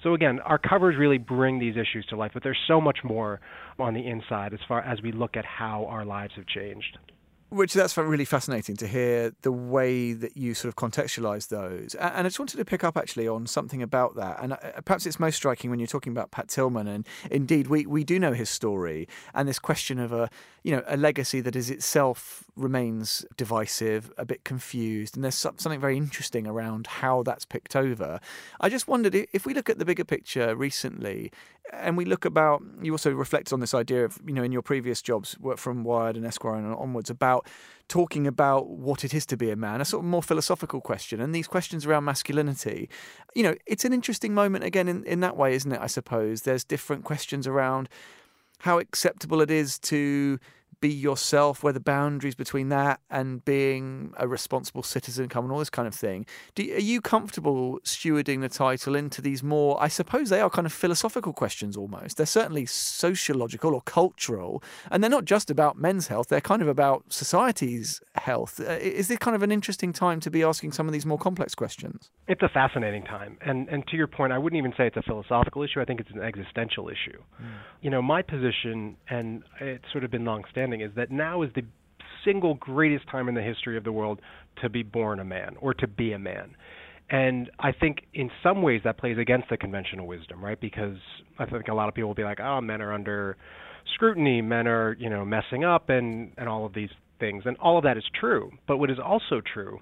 So 0.04 0.14
again, 0.14 0.40
our 0.40 0.58
covers 0.58 0.96
really 0.98 1.18
bring 1.18 1.60
these 1.60 1.76
issues 1.76 2.06
to 2.10 2.16
life, 2.16 2.32
but 2.34 2.44
there's 2.44 2.58
so 2.68 2.82
much 2.82 3.00
more 3.04 3.40
on 3.80 3.94
the 3.94 4.06
inside 4.06 4.54
as 4.54 4.60
far 4.68 4.82
as 4.82 5.02
we 5.02 5.12
look 5.12 5.38
at 5.38 5.46
how 5.46 5.86
our 5.86 6.06
lives 6.06 6.34
have 6.36 6.46
changed. 6.48 6.98
Which 7.52 7.74
that's 7.74 7.98
really 7.98 8.24
fascinating 8.24 8.78
to 8.78 8.88
hear 8.88 9.34
the 9.42 9.52
way 9.52 10.14
that 10.14 10.38
you 10.38 10.54
sort 10.54 10.70
of 10.70 10.78
contextualize 10.78 11.50
those. 11.50 11.96
And 11.96 12.20
I 12.20 12.24
just 12.24 12.40
wanted 12.40 12.56
to 12.56 12.64
pick 12.64 12.82
up 12.82 12.96
actually 12.96 13.28
on 13.28 13.46
something 13.46 13.84
about 13.84 14.16
that. 14.16 14.42
And 14.42 14.54
uh, 14.54 14.58
perhaps 14.86 15.06
it's 15.06 15.20
most 15.20 15.36
striking 15.36 15.70
when 15.70 15.78
you're 15.78 15.88
talking 15.88 16.14
about 16.14 16.32
Pat 16.32 16.48
Tillman. 16.48 16.88
And 16.88 17.06
indeed, 17.30 17.68
we, 17.68 17.86
we 17.86 18.06
do 18.06 18.20
know 18.20 18.32
his 18.32 18.50
story 18.50 19.06
and 19.34 19.50
this 19.50 19.60
question 19.60 20.00
of 20.00 20.14
a 20.14 20.30
you 20.64 20.76
know 20.76 20.84
a 20.88 20.98
legacy 20.98 21.42
that 21.42 21.56
is 21.56 21.70
itself 21.70 22.44
remains 22.56 23.26
divisive, 23.36 24.12
a 24.18 24.26
bit 24.26 24.44
confused, 24.44 25.16
and 25.16 25.24
there's 25.24 25.36
something 25.36 25.80
very 25.80 25.98
interesting 25.98 26.46
around 26.46 26.86
how 26.88 27.24
that's 27.24 27.46
picked 27.46 27.76
over. 27.76 28.20
I 28.60 28.70
just 28.70 28.88
wondered 28.88 29.16
if 29.16 29.46
we 29.46 29.54
look 29.54 29.70
at 29.70 29.80
the 29.80 29.86
bigger 29.86 30.04
picture 30.04 30.56
recently, 30.56 31.32
and 31.74 31.98
we 31.98 32.06
look 32.06 32.26
about 32.26 32.62
you 32.82 32.92
also 32.92 33.12
reflect 33.12 33.52
on 33.52 33.60
this 33.60 33.74
idea 33.74 34.06
of 34.06 34.20
you 34.26 34.34
know 34.34 34.44
in 34.44 34.52
your 34.52 34.62
previous 34.62 35.02
jobs 35.02 35.40
work 35.40 35.58
from 35.58 35.84
Wired 35.84 36.16
and 36.16 36.26
Esquire 36.26 36.56
and 36.56 36.76
onwards 36.76 37.10
about 37.10 37.41
talking 37.88 38.26
about 38.26 38.70
what 38.70 39.04
it 39.04 39.14
is 39.14 39.26
to 39.26 39.36
be 39.36 39.52
a 39.52 39.56
man 39.56 39.82
a 39.82 39.86
sort 39.86 40.04
of 40.04 40.10
more 40.10 40.24
philosophical 40.24 40.80
question. 40.80 41.20
And 41.20 41.36
these 41.36 41.48
questions 41.48 41.86
around 41.86 42.06
masculinity 42.06 42.90
you 43.36 43.44
know 43.44 43.56
it's 43.66 43.86
an 43.86 43.94
interesting 43.94 44.34
moment 44.34 44.64
again 44.64 44.88
in, 44.88 45.04
in 45.06 45.20
that 45.22 45.36
way 45.38 45.54
isn't 45.54 45.72
it 45.72 45.80
I 45.82 45.88
suppose? 45.88 46.44
There's 46.44 46.64
different 46.64 47.04
questions 47.04 47.48
around 47.48 47.90
how 48.60 48.80
acceptable 48.80 49.42
it 49.42 49.52
is 49.52 49.80
to 49.80 50.40
be 50.82 50.90
yourself, 50.90 51.64
where 51.64 51.74
the 51.74 51.80
boundaries 51.80 52.36
between 52.36 52.70
that 52.70 53.00
and 53.10 53.46
being 53.46 54.14
a 54.18 54.28
responsible 54.28 54.84
citizen 54.84 55.30
come 55.30 55.46
and 55.46 55.54
all 55.54 55.60
this 55.60 55.70
kind 55.70 55.88
of 55.88 55.96
thing. 55.96 56.26
Do, 56.56 56.64
are 56.74 56.80
you 56.80 57.00
comfortable 57.00 57.80
stewarding 57.86 58.42
the 58.42 58.50
title 58.50 58.96
into 58.96 59.22
these 59.22 59.44
more, 59.44 59.82
I 59.82 59.88
suppose 59.88 60.30
they 60.30 60.42
are 60.42 60.50
kind 60.50 60.66
of 60.66 60.74
philosophical 60.74 61.34
questions 61.34 61.78
almost. 61.78 62.18
They're 62.18 62.26
certainly 62.26 62.66
sociological 62.66 63.74
or 63.76 63.82
cultural, 63.82 64.64
and 64.90 65.04
they're 65.04 65.10
not 65.10 65.26
just 65.26 65.50
about 65.50 65.78
men's 65.78 66.08
health, 66.08 66.28
they're 66.30 66.42
kind 66.42 66.62
of 66.62 66.68
about 66.68 67.04
society's 67.10 68.02
health. 68.16 68.60
Uh, 68.60 68.74
is 68.82 69.08
this 69.08 69.20
kind 69.20 69.36
of 69.36 69.44
an 69.44 69.52
interesting 69.52 69.94
time 69.94 70.20
to 70.22 70.32
be 70.32 70.44
asking 70.44 70.72
some 70.72 70.88
of 70.88 70.94
these 70.94 71.06
more 71.06 71.18
complex 71.18 71.54
questions? 71.54 72.10
It's 72.28 72.42
a 72.42 72.50
fascinating 72.50 73.04
time. 73.04 73.38
And, 73.42 73.70
and 73.70 73.86
to 73.88 73.96
your 73.96 74.08
point, 74.08 74.34
I 74.34 74.38
wouldn't 74.38 74.58
even 74.58 74.74
say 74.78 74.88
it's 74.88 74.98
a 74.98 75.02
philosophical 75.04 75.62
issue, 75.64 75.80
I 75.80 75.86
think 75.86 76.00
it's 76.00 76.12
an 76.12 76.22
existential 76.22 76.90
issue. 76.90 77.22
Mm. 77.42 77.46
You 77.82 77.90
know, 77.92 78.02
my 78.02 78.22
position, 78.22 78.98
and 79.10 79.44
it's 79.60 79.86
sort 79.92 80.04
of 80.04 80.12
been 80.12 80.26
long 80.26 80.44
standing 80.50 80.71
understanding 80.72 80.82
is 80.82 80.96
that 80.96 81.12
now 81.12 81.42
is 81.42 81.50
the 81.56 81.64
single 82.26 82.56
greatest 82.56 83.08
time 83.10 83.28
in 83.28 83.36
the 83.36 83.42
history 83.42 83.78
of 83.78 83.84
the 83.84 83.92
world 83.92 84.20
to 84.62 84.70
be 84.70 84.84
born 84.84 85.20
a 85.20 85.24
man 85.24 85.56
or 85.60 85.74
to 85.74 85.88
be 85.88 86.14
a 86.14 86.20
man. 86.20 86.56
And 87.10 87.50
I 87.60 87.72
think 87.74 88.04
in 88.14 88.30
some 88.42 88.62
ways 88.62 88.82
that 88.84 88.98
plays 88.98 89.18
against 89.18 89.50
the 89.50 89.58
conventional 89.58 90.08
wisdom, 90.08 90.44
right? 90.44 90.60
Because 90.60 90.98
I 91.40 91.46
think 91.46 91.68
a 91.68 91.74
lot 91.74 91.90
of 91.90 91.96
people 91.96 92.10
will 92.10 92.16
be 92.16 92.24
like, 92.24 92.40
"Oh, 92.40 92.62
men 92.62 92.82
are 92.82 92.94
under 92.94 93.36
scrutiny, 93.96 94.42
men 94.42 94.68
are, 94.68 94.96
you 94.98 95.10
know, 95.10 95.26
messing 95.26 95.66
up 95.66 95.90
and 95.90 96.32
and 96.38 96.48
all 96.48 96.66
of 96.66 96.74
these 96.74 96.92
things." 97.20 97.46
And 97.46 97.58
all 97.58 97.78
of 97.78 97.84
that 97.84 97.98
is 97.98 98.06
true. 98.18 98.52
But 98.66 98.78
what 98.78 98.90
is 98.90 99.00
also 99.00 99.42
true 99.42 99.80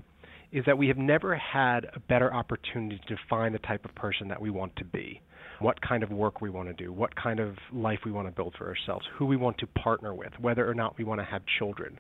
is 0.52 0.66
that 0.66 0.78
we 0.78 0.88
have 0.88 0.98
never 0.98 1.36
had 1.36 1.86
a 1.94 2.00
better 2.00 2.34
opportunity 2.34 2.98
to 2.98 3.16
define 3.16 3.54
the 3.54 3.60
type 3.60 3.86
of 3.86 3.94
person 3.94 4.30
that 4.30 4.42
we 4.42 4.50
want 4.50 4.76
to 4.78 4.86
be, 4.86 5.22
what 5.60 5.82
kind 5.82 6.04
of 6.04 6.12
work 6.12 6.42
we 6.42 6.50
want 6.50 6.68
to 6.70 6.74
do, 6.74 6.92
what 6.92 7.16
kind 7.16 7.40
of 7.40 7.56
life 7.74 8.00
we 8.06 8.12
want 8.12 8.28
to 8.28 8.32
build 8.32 8.56
for 8.58 8.68
ourselves, 8.68 9.06
who 9.18 9.26
we 9.26 9.36
want 9.36 9.58
to 9.60 9.68
partner 9.68 10.14
with, 10.14 10.32
whether 10.40 10.70
or 10.70 10.74
not 10.74 10.98
we 10.98 11.04
want 11.04 11.20
to 11.20 11.26
have 11.26 11.42
children. 11.58 12.00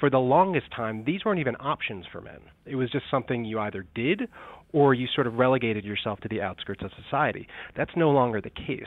For 0.00 0.10
the 0.10 0.18
longest 0.18 0.66
time, 0.74 1.04
these 1.06 1.24
weren't 1.24 1.40
even 1.40 1.56
options 1.56 2.04
for 2.12 2.20
men. 2.20 2.40
It 2.66 2.76
was 2.76 2.90
just 2.90 3.04
something 3.10 3.44
you 3.44 3.58
either 3.60 3.86
did 3.94 4.28
or 4.72 4.92
you 4.92 5.06
sort 5.14 5.26
of 5.26 5.34
relegated 5.34 5.84
yourself 5.84 6.20
to 6.20 6.28
the 6.28 6.42
outskirts 6.42 6.82
of 6.84 6.90
society. 7.02 7.46
That's 7.76 7.92
no 7.96 8.10
longer 8.10 8.40
the 8.40 8.50
case. 8.50 8.82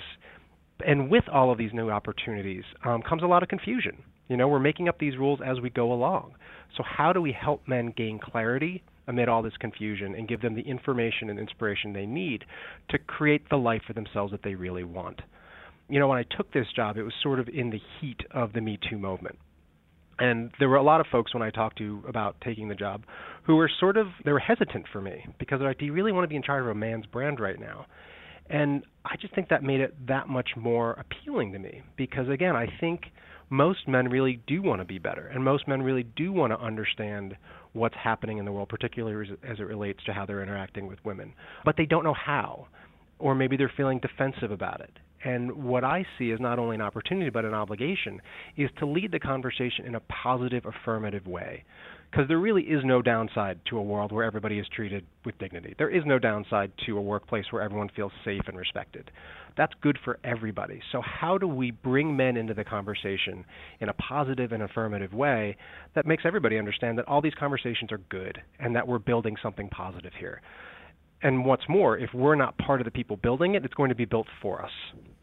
And 0.85 1.09
with 1.09 1.27
all 1.27 1.51
of 1.51 1.57
these 1.57 1.71
new 1.73 1.89
opportunities 1.89 2.63
um, 2.85 3.01
comes 3.01 3.23
a 3.23 3.27
lot 3.27 3.43
of 3.43 3.49
confusion. 3.49 4.03
You 4.27 4.37
know, 4.37 4.47
we're 4.47 4.59
making 4.59 4.87
up 4.87 4.99
these 4.99 5.17
rules 5.17 5.39
as 5.43 5.59
we 5.59 5.71
go 5.71 5.91
along. 5.91 6.35
So, 6.77 6.83
how 6.83 7.11
do 7.11 7.21
we 7.21 7.31
help 7.31 7.67
men 7.67 7.93
gain 7.97 8.19
clarity 8.19 8.83
amid 9.09 9.27
all 9.27 9.41
this 9.41 9.57
confusion 9.59 10.15
and 10.15 10.27
give 10.27 10.41
them 10.41 10.55
the 10.55 10.61
information 10.61 11.29
and 11.29 11.37
inspiration 11.37 11.91
they 11.91 12.05
need 12.05 12.45
to 12.89 12.97
create 12.97 13.49
the 13.49 13.57
life 13.57 13.81
for 13.85 13.93
themselves 13.93 14.31
that 14.31 14.43
they 14.43 14.55
really 14.55 14.85
want? 14.85 15.21
You 15.89 15.99
know, 15.99 16.07
when 16.07 16.19
I 16.19 16.23
took 16.37 16.53
this 16.53 16.67
job, 16.75 16.97
it 16.97 17.03
was 17.03 17.13
sort 17.21 17.39
of 17.39 17.49
in 17.49 17.71
the 17.71 17.81
heat 17.99 18.21
of 18.31 18.53
the 18.53 18.61
Me 18.61 18.77
Too 18.89 18.97
movement. 18.97 19.39
And 20.19 20.51
there 20.59 20.69
were 20.69 20.75
a 20.75 20.83
lot 20.83 21.01
of 21.01 21.07
folks 21.11 21.33
when 21.33 21.41
I 21.41 21.49
talked 21.49 21.77
to 21.77 22.03
about 22.07 22.35
taking 22.41 22.67
the 22.67 22.75
job 22.75 23.03
who 23.43 23.55
were 23.55 23.69
sort 23.79 23.97
of 23.97 24.07
they 24.25 24.31
were 24.31 24.39
hesitant 24.39 24.85
for 24.91 25.01
me 25.01 25.25
because 25.39 25.59
they're 25.59 25.69
like, 25.69 25.79
"Do 25.79 25.85
you 25.85 25.93
really 25.93 26.11
want 26.11 26.25
to 26.25 26.27
be 26.27 26.35
in 26.35 26.43
charge 26.43 26.61
of 26.61 26.67
a 26.67 26.75
man's 26.75 27.05
brand 27.05 27.39
right 27.39 27.59
now?" 27.59 27.85
And 28.49 28.83
I 29.05 29.15
just 29.15 29.33
think 29.33 29.49
that 29.49 29.63
made 29.63 29.79
it 29.79 30.07
that 30.07 30.27
much 30.27 30.49
more 30.57 30.93
appealing 30.93 31.53
to 31.53 31.59
me 31.59 31.83
because 31.95 32.27
again, 32.27 32.55
I 32.55 32.67
think 32.79 33.11
most 33.49 33.87
men 33.87 34.09
really 34.09 34.41
do 34.45 34.61
want 34.61 34.81
to 34.81 34.85
be 34.85 34.99
better 34.99 35.27
and 35.27 35.43
most 35.43 35.67
men 35.67 35.81
really 35.81 36.03
do 36.03 36.31
want 36.31 36.51
to 36.51 36.59
understand 36.59 37.35
what's 37.73 37.95
happening 37.95 38.37
in 38.37 38.45
the 38.45 38.51
world 38.51 38.69
particularly 38.69 39.29
as 39.43 39.59
it 39.59 39.63
relates 39.63 40.03
to 40.05 40.13
how 40.13 40.25
they're 40.25 40.43
interacting 40.43 40.87
with 40.87 40.99
women, 41.05 41.33
but 41.65 41.75
they 41.77 41.85
don't 41.85 42.03
know 42.03 42.15
how 42.15 42.67
or 43.19 43.35
maybe 43.35 43.57
they're 43.57 43.71
feeling 43.75 43.99
defensive 43.99 44.51
about 44.51 44.81
it. 44.81 44.91
And 45.23 45.51
what 45.65 45.83
I 45.83 46.05
see 46.17 46.31
as 46.31 46.39
not 46.39 46.59
only 46.59 46.75
an 46.75 46.81
opportunity 46.81 47.29
but 47.29 47.45
an 47.45 47.53
obligation 47.53 48.21
is 48.57 48.69
to 48.79 48.85
lead 48.85 49.11
the 49.11 49.19
conversation 49.19 49.85
in 49.85 49.95
a 49.95 49.99
positive, 50.01 50.65
affirmative 50.65 51.27
way. 51.27 51.65
Because 52.09 52.27
there 52.27 52.39
really 52.39 52.63
is 52.63 52.83
no 52.83 53.03
downside 53.03 53.59
to 53.69 53.77
a 53.77 53.83
world 53.83 54.11
where 54.11 54.25
everybody 54.25 54.57
is 54.57 54.65
treated 54.75 55.05
with 55.25 55.37
dignity. 55.37 55.75
There 55.77 55.91
is 55.91 56.03
no 56.07 56.17
downside 56.17 56.71
to 56.87 56.97
a 56.97 57.01
workplace 57.01 57.45
where 57.51 57.61
everyone 57.61 57.89
feels 57.95 58.11
safe 58.25 58.41
and 58.47 58.57
respected. 58.57 59.11
That's 59.55 59.73
good 59.81 59.97
for 60.03 60.17
everybody. 60.23 60.81
So, 60.91 61.01
how 61.01 61.37
do 61.37 61.47
we 61.47 61.69
bring 61.69 62.15
men 62.15 62.35
into 62.35 62.53
the 62.53 62.63
conversation 62.63 63.45
in 63.79 63.89
a 63.89 63.93
positive 63.93 64.53
and 64.53 64.63
affirmative 64.63 65.13
way 65.13 65.55
that 65.93 66.07
makes 66.07 66.23
everybody 66.25 66.57
understand 66.57 66.97
that 66.97 67.07
all 67.07 67.21
these 67.21 67.33
conversations 67.35 67.91
are 67.91 67.99
good 68.09 68.41
and 68.59 68.75
that 68.75 68.87
we're 68.87 68.99
building 68.99 69.35
something 69.43 69.69
positive 69.69 70.13
here? 70.17 70.41
And 71.21 71.45
what's 71.45 71.67
more, 71.67 71.97
if 71.97 72.13
we're 72.13 72.35
not 72.35 72.57
part 72.57 72.81
of 72.81 72.85
the 72.85 72.91
people 72.91 73.17
building 73.17 73.55
it, 73.55 73.65
it's 73.65 73.73
going 73.73 73.89
to 73.89 73.95
be 73.95 74.05
built 74.05 74.27
for 74.41 74.63
us. 74.63 74.71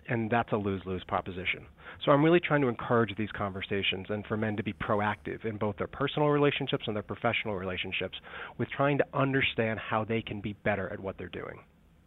And 0.08 0.30
that's 0.30 0.52
a 0.52 0.56
lose 0.56 0.82
lose 0.86 1.02
proposition. 1.04 1.66
So 2.04 2.12
I'm 2.12 2.24
really 2.24 2.40
trying 2.40 2.60
to 2.62 2.68
encourage 2.68 3.16
these 3.16 3.30
conversations 3.36 4.06
and 4.08 4.24
for 4.26 4.36
men 4.36 4.56
to 4.56 4.62
be 4.62 4.72
proactive 4.72 5.44
in 5.44 5.56
both 5.56 5.76
their 5.76 5.86
personal 5.86 6.28
relationships 6.28 6.84
and 6.86 6.94
their 6.94 7.02
professional 7.02 7.56
relationships 7.56 8.18
with 8.58 8.68
trying 8.70 8.98
to 8.98 9.06
understand 9.14 9.80
how 9.80 10.04
they 10.04 10.22
can 10.22 10.40
be 10.40 10.52
better 10.64 10.92
at 10.92 11.00
what 11.00 11.18
they're 11.18 11.28
doing. 11.28 11.60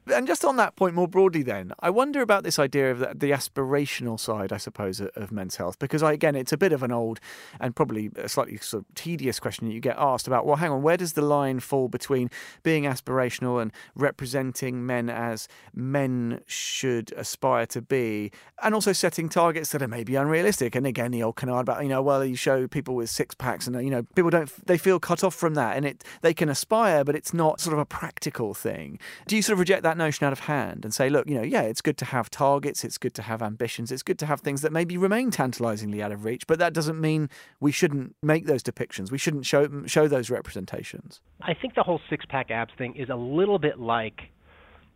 And 0.08 0.26
just 0.26 0.44
on 0.44 0.56
that 0.56 0.76
point 0.76 0.96
more 0.96 1.08
broadly, 1.08 1.44
then, 1.44 1.72
I 1.82 1.92
wonder 1.92 2.22
about 2.22 2.44
this 2.44 2.58
idea 2.58 2.92
of 2.92 3.00
the, 3.00 3.12
the 3.14 3.32
aspirational 3.32 4.20
side, 4.20 4.52
I 4.52 4.58
suppose, 4.58 5.00
of, 5.00 5.10
of 5.16 5.32
men's 5.32 5.58
health, 5.58 5.78
because 5.78 6.02
I, 6.02 6.14
again, 6.14 6.36
it's 6.36 6.52
a 6.52 6.58
bit 6.58 6.74
of 6.74 6.82
an 6.82 6.92
old 6.92 7.20
and 7.60 7.76
probably 7.76 8.10
a 8.16 8.28
slightly 8.28 8.58
sort 8.58 8.84
of 8.84 8.96
tedious 8.96 9.40
question 9.40 9.68
that 9.68 9.74
you 9.74 9.80
get 9.80 9.98
asked 10.00 10.26
about. 10.26 10.48
Well, 10.48 10.56
hang 10.56 10.72
on, 10.72 10.82
where 10.82 10.98
does 10.98 11.14
the 11.14 11.22
line 11.22 11.60
fall 11.60 11.90
between 11.90 12.32
being 12.64 12.86
aspirational 12.86 13.62
and 13.62 13.72
representing 13.94 14.84
men 14.84 15.10
as 15.12 15.48
men 15.76 16.42
should 16.48 17.12
aspire 17.14 17.68
to 17.68 17.82
be, 17.82 18.32
and 18.64 18.74
also 18.74 18.94
setting 18.94 19.30
targets 19.30 19.72
that 19.74 19.82
are 19.84 19.88
maybe 19.88 20.16
unrealistic? 20.16 20.74
And 20.74 20.88
again, 20.88 21.12
the 21.12 21.22
old 21.22 21.36
canard 21.36 21.62
about 21.62 21.84
you 21.84 21.90
know, 21.90 22.02
well, 22.02 22.26
you 22.26 22.36
show 22.36 22.68
people 22.68 22.96
with 22.96 23.12
six 23.12 23.36
packs, 23.36 23.68
and 23.68 23.76
you 23.84 23.92
know, 23.92 24.04
people 24.16 24.32
don't 24.32 24.50
they 24.66 24.78
feel 24.78 25.00
cut 25.00 25.24
off 25.24 25.36
from 25.36 25.54
that, 25.54 25.78
and 25.78 25.86
it 25.86 26.04
they 26.22 26.34
can 26.34 26.50
aspire, 26.50 27.04
but 27.04 27.16
it's 27.16 27.34
not 27.34 27.60
sort 27.60 27.74
of 27.74 27.80
a 27.80 27.86
practical 27.86 28.56
thing. 28.56 28.98
Do 29.28 29.36
you 29.36 29.44
sort 29.44 29.54
of 29.54 29.60
reject 29.60 29.84
that? 29.84 29.89
Notion 29.98 30.26
out 30.26 30.34
of 30.34 30.42
hand 30.42 30.84
and 30.84 30.94
say, 30.94 31.10
look, 31.10 31.30
you 31.30 31.36
know, 31.36 31.44
yeah, 31.44 31.62
it's 31.62 31.82
good 31.82 31.98
to 31.98 32.06
have 32.06 32.30
targets, 32.30 32.84
it's 32.84 32.98
good 32.98 33.14
to 33.16 33.22
have 33.24 33.42
ambitions, 33.42 33.92
it's 33.92 34.04
good 34.04 34.20
to 34.20 34.26
have 34.26 34.42
things 34.42 34.62
that 34.62 34.72
maybe 34.72 34.98
remain 34.98 35.32
tantalizingly 35.32 36.02
out 36.02 36.12
of 36.12 36.26
reach, 36.26 36.48
but 36.48 36.60
that 36.60 36.74
doesn't 36.74 37.00
mean 37.00 37.30
we 37.60 37.72
shouldn't 37.72 38.16
make 38.22 38.46
those 38.46 38.64
depictions. 38.64 39.12
We 39.12 39.18
shouldn't 39.18 39.46
show 39.46 39.86
show 39.86 40.08
those 40.08 40.30
representations. 40.30 41.22
I 41.42 41.54
think 41.54 41.76
the 41.76 41.84
whole 41.84 42.02
six 42.10 42.26
pack 42.26 42.52
abs 42.52 42.72
thing 42.78 42.96
is 42.96 43.10
a 43.10 43.16
little 43.16 43.60
bit 43.60 43.80
like 43.80 44.20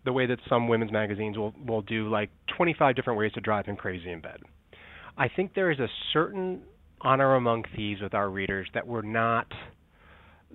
the 0.06 0.14
way 0.14 0.26
that 0.26 0.40
some 0.50 0.68
women's 0.68 0.92
magazines 0.92 1.38
will 1.38 1.54
will 1.66 1.82
do 1.82 2.10
like 2.10 2.30
25 2.58 2.96
different 2.96 3.20
ways 3.20 3.32
to 3.34 3.42
drive 3.42 3.66
him 3.66 3.76
crazy 3.76 4.12
in 4.12 4.22
bed. 4.22 4.42
I 5.18 5.28
think 5.30 5.54
there 5.54 5.72
is 5.72 5.80
a 5.80 5.88
certain 6.12 6.64
honor 7.02 7.36
among 7.36 7.66
thieves 7.76 8.02
with 8.02 8.14
our 8.14 8.30
readers 8.30 8.68
that 8.74 8.88
we're 8.88 9.02
not 9.02 9.48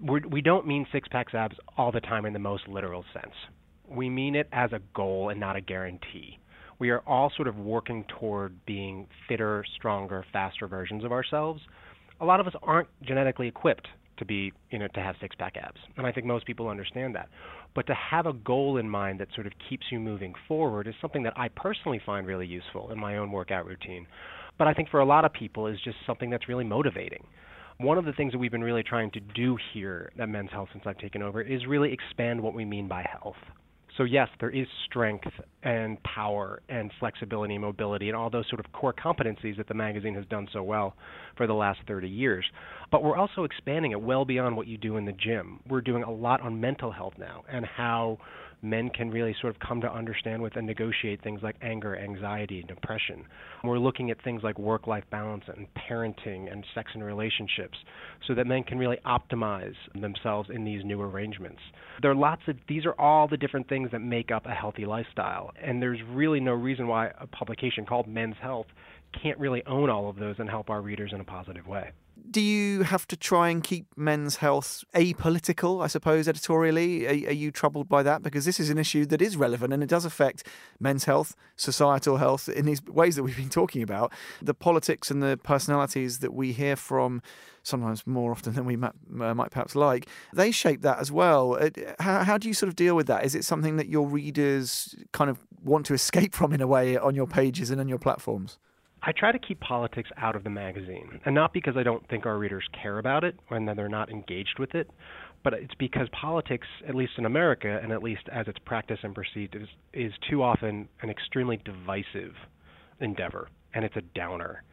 we're, 0.01 0.27
we 0.29 0.41
do 0.41 0.51
not 0.51 0.67
mean 0.67 0.87
six 0.93 1.09
packs 1.09 1.35
abs 1.35 1.57
all 1.77 1.93
the 1.93 2.01
time 2.01 2.25
in 2.25 2.33
the 2.33 2.39
most 2.39 2.69
literal 2.69 3.05
sense 3.13 3.35
we 3.91 4.09
mean 4.11 4.35
it 4.35 4.49
as 4.53 4.73
a 4.73 4.81
goal 4.95 5.31
and 5.31 5.41
not 5.41 5.57
a 5.57 5.61
guarantee. 5.61 6.39
We 6.79 6.91
are 6.91 7.01
all 7.07 7.33
sort 7.35 7.49
of 7.49 7.57
working 7.57 8.05
toward 8.21 8.65
being 8.65 9.07
fitter, 9.29 9.65
stronger, 9.77 10.25
faster 10.33 10.69
versions 10.69 11.05
of 11.05 11.13
ourselves. 11.13 11.61
A 12.21 12.25
lot 12.25 12.41
of 12.41 12.47
us 12.47 12.55
aren't 12.63 12.89
genetically 13.03 13.49
equipped 13.49 13.89
to 14.19 14.25
be, 14.25 14.53
you 14.71 14.79
know, 14.79 14.89
to 14.95 15.01
have 15.01 15.17
six 15.21 15.35
pack 15.37 15.57
abs. 15.57 15.81
And 15.97 16.07
I 16.07 16.13
think 16.13 16.27
most 16.27 16.47
people 16.47 16.69
understand 16.69 17.15
that. 17.15 17.29
But 17.75 17.87
to 17.87 17.95
have 17.95 18.27
a 18.27 18.33
goal 18.33 18.77
in 18.77 18.89
mind 18.89 19.21
that 19.21 19.29
sort 19.35 19.47
of 19.47 19.53
keeps 19.69 19.87
you 19.91 20.01
moving 20.01 20.35
forward 20.47 20.87
is 20.87 20.95
something 21.01 21.23
that 21.25 21.39
I 21.39 21.49
personally 21.49 22.01
find 22.05 22.27
really 22.27 22.47
useful 22.47 22.91
in 22.91 22.99
my 22.99 23.17
own 23.17 23.33
workout 23.33 23.67
routine. 23.67 24.07
But 24.59 24.67
I 24.67 24.75
think 24.75 24.89
for 24.89 25.01
a 25.01 25.05
lot 25.05 25.25
of 25.25 25.33
people 25.33 25.67
is 25.67 25.79
just 25.85 25.97
something 26.07 26.31
that's 26.31 26.49
really 26.49 26.65
motivating. 26.65 27.25
One 27.79 27.97
of 27.97 28.05
the 28.05 28.13
things 28.13 28.33
that 28.33 28.39
we've 28.39 28.51
been 28.51 28.65
really 28.65 28.83
trying 28.83 29.13
to 29.13 29.21
do 29.21 29.57
here 29.73 30.11
at 30.19 30.29
Men's 30.29 30.51
Health 30.51 30.69
since 30.73 30.85
I've 30.85 30.99
taken 30.99 31.23
over 31.23 31.41
is 31.41 31.65
really 31.67 31.93
expand 31.93 32.41
what 32.41 32.55
we 32.55 32.65
mean 32.65 32.89
by 32.89 33.07
health. 33.09 33.37
So 33.99 34.05
yes, 34.05 34.29
there 34.39 34.51
is 34.51 34.69
strength 34.89 35.27
and 35.65 36.01
power 36.05 36.63
and 36.69 36.93
flexibility 37.01 37.57
and 37.57 37.63
mobility 37.65 38.09
and 38.09 38.17
all 38.17 38.31
those 38.31 38.49
sort 38.49 38.65
of 38.65 38.73
core 38.73 38.95
competencies 38.95 39.57
that 39.57 39.67
the 39.67 39.75
magazine 39.75 40.15
has 40.15 40.25
done 40.27 40.47
so 40.53 40.63
well 40.63 40.95
for 41.37 41.49
the 41.49 41.53
last 41.53 41.81
30 41.89 42.09
years. 42.09 42.45
But 42.93 43.03
we're 43.03 43.17
also 43.17 43.43
expanding 43.43 43.91
it 43.91 44.01
well 44.01 44.25
beyond 44.25 44.57
what 44.57 44.69
you 44.69 44.79
do 44.79 44.99
in 44.99 45.05
the 45.05 45.13
gym. 45.13 45.59
We're 45.69 45.81
doing 45.81 46.05
a 46.05 46.13
lot 46.13 46.41
on 46.41 46.61
mental 46.61 46.93
health 46.93 47.15
now 47.19 47.43
and 47.51 47.67
how 47.67 48.19
men 48.63 48.91
can 48.91 49.11
really 49.11 49.35
sort 49.41 49.55
of 49.55 49.61
come 49.61 49.81
to 49.81 49.93
understand 49.93 50.43
with 50.43 50.57
and 50.57 50.67
negotiate 50.67 51.23
things 51.23 51.41
like 51.43 51.57
anger, 51.63 51.97
anxiety, 51.97 52.59
and 52.61 52.69
depression. 52.69 53.25
We're 53.63 53.79
looking 53.79 54.11
at 54.11 54.23
things 54.23 54.43
like 54.43 54.59
work 54.59 54.87
life 54.87 55.05
balance 55.11 55.45
and 55.49 55.67
parenting 55.75 56.51
and 56.51 56.65
sex 56.75 56.91
and 56.95 57.05
relationships 57.05 57.79
so 58.27 58.35
that 58.35 58.47
men 58.47 58.65
can 58.65 58.79
really 58.79 58.99
optimize 59.07 59.75
themselves 60.01 60.51
in 60.53 60.65
these 60.65 60.85
new 60.85 61.01
arrangements. 61.01 61.61
There 62.03 62.11
are 62.11 62.17
lots 62.17 62.43
of 62.49 62.57
these 62.69 62.85
are 62.87 62.99
all 63.01 63.29
the 63.29 63.37
different 63.37 63.69
things 63.69 63.91
that 63.93 64.01
make 64.01 64.31
up 64.31 64.47
a 64.47 64.55
healthy 64.55 64.87
lifestyle, 64.87 65.53
and 65.63 65.81
there's 65.81 66.01
really 66.11 66.41
no 66.41 66.53
reason 66.53 66.89
why 66.89 67.11
a 67.19 67.27
publication 67.27 67.87
called 67.87 68.09
Men's 68.09 68.37
Health 68.41 68.67
can't 69.23 69.39
really 69.39 69.63
own 69.67 69.89
all 69.89 70.11
of 70.11 70.17
those 70.17 70.37
and 70.39 70.49
help 70.49 70.69
our 70.69 70.83
readers 70.83 71.13
in 71.15 71.21
a 71.21 71.25
positive 71.25 71.67
way 71.67 71.93
do 72.31 72.41
you 72.41 72.83
have 72.83 73.07
to 73.09 73.17
try 73.17 73.49
and 73.49 73.63
keep 73.63 73.87
men's 73.97 74.37
health 74.37 74.85
apolitical, 74.95 75.83
I 75.83 75.87
suppose, 75.87 76.29
editorially? 76.29 77.07
Are, 77.07 77.31
are, 77.31 77.33
you 77.33 77.51
troubled 77.51 77.89
by 77.89 78.03
that? 78.03 78.23
Because 78.23 78.45
this 78.45 78.61
is 78.61 78.71
an 78.71 78.79
issue 78.79 79.07
that 79.07 79.23
is 79.23 79.37
relevant 79.37 79.73
and 79.73 79.83
it 79.83 79.89
does 79.89 80.05
affect 80.05 80.47
men's 80.79 81.05
health, 81.05 81.35
societal 81.57 82.19
health 82.19 82.49
in 82.49 82.67
these 82.67 82.85
ways 82.85 83.17
that 83.17 83.23
we've 83.23 83.37
been 83.37 83.49
talking 83.49 83.83
about. 83.83 84.13
The 84.43 84.55
politics 84.55 85.11
and 85.11 85.23
the 85.23 85.39
personalities 85.43 86.19
that 86.21 86.35
we 86.35 86.53
hear 86.53 86.77
from, 86.77 87.23
sometimes 87.63 88.07
more 88.07 88.33
often 88.33 88.55
than 88.55 88.65
we 88.65 88.77
might, 88.77 88.93
uh, 89.21 89.35
might 89.35 89.51
perhaps 89.51 89.75
like, 89.75 90.09
they 90.33 90.51
shape 90.51 90.83
that 90.83 90.99
as 90.99 91.11
well. 91.11 91.57
Uh, 91.61 91.71
how, 92.01 92.25
how 92.25 92.39
do 92.39 92.49
you 92.49 92.55
sort 92.55 92.69
of 92.69 92.77
deal 92.77 92.95
with 92.95 93.07
that? 93.07 93.25
Is 93.25 93.35
it 93.35 93.45
something 93.45 93.77
that 93.77 93.89
your 93.89 94.07
readers 94.07 94.95
kind 95.13 95.31
of 95.31 95.39
want 95.65 95.87
to 95.87 95.95
escape 95.95 96.35
from 96.35 96.53
in 96.53 96.61
a 96.61 96.67
way 96.67 96.97
on 96.97 97.15
your 97.15 97.27
pages 97.27 97.71
and 97.71 97.81
on 97.81 97.89
your 97.89 97.99
platforms? 97.99 98.59
I 99.03 99.13
try 99.13 99.33
to 99.33 99.39
keep 99.39 99.61
politics 99.61 100.11
out 100.17 100.35
of 100.35 100.45
the 100.45 100.51
magazine, 100.51 101.21
and 101.25 101.35
not 101.35 101.53
because 101.53 101.77
I 101.77 101.83
don't 101.83 102.07
think 102.09 102.27
our 102.27 102.37
readers 102.39 102.65
care 102.83 102.99
about 102.99 103.25
it 103.25 103.37
and 103.51 103.69
that 103.69 103.77
they're 103.77 103.89
not 103.89 104.11
engaged 104.11 104.59
with 104.59 104.75
it, 104.75 104.91
but 105.45 105.53
it's 105.53 105.75
because 105.79 106.09
politics, 106.21 106.67
at 106.87 106.95
least 106.95 107.13
in 107.17 107.25
America, 107.25 107.79
and 107.83 107.93
at 107.93 108.03
least 108.03 108.23
as 108.33 108.47
it's 108.49 108.59
practiced 108.65 109.05
and 109.05 109.15
perceived, 109.15 109.55
is, 109.55 109.69
is 109.93 110.13
too 110.29 110.43
often 110.43 110.89
an 111.03 111.11
extremely 111.11 111.59
divisive 111.65 112.35
endeavor, 113.01 113.49
and 113.73 113.85
it's 113.85 113.97
a 113.97 114.03
downer, 114.17 114.65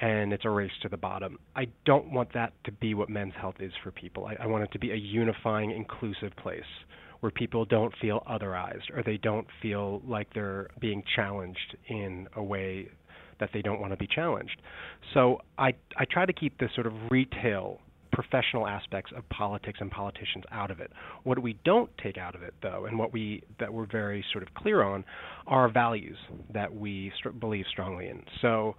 and 0.00 0.32
it's 0.32 0.44
a 0.44 0.50
race 0.50 0.70
to 0.82 0.88
the 0.88 0.96
bottom. 0.96 1.38
I 1.56 1.66
don't 1.84 2.12
want 2.12 2.32
that 2.34 2.52
to 2.64 2.72
be 2.72 2.94
what 2.94 3.08
men's 3.08 3.34
health 3.38 3.56
is 3.58 3.72
for 3.82 3.90
people. 3.90 4.26
I, 4.26 4.36
I 4.44 4.46
want 4.46 4.62
it 4.62 4.72
to 4.72 4.78
be 4.78 4.92
a 4.92 4.96
unifying, 4.96 5.72
inclusive 5.72 6.30
place 6.36 6.62
where 7.20 7.32
people 7.32 7.64
don't 7.64 7.94
feel 8.00 8.22
otherized 8.30 8.94
or 8.94 9.02
they 9.02 9.16
don't 9.16 9.46
feel 9.62 10.02
like 10.06 10.28
they're 10.34 10.68
being 10.80 11.02
challenged 11.16 11.76
in 11.88 12.28
a 12.36 12.42
way 12.42 12.88
that 13.40 13.50
they 13.52 13.62
don't 13.62 13.80
want 13.80 13.92
to 13.92 13.96
be 13.96 14.06
challenged. 14.06 14.60
So 15.14 15.40
I 15.58 15.74
I 15.96 16.04
try 16.10 16.26
to 16.26 16.32
keep 16.32 16.58
this 16.58 16.70
sort 16.74 16.86
of 16.86 16.92
retail 17.10 17.80
professional 18.16 18.66
aspects 18.66 19.12
of 19.14 19.28
politics 19.28 19.78
and 19.80 19.90
politicians 19.90 20.42
out 20.50 20.70
of 20.70 20.80
it. 20.80 20.90
What 21.24 21.38
we 21.42 21.58
don't 21.66 21.90
take 22.02 22.16
out 22.16 22.34
of 22.34 22.42
it, 22.42 22.54
though, 22.62 22.86
and 22.86 22.98
what 22.98 23.12
we 23.12 23.42
that 23.60 23.72
we're 23.72 23.86
very 23.86 24.24
sort 24.32 24.42
of 24.42 24.54
clear 24.54 24.82
on, 24.82 25.04
are 25.46 25.68
values 25.68 26.16
that 26.52 26.74
we 26.74 27.12
st- 27.18 27.38
believe 27.38 27.66
strongly 27.70 28.08
in. 28.08 28.22
So 28.40 28.74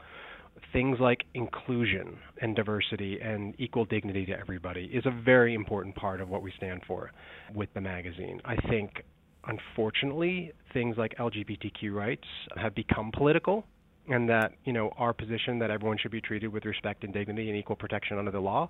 things 0.73 0.97
like 0.99 1.23
inclusion 1.35 2.17
and 2.41 2.55
diversity 2.55 3.19
and 3.21 3.53
equal 3.59 3.85
dignity 3.85 4.25
to 4.25 4.33
everybody 4.37 4.89
is 4.91 5.05
a 5.05 5.11
very 5.23 5.53
important 5.53 5.95
part 5.95 6.19
of 6.19 6.29
what 6.29 6.41
we 6.41 6.51
stand 6.57 6.81
for 6.87 7.11
with 7.53 7.69
the 7.75 7.81
magazine. 7.81 8.41
I 8.43 8.55
think 8.67 9.03
unfortunately 9.45 10.51
things 10.73 10.97
like 10.97 11.15
LGBTQ 11.17 11.93
rights 11.93 12.27
have 12.55 12.75
become 12.75 13.11
political 13.15 13.65
and 14.07 14.29
that 14.29 14.53
you 14.65 14.73
know 14.73 14.91
our 14.97 15.13
position 15.13 15.59
that 15.59 15.71
everyone 15.71 15.97
should 15.97 16.11
be 16.11 16.21
treated 16.21 16.51
with 16.51 16.65
respect 16.65 17.03
and 17.03 17.13
dignity 17.13 17.49
and 17.49 17.57
equal 17.57 17.75
protection 17.75 18.17
under 18.17 18.31
the 18.31 18.39
law. 18.39 18.69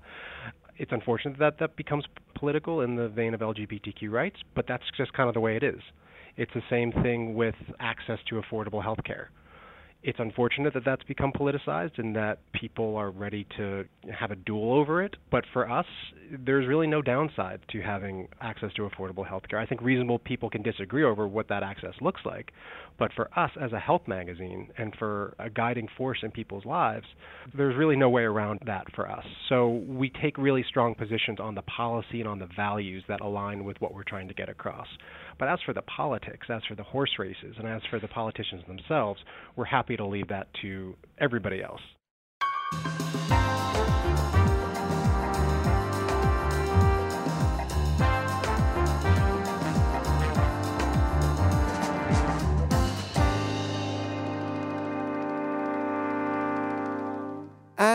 It's 0.77 0.91
unfortunate 0.91 1.39
that 1.39 1.59
that 1.59 1.75
becomes 1.75 2.05
political 2.35 2.81
in 2.81 2.95
the 2.95 3.09
vein 3.09 3.33
of 3.33 3.39
LGBTQ 3.39 4.11
rights, 4.11 4.37
but 4.55 4.65
that's 4.67 4.83
just 4.95 5.13
kind 5.13 5.27
of 5.27 5.33
the 5.33 5.39
way 5.39 5.55
it 5.55 5.63
is. 5.63 5.81
It's 6.35 6.53
the 6.53 6.61
same 6.69 6.91
thing 6.91 7.33
with 7.33 7.55
access 7.79 8.19
to 8.29 8.41
affordable 8.41 8.83
health 8.83 9.03
care 9.03 9.31
it's 10.03 10.19
unfortunate 10.19 10.73
that 10.73 10.85
that's 10.85 11.03
become 11.03 11.31
politicized 11.31 11.97
and 11.97 12.15
that 12.15 12.39
people 12.53 12.95
are 12.95 13.09
ready 13.09 13.45
to 13.57 13.83
have 14.17 14.31
a 14.31 14.35
duel 14.35 14.73
over 14.73 15.03
it. 15.03 15.15
But 15.31 15.43
for 15.51 15.69
us, 15.69 15.85
there's 16.31 16.67
really 16.67 16.87
no 16.87 17.01
downside 17.01 17.61
to 17.71 17.81
having 17.81 18.27
access 18.39 18.71
to 18.75 18.87
affordable 18.87 19.27
health 19.27 19.43
care. 19.49 19.59
I 19.59 19.65
think 19.65 19.81
reasonable 19.81 20.19
people 20.19 20.49
can 20.49 20.61
disagree 20.61 21.03
over 21.03 21.27
what 21.27 21.49
that 21.49 21.63
access 21.63 21.93
looks 21.99 22.21
like. 22.25 22.51
But 22.99 23.11
for 23.13 23.29
us 23.37 23.51
as 23.61 23.73
a 23.73 23.79
health 23.79 24.07
magazine 24.07 24.69
and 24.77 24.93
for 24.97 25.35
a 25.39 25.49
guiding 25.49 25.87
force 25.97 26.19
in 26.23 26.31
people's 26.31 26.65
lives, 26.65 27.05
there's 27.55 27.75
really 27.75 27.95
no 27.95 28.09
way 28.09 28.23
around 28.23 28.59
that 28.65 28.85
for 28.95 29.09
us. 29.09 29.25
So 29.49 29.83
we 29.87 30.11
take 30.21 30.37
really 30.37 30.65
strong 30.67 30.95
positions 30.95 31.39
on 31.39 31.55
the 31.55 31.61
policy 31.63 32.19
and 32.19 32.27
on 32.27 32.39
the 32.39 32.49
values 32.55 33.03
that 33.07 33.21
align 33.21 33.63
with 33.63 33.79
what 33.79 33.93
we're 33.93 34.03
trying 34.03 34.27
to 34.27 34.33
get 34.33 34.49
across. 34.49 34.87
But 35.37 35.49
as 35.49 35.59
for 35.65 35.73
the 35.73 35.83
politics, 35.83 36.47
as 36.49 36.63
for 36.67 36.75
the 36.75 36.83
horse 36.83 37.11
races, 37.19 37.55
and 37.57 37.67
as 37.67 37.81
for 37.89 37.99
the 37.99 38.07
politicians 38.07 38.63
themselves, 38.67 39.19
we're 39.55 39.65
happy 39.65 39.95
to 39.97 40.05
leave 40.05 40.29
that 40.29 40.47
to 40.61 40.95
everybody 41.19 41.61
else. 41.61 41.81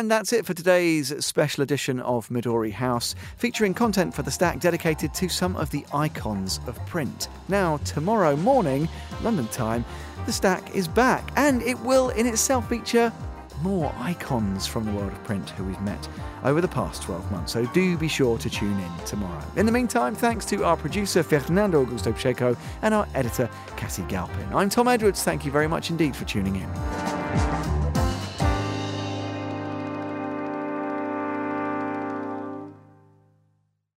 And 0.02 0.10
that's 0.10 0.32
it 0.32 0.44
for 0.44 0.52
today's 0.52 1.24
special 1.24 1.62
edition 1.62 2.00
of 2.00 2.28
Midori 2.28 2.72
House, 2.72 3.14
featuring 3.36 3.72
content 3.72 4.12
for 4.12 4.22
the 4.22 4.32
stack 4.32 4.58
dedicated 4.58 5.14
to 5.14 5.28
some 5.28 5.54
of 5.54 5.70
the 5.70 5.86
icons 5.94 6.58
of 6.66 6.74
print. 6.86 7.28
Now, 7.46 7.76
tomorrow 7.84 8.34
morning, 8.34 8.88
London 9.22 9.46
time, 9.46 9.84
the 10.26 10.32
stack 10.32 10.74
is 10.74 10.88
back, 10.88 11.30
and 11.36 11.62
it 11.62 11.78
will 11.78 12.08
in 12.08 12.26
itself 12.26 12.68
feature 12.68 13.12
more 13.60 13.94
icons 13.96 14.66
from 14.66 14.86
the 14.86 14.90
world 14.90 15.12
of 15.12 15.22
print 15.22 15.50
who 15.50 15.62
we've 15.62 15.80
met 15.82 16.08
over 16.42 16.60
the 16.60 16.66
past 16.66 17.02
12 17.02 17.30
months, 17.30 17.52
so 17.52 17.64
do 17.66 17.96
be 17.96 18.08
sure 18.08 18.36
to 18.38 18.50
tune 18.50 18.76
in 18.80 19.04
tomorrow. 19.06 19.44
In 19.54 19.66
the 19.66 19.72
meantime, 19.72 20.16
thanks 20.16 20.44
to 20.46 20.64
our 20.64 20.76
producer 20.76 21.22
Fernando 21.22 21.86
Augusto 21.86 22.12
Pacheco 22.12 22.56
and 22.82 22.92
our 22.92 23.06
editor 23.14 23.48
Cassie 23.76 24.02
Galpin. 24.08 24.52
I'm 24.52 24.68
Tom 24.68 24.88
Edwards, 24.88 25.22
thank 25.22 25.44
you 25.44 25.52
very 25.52 25.68
much 25.68 25.90
indeed 25.90 26.16
for 26.16 26.24
tuning 26.24 26.56
in. 26.56 27.71